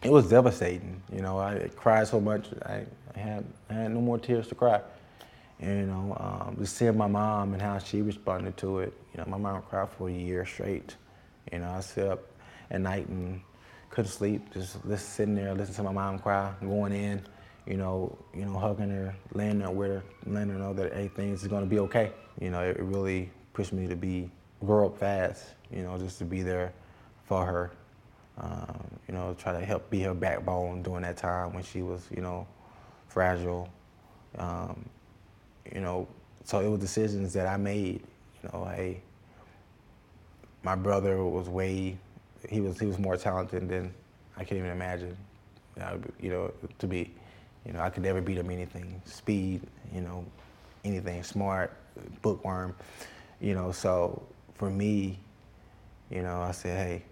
It 0.03 0.12
was 0.12 0.27
devastating. 0.27 1.01
You 1.13 1.21
know, 1.21 1.39
I 1.39 1.69
cried 1.75 2.07
so 2.07 2.19
much, 2.19 2.47
I, 2.65 2.86
I 3.15 3.19
had, 3.19 3.45
I 3.69 3.73
had 3.73 3.91
no 3.91 4.01
more 4.01 4.17
tears 4.17 4.47
to 4.47 4.55
cry. 4.55 4.81
And, 5.60 5.79
you 5.79 5.86
know, 5.86 6.17
um, 6.19 6.57
just 6.60 6.75
seeing 6.75 6.97
my 6.97 7.05
mom 7.05 7.53
and 7.53 7.62
how 7.62 7.77
she 7.77 8.01
responded 8.01 8.57
to 8.57 8.79
it. 8.79 8.93
You 9.13 9.19
know, 9.19 9.25
my 9.27 9.38
mom 9.38 9.62
cried 9.62 9.89
for 9.89 10.10
a 10.10 10.12
year 10.12 10.43
straight. 10.43 10.95
You 11.51 11.60
know, 11.60 11.69
I 11.69 11.81
sit 11.81 12.07
up 12.07 12.23
at 12.71 12.81
night 12.81 13.07
and 13.07 13.41
couldn't 13.91 14.10
sleep, 14.10 14.51
just 14.53 14.79
sitting 15.13 15.36
there, 15.36 15.53
listening 15.53 15.75
to 15.75 15.84
my 15.84 15.91
mom 15.91 16.17
cry, 16.17 16.51
going 16.62 16.93
in, 16.93 17.21
you 17.67 17.78
know, 17.78 18.17
you 18.34 18.45
know, 18.45 18.58
hugging 18.58 18.89
her, 18.89 19.15
laying 19.34 19.60
there 19.60 19.69
with 19.69 19.89
her, 19.89 20.04
letting 20.26 20.50
her 20.50 20.60
know 20.60 20.74
that 20.74 20.93
is 20.93 21.47
gonna 21.47 21.65
be 21.65 21.80
okay. 21.80 22.12
You 22.39 22.50
know, 22.50 22.62
it 22.62 22.80
really 22.80 23.32
pushed 23.54 23.74
me 23.74 23.88
to 23.88 23.95
be 23.95 24.30
grow 24.65 24.88
up 24.88 24.97
fast. 24.97 25.45
You 25.71 25.84
know, 25.84 25.97
just 25.97 26.17
to 26.19 26.26
be 26.26 26.41
there 26.41 26.74
for 27.26 27.45
her. 27.45 27.71
Um, 28.38 28.88
you 29.08 29.13
know, 29.13 29.36
try 29.38 29.54
to 29.54 29.63
help 29.63 29.89
be 29.89 30.02
her 30.02 30.13
backbone 30.13 30.82
during 30.82 31.04
that 31.04 31.17
time 31.17 31.54
when 31.54 31.63
she 31.63 31.82
was, 31.82 32.08
you 32.15 32.21
know, 32.21 32.47
fragile. 33.08 33.69
Um, 34.38 34.86
you 35.71 35.82
know, 35.82 36.08
so 36.43 36.60
it 36.60 36.67
was 36.67 36.80
decisions 36.80 37.34
that 37.34 37.47
I 37.47 37.58
made. 37.58 38.02
You 38.41 38.50
know, 38.52 38.65
hey, 38.65 39.02
my 40.63 40.76
brother 40.76 41.24
was 41.24 41.50
way, 41.50 41.97
he 42.50 42.62
was 42.62 42.80
he 42.80 42.86
was 42.86 42.97
more 42.97 43.17
talented 43.17 43.69
than 43.69 43.93
I 44.36 44.43
can 44.43 44.58
even 44.58 44.71
imagine. 44.71 45.15
You 46.19 46.30
know, 46.30 46.52
to 46.80 46.88
be. 46.88 47.13
You 47.65 47.74
know, 47.74 47.82
I 47.82 47.89
could 47.89 48.04
never 48.04 48.21
beat 48.21 48.38
him 48.38 48.50
anything. 48.50 49.02
Speed, 49.06 49.62
you 49.93 50.02
know, 50.02 50.26
anything. 50.84 51.24
Smart, 51.24 51.76
bookworm. 52.21 52.76
You 53.39 53.54
know, 53.54 53.71
so 53.71 54.21
for 54.56 54.69
me, 54.69 55.19
you 56.10 56.21
know, 56.21 56.41
I 56.41 56.52
said, 56.52 56.78
hey, 56.78 57.04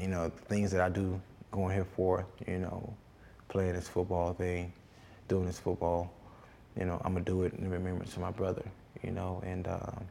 you 0.00 0.08
know, 0.08 0.28
the 0.28 0.42
things 0.42 0.70
that 0.72 0.80
I 0.80 0.88
do 0.88 1.20
going 1.50 1.74
here 1.74 1.86
for, 1.96 2.26
you 2.46 2.58
know, 2.58 2.92
playing 3.48 3.74
this 3.74 3.88
football 3.88 4.32
thing, 4.34 4.72
doing 5.26 5.46
this 5.46 5.58
football, 5.58 6.12
you 6.78 6.84
know, 6.84 7.00
I'm 7.04 7.14
gonna 7.14 7.24
do 7.24 7.42
it 7.42 7.54
in 7.54 7.68
remembrance 7.70 8.14
of 8.14 8.20
my 8.20 8.30
brother, 8.30 8.62
you 9.02 9.10
know, 9.10 9.42
and 9.44 9.66
um, 9.66 10.04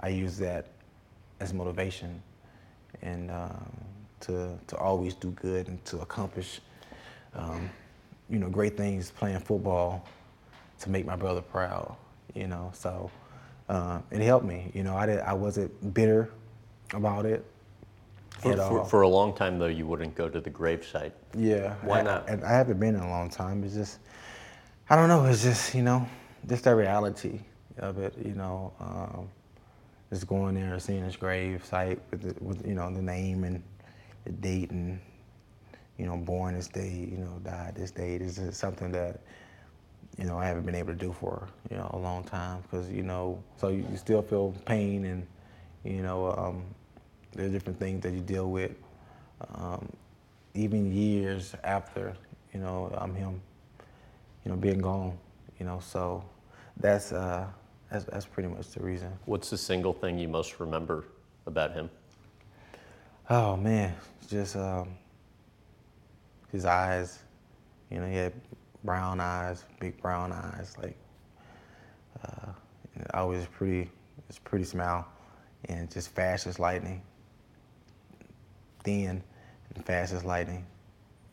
I 0.00 0.08
use 0.08 0.38
that 0.38 0.66
as 1.40 1.52
motivation 1.52 2.22
and 3.02 3.30
um, 3.30 3.70
to 4.20 4.58
to 4.66 4.76
always 4.76 5.14
do 5.14 5.30
good 5.32 5.68
and 5.68 5.84
to 5.86 6.00
accomplish 6.00 6.60
um, 7.34 7.70
you 8.30 8.38
know, 8.38 8.48
great 8.48 8.76
things 8.76 9.10
playing 9.10 9.40
football 9.40 10.06
to 10.80 10.90
make 10.90 11.04
my 11.04 11.16
brother 11.16 11.42
proud, 11.42 11.96
you 12.34 12.46
know. 12.46 12.70
So 12.74 13.10
uh, 13.68 14.00
it 14.10 14.20
helped 14.20 14.46
me. 14.46 14.70
You 14.74 14.84
know, 14.84 14.96
I, 14.96 15.06
did, 15.06 15.20
I 15.20 15.32
wasn't 15.32 15.94
bitter 15.94 16.30
about 16.94 17.26
it. 17.26 17.44
For, 18.38 18.56
for, 18.56 18.84
for, 18.86 19.02
a 19.02 19.08
long 19.08 19.34
time, 19.34 19.58
though, 19.58 19.66
you 19.66 19.86
wouldn't 19.86 20.14
go 20.14 20.28
to 20.28 20.40
the 20.40 20.48
gravesite. 20.48 21.12
Yeah. 21.36 21.74
Why 21.82 22.00
I, 22.00 22.02
not? 22.02 22.30
I, 22.30 22.38
I 22.42 22.52
haven't 22.52 22.80
been 22.80 22.94
in 22.94 23.02
a 23.02 23.10
long 23.10 23.28
time. 23.28 23.62
It's 23.64 23.74
just, 23.74 23.98
I 24.88 24.96
don't 24.96 25.08
know. 25.08 25.26
It's 25.26 25.42
just, 25.42 25.74
you 25.74 25.82
know, 25.82 26.08
just 26.48 26.64
the 26.64 26.74
reality 26.74 27.40
of 27.78 27.98
it, 27.98 28.14
you 28.24 28.34
know. 28.34 28.72
Um, 28.80 29.28
just 30.10 30.26
going 30.26 30.54
there, 30.54 30.72
and 30.72 30.82
seeing 30.82 31.04
his 31.04 31.16
grave 31.16 31.64
site 31.64 32.00
with, 32.10 32.22
the, 32.22 32.44
with, 32.44 32.66
you 32.66 32.74
know, 32.74 32.92
the 32.92 33.02
name 33.02 33.44
and 33.44 33.62
the 34.24 34.32
date 34.32 34.70
and 34.70 35.00
you 36.00 36.06
know, 36.06 36.16
born 36.16 36.54
this 36.54 36.66
day, 36.66 37.08
you 37.10 37.18
know, 37.18 37.38
died 37.44 37.74
this 37.76 37.90
day. 37.90 38.16
This 38.16 38.38
is 38.38 38.56
something 38.56 38.90
that, 38.92 39.20
you 40.16 40.24
know, 40.24 40.38
I 40.38 40.46
haven't 40.46 40.64
been 40.64 40.74
able 40.74 40.94
to 40.94 40.98
do 40.98 41.12
for 41.12 41.46
you 41.70 41.76
know 41.76 41.90
a 41.92 41.98
long 41.98 42.24
time 42.24 42.62
because 42.62 42.90
you 42.90 43.02
know, 43.02 43.42
so 43.58 43.68
you, 43.68 43.86
you, 43.90 43.98
still 43.98 44.22
feel 44.22 44.54
pain 44.64 45.04
and 45.04 45.26
you 45.84 46.02
know, 46.02 46.32
um, 46.32 46.64
there's 47.32 47.52
different 47.52 47.78
things 47.78 48.02
that 48.02 48.12
you 48.14 48.20
deal 48.20 48.50
with, 48.50 48.72
um, 49.54 49.86
even 50.54 50.90
years 50.90 51.54
after 51.64 52.14
you 52.54 52.60
know 52.60 52.90
I'm 52.96 53.14
him, 53.14 53.42
you 54.44 54.50
know, 54.50 54.56
being 54.56 54.78
gone, 54.78 55.18
you 55.58 55.66
know, 55.66 55.80
so 55.80 56.24
that's 56.78 57.12
uh, 57.12 57.46
that's 57.90 58.06
that's 58.06 58.26
pretty 58.26 58.48
much 58.48 58.70
the 58.70 58.80
reason. 58.80 59.12
What's 59.26 59.50
the 59.50 59.58
single 59.58 59.92
thing 59.92 60.18
you 60.18 60.28
most 60.28 60.60
remember 60.60 61.04
about 61.46 61.72
him? 61.72 61.90
Oh 63.28 63.54
man, 63.56 63.94
just 64.28 64.56
um, 64.56 64.88
his 66.52 66.64
eyes. 66.64 67.20
You 67.90 68.00
know, 68.00 68.06
he 68.06 68.16
had 68.16 68.32
brown 68.84 69.20
eyes, 69.20 69.64
big 69.78 70.00
brown 70.00 70.32
eyes, 70.32 70.74
like 70.80 70.96
uh, 72.24 72.52
always 73.14 73.46
pretty, 73.46 73.90
it's 74.28 74.38
pretty 74.38 74.64
smile, 74.64 75.06
and 75.68 75.90
just 75.90 76.10
fast 76.10 76.46
as 76.46 76.58
lightning, 76.58 77.02
thin 78.84 79.22
and 79.74 79.84
fast 79.84 80.12
as 80.12 80.24
lightning. 80.24 80.64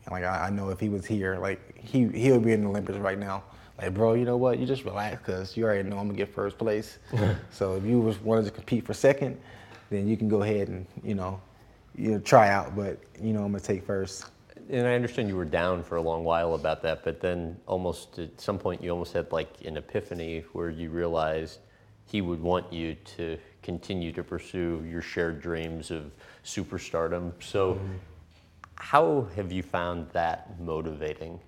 And 0.06 0.12
like 0.12 0.24
I, 0.24 0.48
I, 0.48 0.50
know 0.50 0.70
if 0.70 0.80
he 0.80 0.90
was 0.90 1.06
here, 1.06 1.38
like 1.38 1.78
he 1.78 2.08
he 2.08 2.32
would 2.32 2.44
be 2.44 2.54
in 2.54 2.64
the 2.64 2.70
Olympics 2.70 2.98
right 2.98 3.20
now. 3.20 3.44
Like, 3.80 3.94
bro, 3.94 4.14
you 4.14 4.26
know 4.26 4.38
what? 4.38 4.58
You 4.58 4.66
just 4.66 4.86
relax 4.86 5.18
because 5.18 5.56
you 5.56 5.64
already 5.66 5.88
know 5.88 6.00
I'm 6.00 6.08
gonna 6.08 6.18
get 6.18 6.34
first 6.34 6.58
place. 6.58 6.98
so 7.52 7.76
if 7.76 7.86
you 7.86 8.00
was 8.00 8.20
wanted 8.20 8.46
to 8.46 8.52
compete 8.52 8.86
for 8.86 8.94
second, 8.94 9.40
then 9.90 10.08
you 10.08 10.18
can 10.18 10.28
go 10.28 10.42
ahead 10.42 10.68
and 10.70 10.86
you 11.04 11.14
know, 11.14 11.40
you 11.96 12.12
know, 12.12 12.20
try 12.20 12.50
out. 12.50 12.76
But 12.76 13.00
you 13.22 13.34
know, 13.34 13.44
I'm 13.44 13.52
gonna 13.52 13.60
take 13.60 13.86
first 13.86 14.26
and 14.70 14.88
I 14.88 14.96
understand 14.96 15.30
you 15.30 15.36
were 15.36 15.46
down 15.46 15.84
for 15.84 15.96
a 15.96 16.02
long 16.02 16.24
while 16.24 16.56
about 16.56 16.82
that, 16.84 17.04
but 17.04 17.22
then 17.22 17.58
almost 17.68 18.20
at 18.20 18.40
some 18.40 18.58
point 18.58 18.84
you 18.84 18.90
almost 18.92 19.14
had 19.14 19.32
like 19.32 19.50
an 19.66 19.78
epiphany 19.78 20.44
where 20.54 20.70
you 20.70 20.90
realized 20.90 21.60
he 22.06 22.22
would 22.22 22.42
want 22.42 22.72
you 22.72 22.96
to 23.18 23.38
continue 23.62 24.12
to 24.14 24.24
pursue 24.24 24.86
your 24.90 25.02
shared 25.02 25.42
dreams 25.42 25.92
of 25.92 26.12
superstardom. 26.44 27.32
So, 27.40 27.74
mm-hmm. 27.74 27.94
how 28.76 29.28
have 29.36 29.52
you 29.52 29.64
found 29.64 30.10
that 30.12 30.60
motivating 30.60 31.40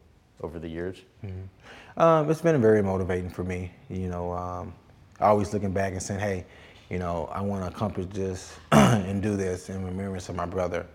over 0.41 0.59
the 0.59 0.67
years? 0.67 0.97
Mm-hmm. 1.25 2.01
Um, 2.01 2.29
it's 2.29 2.41
been 2.41 2.61
very 2.61 2.81
motivating 2.81 3.29
for 3.29 3.43
me. 3.43 3.71
You 3.89 4.09
know, 4.09 4.33
um, 4.33 4.73
always 5.19 5.53
looking 5.53 5.71
back 5.71 5.93
and 5.93 6.01
saying, 6.01 6.19
"Hey, 6.19 6.45
you 6.89 6.99
know, 6.99 7.29
I 7.31 7.41
want 7.41 7.63
to 7.63 7.67
accomplish 7.69 8.07
this 8.11 8.55
and 8.71 9.21
do 9.21 9.35
this 9.35 9.69
in 9.69 9.83
remembrance 9.85 10.29
of 10.29 10.35
my 10.35 10.45
brother." 10.45 10.85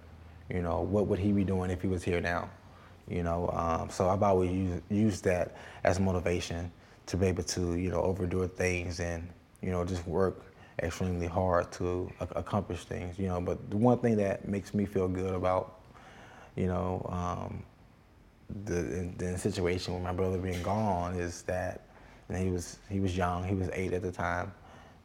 You 0.51 0.63
know, 0.63 0.81
what 0.81 1.07
would 1.07 1.19
he 1.19 1.33
be 1.33 1.45
doing 1.45 1.71
if 1.71 1.83
he 1.83 1.89
was 1.89 2.03
here 2.03 2.21
now? 2.21 2.51
You 3.09 3.23
know, 3.23 3.51
um, 3.51 3.91
so 3.91 4.09
I've 4.09 4.23
always 4.23 4.51
used, 4.51 4.83
used 4.91 5.25
that 5.25 5.57
as 5.85 6.01
motivation 6.01 6.71
to 7.07 7.17
be 7.17 7.27
able 7.27 7.43
to, 7.45 7.77
you 7.77 7.91
know, 7.91 8.01
overdo 8.01 8.47
things 8.49 9.01
and, 9.01 9.29
you 9.61 9.71
know, 9.71 9.85
just 9.85 10.07
work 10.07 10.43
extremely 10.83 11.27
hard 11.27 11.71
to 11.73 12.11
accomplish 12.35 12.85
things, 12.85 13.19
you 13.19 13.29
know. 13.29 13.41
But 13.41 13.71
the 13.71 13.77
one 13.77 13.99
thing 13.99 14.17
that 14.17 14.49
makes 14.49 14.75
me 14.75 14.87
feel 14.87 15.09
good 15.09 15.35
about, 15.35 15.81
you 16.57 16.67
know, 16.67 17.07
um, 17.11 17.63
the, 18.65 19.11
the 19.19 19.39
situation 19.39 19.95
with 19.95 20.03
my 20.03 20.13
brother 20.13 20.39
being 20.39 20.63
gone 20.63 21.15
is 21.15 21.43
that 21.43 21.85
know, 22.35 22.41
he 22.41 22.51
was 22.51 22.79
he 22.89 23.01
was 23.01 23.17
young, 23.17 23.45
he 23.45 23.55
was 23.55 23.69
eight 23.73 23.93
at 23.93 24.03
the 24.03 24.13
time, 24.13 24.53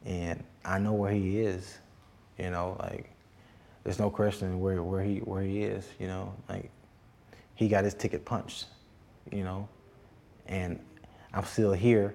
and 0.04 0.42
I 0.64 0.78
know 0.78 0.92
where 0.92 1.12
he 1.12 1.40
is, 1.40 1.78
you 2.38 2.50
know, 2.50 2.76
like 2.80 3.10
there's 3.84 3.98
no 3.98 4.10
question 4.10 4.60
where, 4.60 4.82
where 4.82 5.02
he 5.02 5.18
where 5.18 5.42
he 5.42 5.62
is. 5.62 5.86
You 5.98 6.08
know, 6.08 6.34
like 6.48 6.70
he 7.54 7.68
got 7.68 7.84
his 7.84 7.94
ticket 7.94 8.24
punched. 8.24 8.66
You 9.32 9.44
know, 9.44 9.68
and 10.46 10.78
I'm 11.32 11.44
still 11.44 11.72
here. 11.72 12.14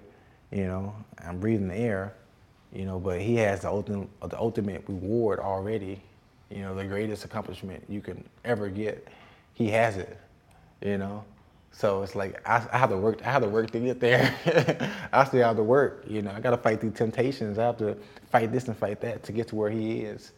You 0.52 0.68
know, 0.68 0.96
I'm 1.20 1.40
breathing 1.40 1.68
the 1.68 1.76
air. 1.76 2.14
You 2.74 2.86
know, 2.86 3.00
but 3.00 3.22
he 3.22 3.36
has 3.38 3.62
the 3.62 3.70
ultimate 3.70 4.10
the 4.22 4.38
ultimate 4.38 4.84
reward 4.88 5.40
already. 5.40 6.02
You 6.50 6.62
know, 6.62 6.76
the 6.76 6.86
greatest 6.86 7.26
accomplishment 7.26 7.84
you 7.90 8.02
can 8.02 8.24
ever 8.44 8.70
get. 8.70 9.08
He 9.54 9.70
has 9.70 9.98
it. 9.98 10.20
You 10.82 10.98
know, 10.98 11.24
so 11.72 12.04
it's 12.04 12.16
like 12.16 12.42
I, 12.48 12.66
I, 12.72 12.78
have 12.78 12.90
to 12.90 12.98
work. 12.98 13.26
I 13.26 13.32
have 13.32 13.42
to 13.42 13.50
work 13.50 13.72
to 13.72 13.80
get 13.80 14.00
there. 14.00 14.34
I 15.12 15.24
still 15.26 15.44
have 15.44 15.58
to 15.58 15.64
work. 15.64 16.06
You 16.08 16.22
know, 16.22 16.32
I 16.32 16.40
got 16.40 16.52
to 16.52 16.58
fight 16.58 16.80
through 16.80 16.92
temptations. 16.92 17.58
I 17.58 17.66
have 17.66 17.78
to 17.78 17.98
fight 18.32 18.52
this 18.52 18.68
and 18.68 18.78
fight 18.78 19.02
that 19.02 19.24
to 19.24 19.32
get 19.32 19.50
to 19.50 19.56
where 19.56 19.70
he 19.70 20.02
is. 20.02 20.32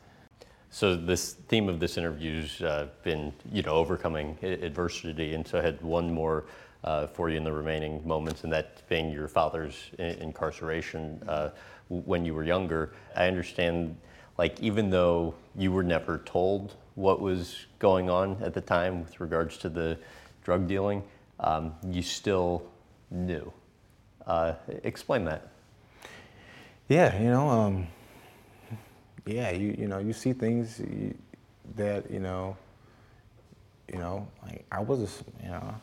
So 0.69 0.95
this 0.95 1.33
theme 1.33 1.69
of 1.69 1.79
this 1.79 1.97
interview's 1.97 2.61
uh, 2.61 2.87
been, 3.03 3.33
you 3.51 3.63
know, 3.63 3.73
overcoming 3.73 4.37
adversity, 4.43 5.33
and 5.33 5.47
so 5.47 5.59
I 5.59 5.61
had 5.61 5.81
one 5.81 6.13
more 6.13 6.45
uh, 6.83 7.07
for 7.07 7.29
you 7.29 7.37
in 7.37 7.43
the 7.43 7.51
remaining 7.51 8.05
moments, 8.07 8.43
and 8.43 8.51
that 8.53 8.87
being 8.89 9.11
your 9.11 9.27
father's 9.27 9.75
incarceration 9.97 11.21
uh, 11.27 11.49
when 11.89 12.25
you 12.25 12.33
were 12.33 12.43
younger. 12.43 12.93
I 13.15 13.27
understand, 13.27 13.95
like, 14.37 14.59
even 14.61 14.89
though 14.89 15.33
you 15.55 15.71
were 15.71 15.83
never 15.83 16.19
told 16.19 16.75
what 16.95 17.21
was 17.21 17.65
going 17.79 18.09
on 18.09 18.37
at 18.43 18.53
the 18.53 18.61
time 18.61 19.03
with 19.03 19.19
regards 19.19 19.57
to 19.59 19.69
the 19.69 19.97
drug 20.43 20.67
dealing, 20.67 21.03
um, 21.39 21.73
you 21.89 22.01
still 22.01 22.63
knew. 23.09 23.51
Uh, 24.25 24.53
explain 24.83 25.23
that. 25.25 25.47
Yeah, 26.89 27.19
you 27.21 27.29
know. 27.29 27.49
Um 27.49 27.87
yeah, 29.27 29.51
you 29.51 29.75
you 29.77 29.87
know 29.87 29.99
you 29.99 30.13
see 30.13 30.33
things 30.33 30.81
that 31.75 32.09
you 32.09 32.19
know, 32.19 32.55
you 33.91 33.99
know, 33.99 34.27
like 34.43 34.65
I 34.71 34.79
was, 34.79 35.01
a, 35.01 35.43
you 35.43 35.49
know, 35.49 35.75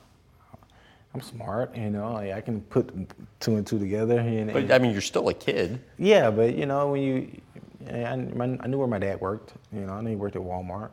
I'm 1.14 1.20
smart, 1.20 1.76
you 1.76 1.90
know, 1.90 2.12
like 2.12 2.32
I 2.32 2.40
can 2.40 2.60
put 2.62 2.92
two 3.40 3.56
and 3.56 3.66
two 3.66 3.78
together. 3.78 4.18
And, 4.18 4.52
but 4.52 4.72
I 4.72 4.78
mean, 4.78 4.92
you're 4.92 5.00
still 5.00 5.28
a 5.28 5.34
kid. 5.34 5.80
Yeah, 5.98 6.30
but 6.30 6.54
you 6.54 6.66
know, 6.66 6.88
when 6.88 7.02
you, 7.02 7.40
I, 7.88 8.04
I 8.04 8.66
knew 8.66 8.78
where 8.78 8.88
my 8.88 8.98
dad 8.98 9.20
worked. 9.20 9.52
You 9.72 9.82
know, 9.82 9.92
I 9.92 10.00
knew 10.00 10.10
he 10.10 10.16
worked 10.16 10.36
at 10.36 10.42
Walmart. 10.42 10.90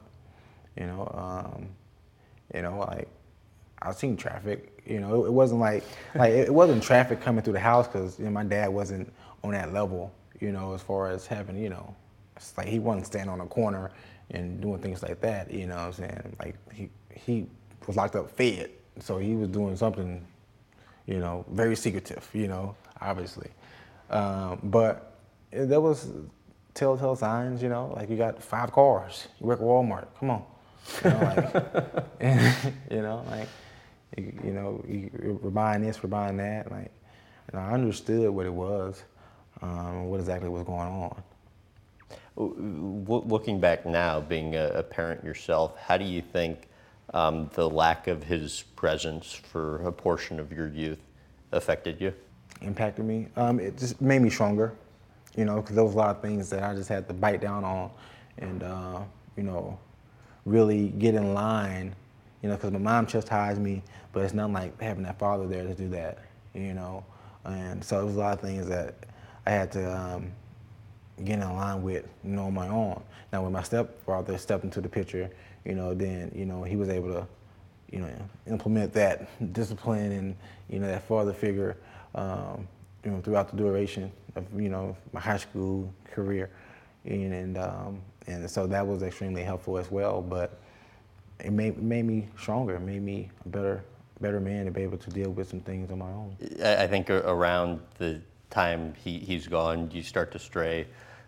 You 0.77 0.87
know, 0.87 1.11
um, 1.13 1.67
you 2.53 2.61
know, 2.61 2.79
like 2.79 3.07
I 3.81 3.91
seen 3.93 4.15
traffic. 4.15 4.81
You 4.85 4.99
know, 4.99 5.23
it, 5.23 5.27
it 5.27 5.33
wasn't 5.33 5.61
like 5.61 5.83
like 6.15 6.31
it 6.33 6.53
wasn't 6.53 6.83
traffic 6.83 7.21
coming 7.21 7.43
through 7.43 7.53
the 7.53 7.59
house 7.59 7.87
because 7.87 8.19
you 8.19 8.25
know, 8.25 8.31
my 8.31 8.43
dad 8.43 8.69
wasn't 8.69 9.11
on 9.43 9.51
that 9.51 9.73
level. 9.73 10.13
You 10.39 10.51
know, 10.51 10.73
as 10.73 10.81
far 10.81 11.09
as 11.09 11.25
having 11.25 11.57
you 11.57 11.69
know 11.69 11.95
it's 12.41 12.57
like 12.57 12.67
he 12.67 12.79
wasn't 12.79 13.05
standing 13.05 13.29
on 13.29 13.39
a 13.39 13.45
corner 13.45 13.91
and 14.31 14.61
doing 14.61 14.79
things 14.79 15.03
like 15.03 15.21
that, 15.21 15.51
you 15.51 15.67
know 15.67 15.75
what 15.75 15.85
I'm 15.85 15.93
saying? 15.93 16.35
Like 16.39 16.55
he 16.73 16.89
he 17.13 17.45
was 17.87 17.95
locked 17.95 18.15
up 18.15 18.31
fed. 18.31 18.71
So 18.99 19.17
he 19.17 19.35
was 19.35 19.49
doing 19.49 19.75
something, 19.75 20.25
you 21.05 21.19
know, 21.19 21.45
very 21.51 21.75
secretive, 21.75 22.27
you 22.33 22.47
know, 22.47 22.75
obviously. 22.99 23.49
Um, 24.09 24.59
but 24.63 25.17
there 25.51 25.79
was 25.79 26.09
telltale 26.73 27.15
signs, 27.15 27.61
you 27.61 27.69
know, 27.69 27.93
like 27.95 28.09
you 28.09 28.17
got 28.17 28.41
five 28.41 28.71
cars, 28.71 29.27
you 29.39 29.47
work 29.47 29.59
at 29.59 29.65
Walmart, 29.65 30.07
come 30.19 30.31
on. 30.31 30.43
You 31.03 31.11
know, 31.11 31.19
like, 31.19 31.93
you 32.91 33.01
know, 33.01 33.23
like, 33.29 33.47
you, 34.17 34.33
you 34.43 34.51
know, 34.51 34.83
you, 34.87 35.39
are 35.43 35.51
buying 35.51 35.81
this, 35.83 36.01
we're 36.01 36.09
buying 36.09 36.37
that. 36.37 36.71
Like, 36.71 36.91
and 37.51 37.61
I 37.61 37.71
understood 37.71 38.29
what 38.29 38.45
it 38.45 38.53
was, 38.53 39.03
um, 39.61 40.05
what 40.05 40.19
exactly 40.19 40.49
was 40.49 40.63
going 40.63 40.79
on 40.87 41.23
looking 42.35 43.59
back 43.59 43.85
now, 43.85 44.19
being 44.19 44.55
a, 44.55 44.67
a, 44.69 44.83
parent 44.83 45.23
yourself, 45.23 45.77
how 45.77 45.97
do 45.97 46.05
you 46.05 46.21
think 46.21 46.69
um, 47.13 47.49
the 47.53 47.69
lack 47.69 48.07
of 48.07 48.23
his 48.23 48.63
presence 48.75 49.33
for 49.33 49.85
a 49.85 49.91
portion 49.91 50.39
of 50.39 50.51
your 50.51 50.67
youth 50.67 50.99
affected 51.51 51.99
you? 51.99 52.13
Impacted 52.61 53.05
me. 53.05 53.27
Um, 53.35 53.59
it 53.59 53.77
just 53.77 54.01
made 54.01 54.21
me 54.21 54.29
stronger, 54.29 54.73
you 55.35 55.45
know, 55.45 55.57
because 55.57 55.75
there 55.75 55.83
was 55.83 55.93
a 55.93 55.97
lot 55.97 56.15
of 56.15 56.21
things 56.21 56.49
that 56.49 56.63
I 56.63 56.73
just 56.73 56.89
had 56.89 57.07
to 57.07 57.13
bite 57.13 57.41
down 57.41 57.63
on 57.63 57.91
and, 58.37 58.63
uh, 58.63 59.01
you 59.35 59.43
know, 59.43 59.77
really 60.45 60.89
get 60.89 61.15
in 61.15 61.33
line, 61.33 61.95
you 62.41 62.49
know, 62.49 62.55
because 62.55 62.71
my 62.71 62.79
mom 62.79 63.05
chastised 63.05 63.61
me, 63.61 63.83
but 64.13 64.23
it's 64.23 64.33
not 64.33 64.51
like 64.51 64.79
having 64.81 65.03
that 65.03 65.19
father 65.19 65.47
there 65.47 65.63
to 65.63 65.73
do 65.73 65.89
that, 65.89 66.19
you 66.53 66.73
know. 66.73 67.03
And 67.45 67.83
so 67.83 68.01
it 68.01 68.05
was 68.05 68.15
a 68.15 68.19
lot 68.19 68.33
of 68.33 68.41
things 68.41 68.67
that 68.67 68.95
I 69.45 69.51
had 69.51 69.71
to 69.73 69.99
um, 69.99 70.31
getting 71.25 71.43
in 71.43 71.55
line 71.55 71.81
with, 71.81 72.05
you 72.23 72.31
know, 72.31 72.45
on 72.45 72.53
my 72.53 72.67
own. 72.67 73.01
Now, 73.31 73.43
when 73.43 73.51
my 73.51 73.63
stepfather 73.63 74.37
stepped 74.37 74.63
into 74.63 74.81
the 74.81 74.89
picture, 74.89 75.29
you 75.65 75.75
know, 75.75 75.93
then, 75.93 76.31
you 76.35 76.45
know, 76.45 76.63
he 76.63 76.75
was 76.75 76.89
able 76.89 77.13
to, 77.13 77.27
you 77.91 77.99
know, 77.99 78.09
implement 78.47 78.93
that 78.93 79.29
discipline 79.53 80.11
and, 80.11 80.35
you 80.69 80.79
know, 80.79 80.87
that 80.87 81.03
father 81.07 81.33
figure, 81.33 81.77
um, 82.15 82.67
you 83.03 83.11
know, 83.11 83.21
throughout 83.21 83.49
the 83.49 83.57
duration 83.57 84.11
of, 84.35 84.45
you 84.59 84.69
know, 84.69 84.95
my 85.13 85.19
high 85.19 85.37
school 85.37 85.93
career. 86.11 86.49
And, 87.05 87.33
and, 87.33 87.57
um, 87.57 88.01
and 88.27 88.49
so 88.49 88.67
that 88.67 88.85
was 88.85 89.01
extremely 89.01 89.43
helpful 89.43 89.77
as 89.77 89.89
well. 89.89 90.21
But 90.21 90.59
it 91.39 91.51
made, 91.51 91.81
made 91.81 92.05
me 92.05 92.27
stronger, 92.39 92.79
made 92.79 93.01
me 93.01 93.29
a 93.45 93.49
better, 93.49 93.83
better 94.19 94.39
man 94.39 94.65
to 94.65 94.71
be 94.71 94.81
able 94.81 94.97
to 94.97 95.09
deal 95.09 95.31
with 95.31 95.49
some 95.49 95.61
things 95.61 95.89
on 95.91 95.99
my 95.99 96.11
own. 96.11 96.37
I 96.63 96.87
think 96.87 97.09
around 97.09 97.79
the 97.97 98.21
time 98.49 98.93
he, 99.03 99.17
he's 99.17 99.47
gone, 99.47 99.89
you 99.91 100.03
start 100.03 100.31
to 100.33 100.39
stray 100.39 100.85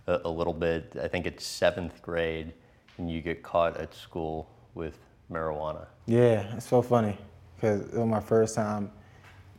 a, 0.07 0.21
a 0.25 0.29
little 0.29 0.53
bit. 0.53 0.95
I 1.01 1.07
think 1.07 1.25
it's 1.25 1.45
seventh 1.45 2.01
grade, 2.01 2.53
and 2.97 3.09
you 3.09 3.21
get 3.21 3.43
caught 3.43 3.77
at 3.77 3.93
school 3.93 4.49
with 4.73 4.97
marijuana. 5.31 5.87
Yeah, 6.05 6.55
it's 6.55 6.67
so 6.67 6.81
funny 6.81 7.17
because 7.55 7.81
it 7.81 7.97
was 7.97 8.07
my 8.07 8.19
first 8.19 8.55
time. 8.55 8.91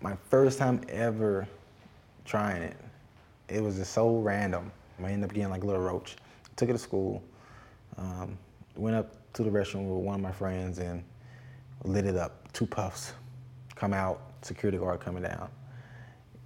my 0.01 0.17
first 0.29 0.59
time 0.59 0.83
ever 0.89 1.49
trying 2.25 2.63
it. 2.63 2.77
It 3.49 3.63
was 3.63 3.77
just 3.77 3.93
so 3.93 4.19
random. 4.19 4.71
I 5.03 5.11
ended 5.11 5.31
up 5.31 5.35
getting 5.35 5.51
like 5.51 5.65
a 5.65 5.67
little 5.67 5.83
roach. 5.83 6.17
Took 6.57 6.69
it 6.69 6.73
to 6.73 6.79
school. 6.79 7.23
Um, 7.99 8.39
went 8.77 8.97
up 8.97 9.33
to 9.35 9.43
the 9.43 9.51
restroom 9.51 9.89
with 9.89 10.05
one 10.05 10.15
of 10.17 10.21
my 10.21 10.33
friends 10.33 10.79
and 10.79 11.03
lit 11.85 12.07
it 12.07 12.17
up. 12.17 12.53
Two 12.53 12.67
puffs. 12.67 13.13
Come 13.75 13.93
out, 13.93 14.21
security 14.43 14.79
guard 14.79 15.01
coming 15.01 15.23
down. 15.23 15.49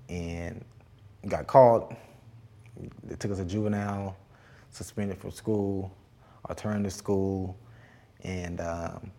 And 0.09 0.65
got 1.29 1.47
caught. 1.47 1.95
They 3.05 3.17
took 3.17 3.31
us 3.33 3.39
to 3.39 3.45
juvenile, 3.45 4.17
suspended 4.71 5.19
from 5.19 5.31
school, 5.31 5.93
to 6.49 6.91
school, 6.91 7.57
and 8.23 8.61
um, 8.61 9.11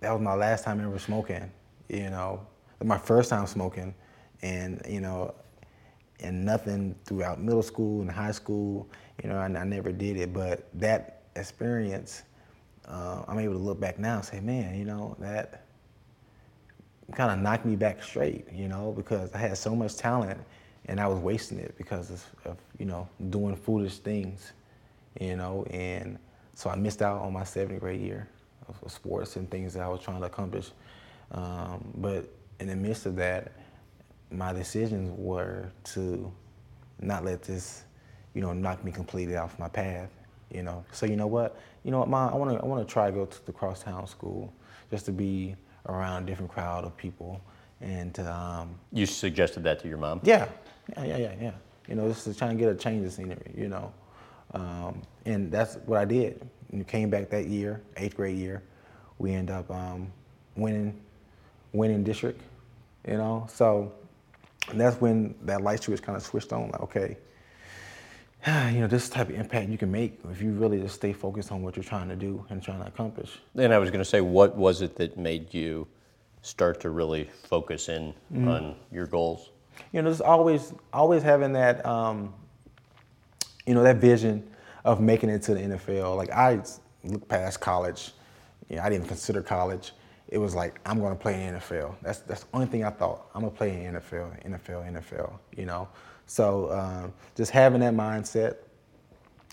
that 0.00 0.12
was 0.12 0.20
my 0.20 0.34
last 0.34 0.64
time 0.64 0.80
ever 0.80 0.98
smoking. 0.98 1.50
You 1.88 2.10
know, 2.10 2.46
my 2.82 2.98
first 2.98 3.30
time 3.30 3.46
smoking, 3.46 3.94
and 4.42 4.82
you 4.88 5.00
know, 5.00 5.34
and 6.20 6.44
nothing 6.44 6.94
throughout 7.04 7.40
middle 7.40 7.62
school 7.62 8.00
and 8.00 8.10
high 8.10 8.32
school. 8.32 8.88
You 9.22 9.30
know, 9.30 9.38
I, 9.38 9.44
I 9.44 9.64
never 9.64 9.92
did 9.92 10.16
it, 10.16 10.32
but 10.32 10.68
that 10.74 11.22
experience, 11.36 12.22
uh, 12.86 13.22
I'm 13.28 13.38
able 13.38 13.54
to 13.54 13.60
look 13.60 13.80
back 13.80 13.98
now 13.98 14.16
and 14.16 14.24
say, 14.24 14.40
man, 14.40 14.74
you 14.76 14.84
know, 14.84 15.16
that 15.20 15.64
kind 17.12 17.30
of 17.30 17.38
knocked 17.38 17.64
me 17.64 17.76
back 17.76 18.02
straight. 18.02 18.46
You 18.52 18.68
know, 18.68 18.92
because 18.96 19.32
I 19.32 19.38
had 19.38 19.56
so 19.58 19.74
much 19.74 19.96
talent 19.96 20.40
and 20.86 21.00
I 21.00 21.06
was 21.06 21.18
wasting 21.18 21.58
it 21.58 21.76
because 21.78 22.10
of, 22.10 22.24
of 22.44 22.56
you 22.78 22.86
know 22.86 23.08
doing 23.30 23.56
foolish 23.56 23.98
things. 23.98 24.52
You 25.20 25.36
know, 25.36 25.64
and 25.70 26.18
so 26.54 26.70
I 26.70 26.76
missed 26.76 27.02
out 27.02 27.20
on 27.20 27.32
my 27.32 27.44
seventh 27.44 27.80
grade 27.80 28.00
year 28.00 28.28
of 28.68 28.90
sports 28.90 29.36
and 29.36 29.50
things 29.50 29.74
that 29.74 29.82
I 29.82 29.88
was 29.88 30.00
trying 30.00 30.20
to 30.20 30.26
accomplish. 30.26 30.70
Um, 31.32 31.84
but 31.96 32.28
in 32.60 32.68
the 32.68 32.76
midst 32.76 33.06
of 33.06 33.16
that, 33.16 33.52
my 34.30 34.52
decisions 34.52 35.12
were 35.18 35.70
to 35.84 36.32
not 37.00 37.24
let 37.24 37.42
this, 37.42 37.84
you 38.34 38.40
know, 38.40 38.52
knock 38.52 38.82
me 38.84 38.92
completely 38.92 39.36
off 39.36 39.58
my 39.58 39.68
path. 39.68 40.08
You 40.50 40.62
know, 40.62 40.84
so 40.92 41.06
you 41.06 41.16
know 41.16 41.26
what, 41.26 41.58
you 41.82 41.90
know 41.90 41.98
what, 42.00 42.08
mom, 42.08 42.32
I 42.32 42.36
want 42.36 42.50
to, 42.52 42.62
I 42.62 42.66
want 42.66 42.86
to 42.86 42.90
try 42.92 43.06
to 43.10 43.12
go 43.12 43.24
to 43.24 43.46
the 43.46 43.52
crosstown 43.52 44.06
school 44.06 44.52
just 44.90 45.06
to 45.06 45.12
be 45.12 45.56
around 45.86 46.24
a 46.24 46.26
different 46.26 46.52
crowd 46.52 46.84
of 46.84 46.94
people, 46.96 47.40
and 47.80 48.18
um, 48.20 48.74
You 48.92 49.06
suggested 49.06 49.62
that 49.64 49.80
to 49.80 49.88
your 49.88 49.96
mom? 49.98 50.20
yeah, 50.22 50.46
yeah, 50.96 51.04
yeah, 51.04 51.16
yeah, 51.16 51.34
yeah. 51.40 51.52
You 51.88 51.94
know, 51.96 52.08
just 52.08 52.24
to 52.24 52.34
try 52.34 52.50
and 52.50 52.58
get 52.58 52.68
a 52.68 52.74
change 52.74 53.04
of 53.06 53.12
scenery. 53.12 53.52
You 53.56 53.68
know, 53.68 53.92
um, 54.54 55.02
and 55.24 55.50
that's 55.50 55.76
what 55.86 55.98
I 55.98 56.04
did. 56.04 56.46
And 56.70 56.86
came 56.86 57.10
back 57.10 57.28
that 57.30 57.46
year, 57.46 57.82
eighth 57.96 58.16
grade 58.16 58.38
year. 58.38 58.62
We 59.18 59.32
end 59.32 59.50
up 59.50 59.70
um, 59.70 60.10
winning, 60.56 60.98
winning 61.72 62.02
district. 62.02 62.40
You 63.06 63.16
know, 63.16 63.46
so 63.50 63.92
and 64.70 64.80
that's 64.80 65.00
when 65.00 65.34
that 65.42 65.62
light 65.62 65.82
switch 65.82 66.02
kind 66.02 66.16
of 66.16 66.22
switched 66.22 66.52
on. 66.52 66.70
Like, 66.70 66.80
okay, 66.82 67.16
you 68.46 68.80
know, 68.80 68.86
this 68.86 69.08
type 69.08 69.28
of 69.28 69.34
impact 69.34 69.68
you 69.68 69.78
can 69.78 69.90
make 69.90 70.18
if 70.30 70.40
you 70.40 70.52
really 70.52 70.80
just 70.80 70.96
stay 70.96 71.12
focused 71.12 71.52
on 71.52 71.62
what 71.62 71.76
you're 71.76 71.84
trying 71.84 72.08
to 72.08 72.16
do 72.16 72.44
and 72.50 72.62
trying 72.62 72.80
to 72.80 72.86
accomplish. 72.86 73.38
And 73.56 73.72
I 73.72 73.78
was 73.78 73.90
going 73.90 74.00
to 74.00 74.08
say, 74.08 74.20
what 74.20 74.56
was 74.56 74.82
it 74.82 74.96
that 74.96 75.16
made 75.16 75.52
you 75.52 75.86
start 76.42 76.80
to 76.80 76.90
really 76.90 77.28
focus 77.44 77.88
in 77.88 78.14
on 78.46 78.76
your 78.90 79.06
goals? 79.06 79.50
You 79.92 80.02
know, 80.02 80.10
just 80.10 80.22
always, 80.22 80.72
always 80.92 81.22
having 81.22 81.52
that, 81.52 81.84
um, 81.84 82.32
you 83.66 83.74
know, 83.74 83.82
that 83.82 83.96
vision 83.96 84.48
of 84.84 85.00
making 85.00 85.30
it 85.30 85.42
to 85.42 85.54
the 85.54 85.60
NFL. 85.60 86.16
Like 86.16 86.30
I 86.30 86.62
look 87.04 87.28
past 87.28 87.60
college, 87.60 88.12
you 88.68 88.76
know, 88.76 88.82
I 88.82 88.90
didn't 88.90 89.08
consider 89.08 89.42
college. 89.42 89.92
It 90.28 90.38
was 90.38 90.54
like 90.54 90.80
I'm 90.86 90.98
going 90.98 91.14
to 91.14 91.20
play 91.20 91.44
in 91.44 91.54
the 91.54 91.60
NFL. 91.60 91.94
That's 92.02 92.20
that's 92.20 92.44
the 92.44 92.48
only 92.54 92.66
thing 92.66 92.84
I 92.84 92.90
thought. 92.90 93.26
I'm 93.34 93.42
gonna 93.42 93.52
play 93.52 93.84
in 93.84 93.94
the 93.94 94.00
NFL, 94.00 94.44
NFL, 94.46 95.02
NFL. 95.02 95.32
You 95.56 95.66
know, 95.66 95.88
so 96.26 96.72
um, 96.72 97.12
just 97.36 97.50
having 97.50 97.80
that 97.80 97.92
mindset, 97.92 98.56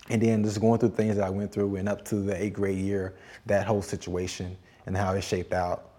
and 0.08 0.22
then 0.22 0.42
just 0.42 0.58
going 0.58 0.80
through 0.80 0.90
things 0.90 1.16
that 1.16 1.24
I 1.24 1.30
went 1.30 1.52
through, 1.52 1.76
and 1.76 1.86
up 1.86 2.02
to 2.06 2.16
the 2.16 2.42
eighth 2.42 2.54
grade 2.54 2.78
year, 2.78 3.14
that 3.44 3.66
whole 3.66 3.82
situation 3.82 4.56
and 4.86 4.96
how 4.96 5.12
it 5.12 5.22
shaped 5.22 5.52
out 5.52 5.89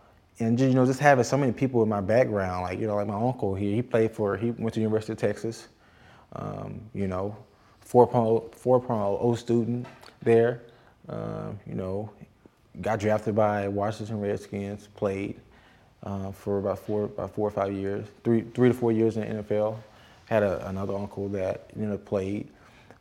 and 0.41 0.57
just, 0.57 0.69
you 0.69 0.75
know 0.75 0.85
just 0.85 0.99
having 0.99 1.23
so 1.23 1.37
many 1.37 1.51
people 1.51 1.83
in 1.83 1.89
my 1.89 2.01
background 2.01 2.63
like 2.63 2.79
you 2.79 2.87
know 2.87 2.95
like 2.95 3.07
my 3.07 3.15
uncle 3.15 3.53
here 3.53 3.75
he 3.75 3.81
played 3.81 4.11
for 4.11 4.35
he 4.35 4.51
went 4.51 4.73
to 4.73 4.79
the 4.79 4.81
university 4.81 5.13
of 5.13 5.19
texas 5.19 5.67
um, 6.33 6.81
you 6.93 7.07
know 7.07 7.35
4.0 7.87 8.51
4.0 8.55 9.37
student 9.37 9.87
there 10.21 10.61
um, 11.09 11.59
you 11.67 11.75
know 11.75 12.09
got 12.81 12.99
drafted 12.99 13.35
by 13.35 13.67
washington 13.67 14.19
redskins 14.19 14.87
played 14.95 15.39
uh, 16.03 16.31
for 16.31 16.57
about 16.57 16.79
four 16.79 17.05
about 17.05 17.33
four 17.35 17.47
or 17.47 17.51
five 17.51 17.73
years 17.73 18.07
three 18.23 18.41
three 18.53 18.69
to 18.69 18.73
four 18.73 18.91
years 18.91 19.17
in 19.17 19.37
the 19.37 19.43
nfl 19.43 19.77
had 20.25 20.43
a, 20.43 20.67
another 20.67 20.95
uncle 20.95 21.27
that 21.29 21.69
you 21.75 21.85
know 21.85 21.97
played 21.97 22.47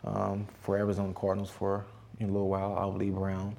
um, 0.04 0.46
for 0.60 0.76
arizona 0.76 1.12
cardinals 1.14 1.50
for 1.50 1.84
a 2.20 2.24
little 2.26 2.48
while 2.48 2.74
Oliver 2.74 3.12
brown 3.12 3.56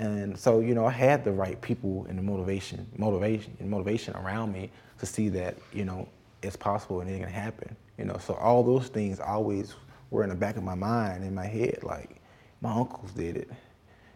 and 0.00 0.36
so, 0.36 0.60
you 0.60 0.74
know, 0.74 0.86
I 0.86 0.92
had 0.92 1.24
the 1.24 1.30
right 1.30 1.60
people 1.60 2.06
and 2.08 2.18
the 2.18 2.22
motivation, 2.22 2.86
motivation, 2.96 3.54
and 3.60 3.68
motivation 3.68 4.16
around 4.16 4.50
me 4.50 4.70
to 4.98 5.04
see 5.04 5.28
that, 5.28 5.58
you 5.74 5.84
know, 5.84 6.08
it's 6.42 6.56
possible 6.56 7.02
and 7.02 7.10
it 7.10 7.20
can 7.20 7.28
happen. 7.28 7.76
You 7.98 8.06
know, 8.06 8.16
so 8.16 8.32
all 8.34 8.62
those 8.62 8.88
things 8.88 9.20
always 9.20 9.74
were 10.10 10.22
in 10.22 10.30
the 10.30 10.34
back 10.34 10.56
of 10.56 10.62
my 10.62 10.74
mind, 10.74 11.22
in 11.22 11.34
my 11.34 11.44
head, 11.44 11.80
like, 11.82 12.16
my 12.62 12.72
uncles 12.72 13.10
did 13.12 13.36
it. 13.36 13.50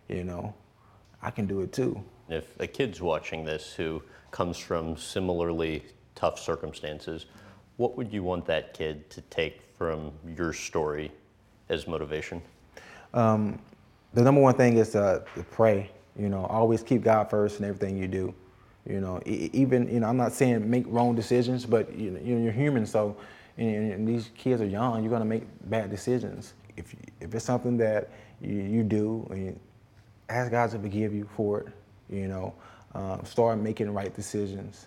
You 0.09 0.25
know, 0.25 0.55
I 1.21 1.31
can 1.31 1.47
do 1.47 1.61
it 1.61 1.71
too. 1.71 2.03
If 2.31 2.59
a 2.59 2.67
kid's 2.67 3.03
watching 3.03 3.45
this 3.45 3.75
who 3.75 4.03
comes 4.31 4.57
from 4.57 4.97
similarly 4.97 5.85
tough 6.15 6.39
circumstances, 6.39 7.27
what 7.77 7.95
would 7.99 8.11
you 8.11 8.23
want 8.23 8.47
that 8.47 8.73
kid 8.73 9.11
to 9.11 9.21
take 9.23 9.61
from 9.77 10.13
your 10.35 10.55
story 10.55 11.13
as 11.69 11.87
motivation? 11.87 12.41
Um, 13.13 13.59
the 14.15 14.23
number 14.23 14.41
one 14.41 14.55
thing 14.55 14.79
is 14.79 14.91
to, 14.91 15.25
to, 15.35 15.43
pray. 15.43 15.91
You 16.17 16.29
know, 16.29 16.47
always 16.47 16.83
keep 16.83 17.03
God 17.03 17.29
first 17.29 17.59
in 17.59 17.65
everything 17.65 17.97
you 17.99 18.07
do. 18.07 18.33
You 18.87 19.01
know, 19.01 19.21
even 19.25 19.89
you 19.93 20.01
know, 20.01 20.07
I'm 20.09 20.17
not 20.17 20.33
saying 20.33 20.69
make 20.69 20.85
wrong 20.89 21.15
decisions, 21.15 21.67
but 21.67 21.95
you 21.97 22.11
know, 22.11 22.21
you're 22.21 22.53
human, 22.53 22.87
so 22.87 23.17
and, 23.57 23.93
and 23.93 24.09
these 24.09 24.31
kids 24.37 24.61
are 24.61 24.67
young. 24.67 25.03
You're 25.03 25.11
gonna 25.11 25.25
make 25.25 25.45
bad 25.69 25.91
decisions. 25.91 26.55
If 26.77 26.95
if 27.21 27.35
it's 27.35 27.45
something 27.45 27.77
that 27.79 28.11
you, 28.41 28.61
you 28.61 28.83
do, 28.83 29.27
you 29.35 29.59
ask 30.29 30.51
God 30.51 30.71
to 30.71 30.79
forgive 30.79 31.15
you 31.15 31.29
for 31.35 31.61
it. 31.61 31.69
You 32.11 32.29
know, 32.29 32.55
um, 32.95 33.25
start 33.25 33.59
making 33.59 33.93
right 33.93 34.15
decisions. 34.15 34.87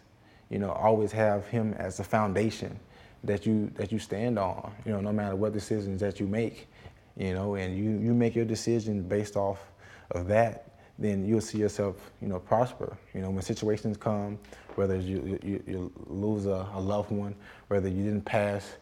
You 0.50 0.60
know, 0.60 0.72
always 0.72 1.12
have 1.12 1.48
Him 1.48 1.74
as 1.74 1.98
the 1.98 2.04
foundation 2.04 2.80
that 3.24 3.46
you 3.46 3.72
that 3.76 3.92
you 3.92 4.00
stand 4.00 4.38
on. 4.38 4.72
You 4.86 4.92
know, 4.92 5.02
no 5.02 5.12
matter 5.12 5.36
what 5.36 5.54
decisions 5.54 6.00
that 6.02 6.20
you 6.20 6.28
make 6.28 6.68
you 7.18 7.34
know, 7.34 7.56
and 7.56 7.76
you, 7.76 7.92
you 8.06 8.14
make 8.14 8.36
your 8.36 8.46
decision 8.46 9.02
based 9.02 9.36
off 9.36 9.60
of 10.12 10.28
that, 10.28 10.80
then 11.00 11.28
you'll 11.28 11.42
see 11.42 11.58
yourself, 11.58 12.12
you 12.22 12.28
know, 12.28 12.40
prosper. 12.40 12.98
You 13.14 13.22
know, 13.22 13.30
when 13.30 13.42
situations 13.42 13.98
come, 13.98 14.40
whether 14.76 14.98
you, 14.98 15.40
you, 15.44 15.64
you 15.68 15.92
lose 16.08 16.46
a, 16.46 16.68
a, 16.74 16.80
loved 16.80 17.12
one, 17.12 17.36
whether 17.68 17.88
you 17.88 18.04
didn't 18.04 18.26
pass, 18.26 18.78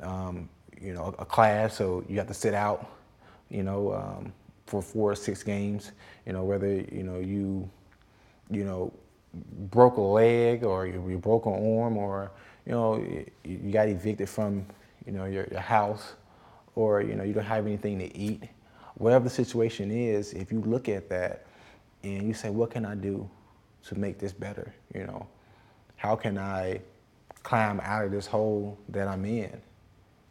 um, 0.00 0.48
you 0.80 0.92
know, 0.92 1.14
a, 1.18 1.24
class, 1.24 1.76
so 1.76 2.04
you 2.08 2.18
have 2.18 2.26
to 2.26 2.34
sit 2.34 2.54
out, 2.54 2.90
you 3.48 3.62
know, 3.62 3.92
um, 3.94 4.32
for 4.66 4.82
four 4.82 5.12
or 5.12 5.16
six 5.16 5.42
games, 5.42 5.92
you 6.26 6.32
know, 6.32 6.44
whether, 6.44 6.68
you 6.68 7.02
know, 7.02 7.18
you, 7.18 7.68
you 8.50 8.64
know, 8.64 8.92
broke 9.70 9.96
a 9.96 10.00
leg 10.00 10.64
or 10.64 10.86
you, 10.86 11.04
you 11.08 11.18
broke 11.18 11.46
an 11.46 11.52
arm 11.52 11.96
or, 11.96 12.30
you 12.64 12.72
know, 12.72 12.96
you, 12.96 13.26
you 13.44 13.72
got 13.72 13.88
evicted 13.88 14.28
from, 14.28 14.66
you 15.04 15.12
know, 15.12 15.24
your, 15.24 15.46
your 15.50 15.60
house, 15.60 16.14
or 16.76 17.00
you 17.00 17.16
know 17.16 17.24
you 17.24 17.32
don't 17.32 17.44
have 17.44 17.66
anything 17.66 17.98
to 17.98 18.16
eat, 18.16 18.44
whatever 18.94 19.24
the 19.24 19.30
situation 19.30 19.90
is, 19.90 20.32
if 20.32 20.52
you 20.52 20.60
look 20.60 20.88
at 20.88 21.08
that 21.08 21.46
and 22.04 22.22
you 22.22 22.34
say, 22.34 22.50
what 22.50 22.70
can 22.70 22.84
I 22.84 22.94
do 22.94 23.28
to 23.86 23.98
make 23.98 24.18
this 24.18 24.32
better? 24.32 24.72
You 24.94 25.04
know, 25.04 25.26
how 25.96 26.14
can 26.14 26.38
I 26.38 26.80
climb 27.42 27.80
out 27.80 28.04
of 28.04 28.12
this 28.12 28.26
hole 28.26 28.78
that 28.90 29.08
I'm 29.08 29.24
in? 29.24 29.60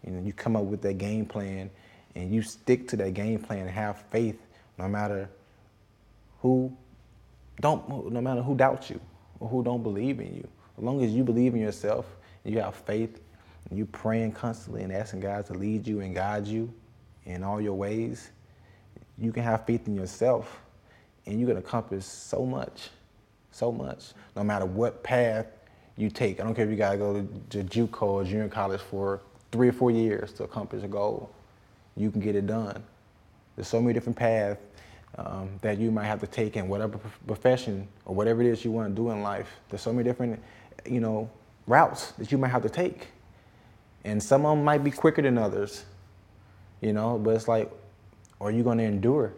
You 0.06 0.12
know, 0.14 0.22
you 0.22 0.34
come 0.34 0.56
up 0.56 0.64
with 0.64 0.82
that 0.84 0.98
game 0.98 1.26
plan 1.26 1.70
and 2.16 2.34
you 2.34 2.42
stick 2.42 2.88
to 2.90 2.96
that 2.98 3.14
game 3.14 3.40
plan 3.40 3.60
and 3.62 3.70
have 3.70 4.04
faith 4.12 4.40
no 4.78 4.88
matter 4.88 5.30
who 6.42 6.76
don't 7.62 8.12
no 8.12 8.22
matter 8.22 8.42
who 8.42 8.56
doubts 8.56 8.90
you 8.90 9.00
or 9.40 9.50
who 9.50 9.64
don't 9.64 9.84
believe 9.84 10.20
in 10.20 10.36
you. 10.36 10.48
As 10.78 10.84
long 10.84 11.04
as 11.04 11.12
you 11.12 11.24
believe 11.24 11.56
in 11.56 11.62
yourself 11.62 12.06
and 12.44 12.54
you 12.54 12.60
have 12.60 12.76
faith 12.76 13.20
and 13.70 13.78
you 13.78 13.86
praying 13.86 14.32
constantly 14.32 14.84
and 14.84 14.92
asking 14.92 15.22
God 15.22 15.46
to 15.48 15.54
lead 15.54 15.88
you 15.88 16.02
and 16.02 16.14
guide 16.14 16.46
you 16.48 16.72
in 17.26 17.44
all 17.44 17.60
your 17.60 17.74
ways, 17.74 18.32
you 19.18 19.32
can 19.32 19.44
have 19.44 19.66
faith 19.66 19.88
in 19.88 19.96
yourself 19.96 20.62
and 21.26 21.40
you 21.40 21.48
can 21.48 21.58
accomplish 21.58 22.04
so 22.04 22.46
much, 22.46 22.90
so 23.52 23.72
much, 23.72 24.14
no 24.36 24.44
matter 24.44 24.66
what 24.66 25.04
path 25.04 25.48
you 25.98 26.10
take. 26.10 26.40
I 26.40 26.44
don't 26.44 26.54
care 26.54 26.66
if 26.66 26.72
you 26.72 26.78
gotta 26.78 26.98
go 26.98 27.28
to, 27.50 27.64
JUCO 27.64 28.02
or 28.02 28.24
junior 28.24 28.50
college 28.50 28.82
for 28.82 29.22
three 29.52 29.70
or 29.70 29.72
four 29.72 29.92
years 29.92 30.34
to 30.34 30.44
accomplish 30.44 30.84
a 30.84 30.88
goal. 30.88 31.32
You 31.96 32.12
can 32.12 32.20
get 32.20 32.36
it 32.36 32.46
done. 32.46 32.84
There's 33.56 33.68
so 33.68 33.82
many 33.82 33.94
different 33.94 34.18
paths 34.18 34.60
um, 35.18 35.50
that 35.62 35.78
you 35.80 35.92
might 35.92 36.06
have 36.06 36.20
to 36.20 36.28
take 36.28 36.58
in 36.58 36.68
whatever 36.68 37.00
profession 37.26 37.88
or 38.06 38.14
whatever 38.14 38.42
it 38.42 38.48
is 38.48 38.66
you 38.66 38.72
want 38.72 38.90
to 38.90 38.96
do 38.96 39.10
in 39.12 39.22
life. 39.22 39.48
There's 39.70 39.82
so 39.82 39.94
many 39.94 40.04
different 40.04 40.42
you 40.86 41.00
know, 41.00 41.30
routes 41.68 42.12
that 42.14 42.32
you 42.32 42.38
might 42.38 42.50
have 42.50 42.64
to 42.64 42.70
take. 42.70 43.08
And 44.06 44.22
some 44.22 44.46
of 44.46 44.56
them 44.56 44.64
might 44.64 44.84
be 44.84 44.92
quicker 44.92 45.24
than 45.24 45.38
others, 45.38 45.84
you 46.80 46.94
know, 46.94 47.18
but 47.18 47.32
it's 47.32 47.48
like, 47.48 47.72
are 48.40 48.52
you 48.52 48.64
going 48.64 48.78
to 48.78 48.84
endure? 48.84 49.34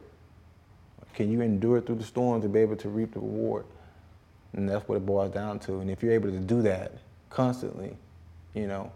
Can 1.15 1.31
you 1.31 1.41
endure 1.41 1.79
through 1.79 1.95
the 1.95 2.03
storm 2.03 2.41
to 2.41 2.49
be 2.49 2.59
able 2.59 2.75
to 2.75 2.89
reap 2.89 3.13
the 3.13 3.19
reward? 3.19 3.65
And 4.53 4.67
that's 4.67 4.87
what 4.87 4.95
it 4.95 5.05
boils 5.05 5.33
down 5.33 5.59
to. 5.59 5.79
And 5.79 5.89
if 5.89 6.03
you're 6.03 6.11
able 6.11 6.29
to 6.31 6.39
do 6.39 6.61
that 6.63 6.91
constantly, 7.29 7.95
you 8.53 8.67
know, 8.67 8.91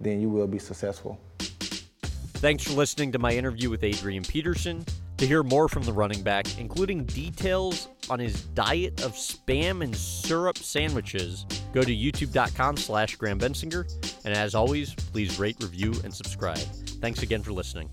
then 0.00 0.20
you 0.20 0.28
will 0.30 0.46
be 0.46 0.60
successful. 0.60 1.18
Thanks 1.38 2.62
for 2.62 2.74
listening 2.74 3.10
to 3.12 3.18
my 3.18 3.32
interview 3.32 3.70
with 3.70 3.82
Adrian 3.82 4.22
Peterson. 4.22 4.84
To 5.16 5.26
hear 5.26 5.42
more 5.42 5.68
from 5.68 5.82
the 5.82 5.92
running 5.92 6.22
back, 6.22 6.60
including 6.60 7.04
details 7.04 7.88
on 8.08 8.20
his 8.20 8.42
diet 8.42 9.02
of 9.02 9.14
spam 9.14 9.82
and 9.82 9.94
syrup 9.94 10.56
sandwiches, 10.56 11.44
go 11.72 11.82
to 11.82 11.92
youtube.com 11.92 12.76
slash 12.76 13.16
Graham 13.16 13.40
Bensinger. 13.40 14.07
And 14.24 14.34
as 14.34 14.54
always, 14.54 14.94
please 14.94 15.38
rate, 15.38 15.56
review, 15.60 15.94
and 16.04 16.12
subscribe. 16.12 16.58
Thanks 17.00 17.22
again 17.22 17.42
for 17.42 17.52
listening. 17.52 17.88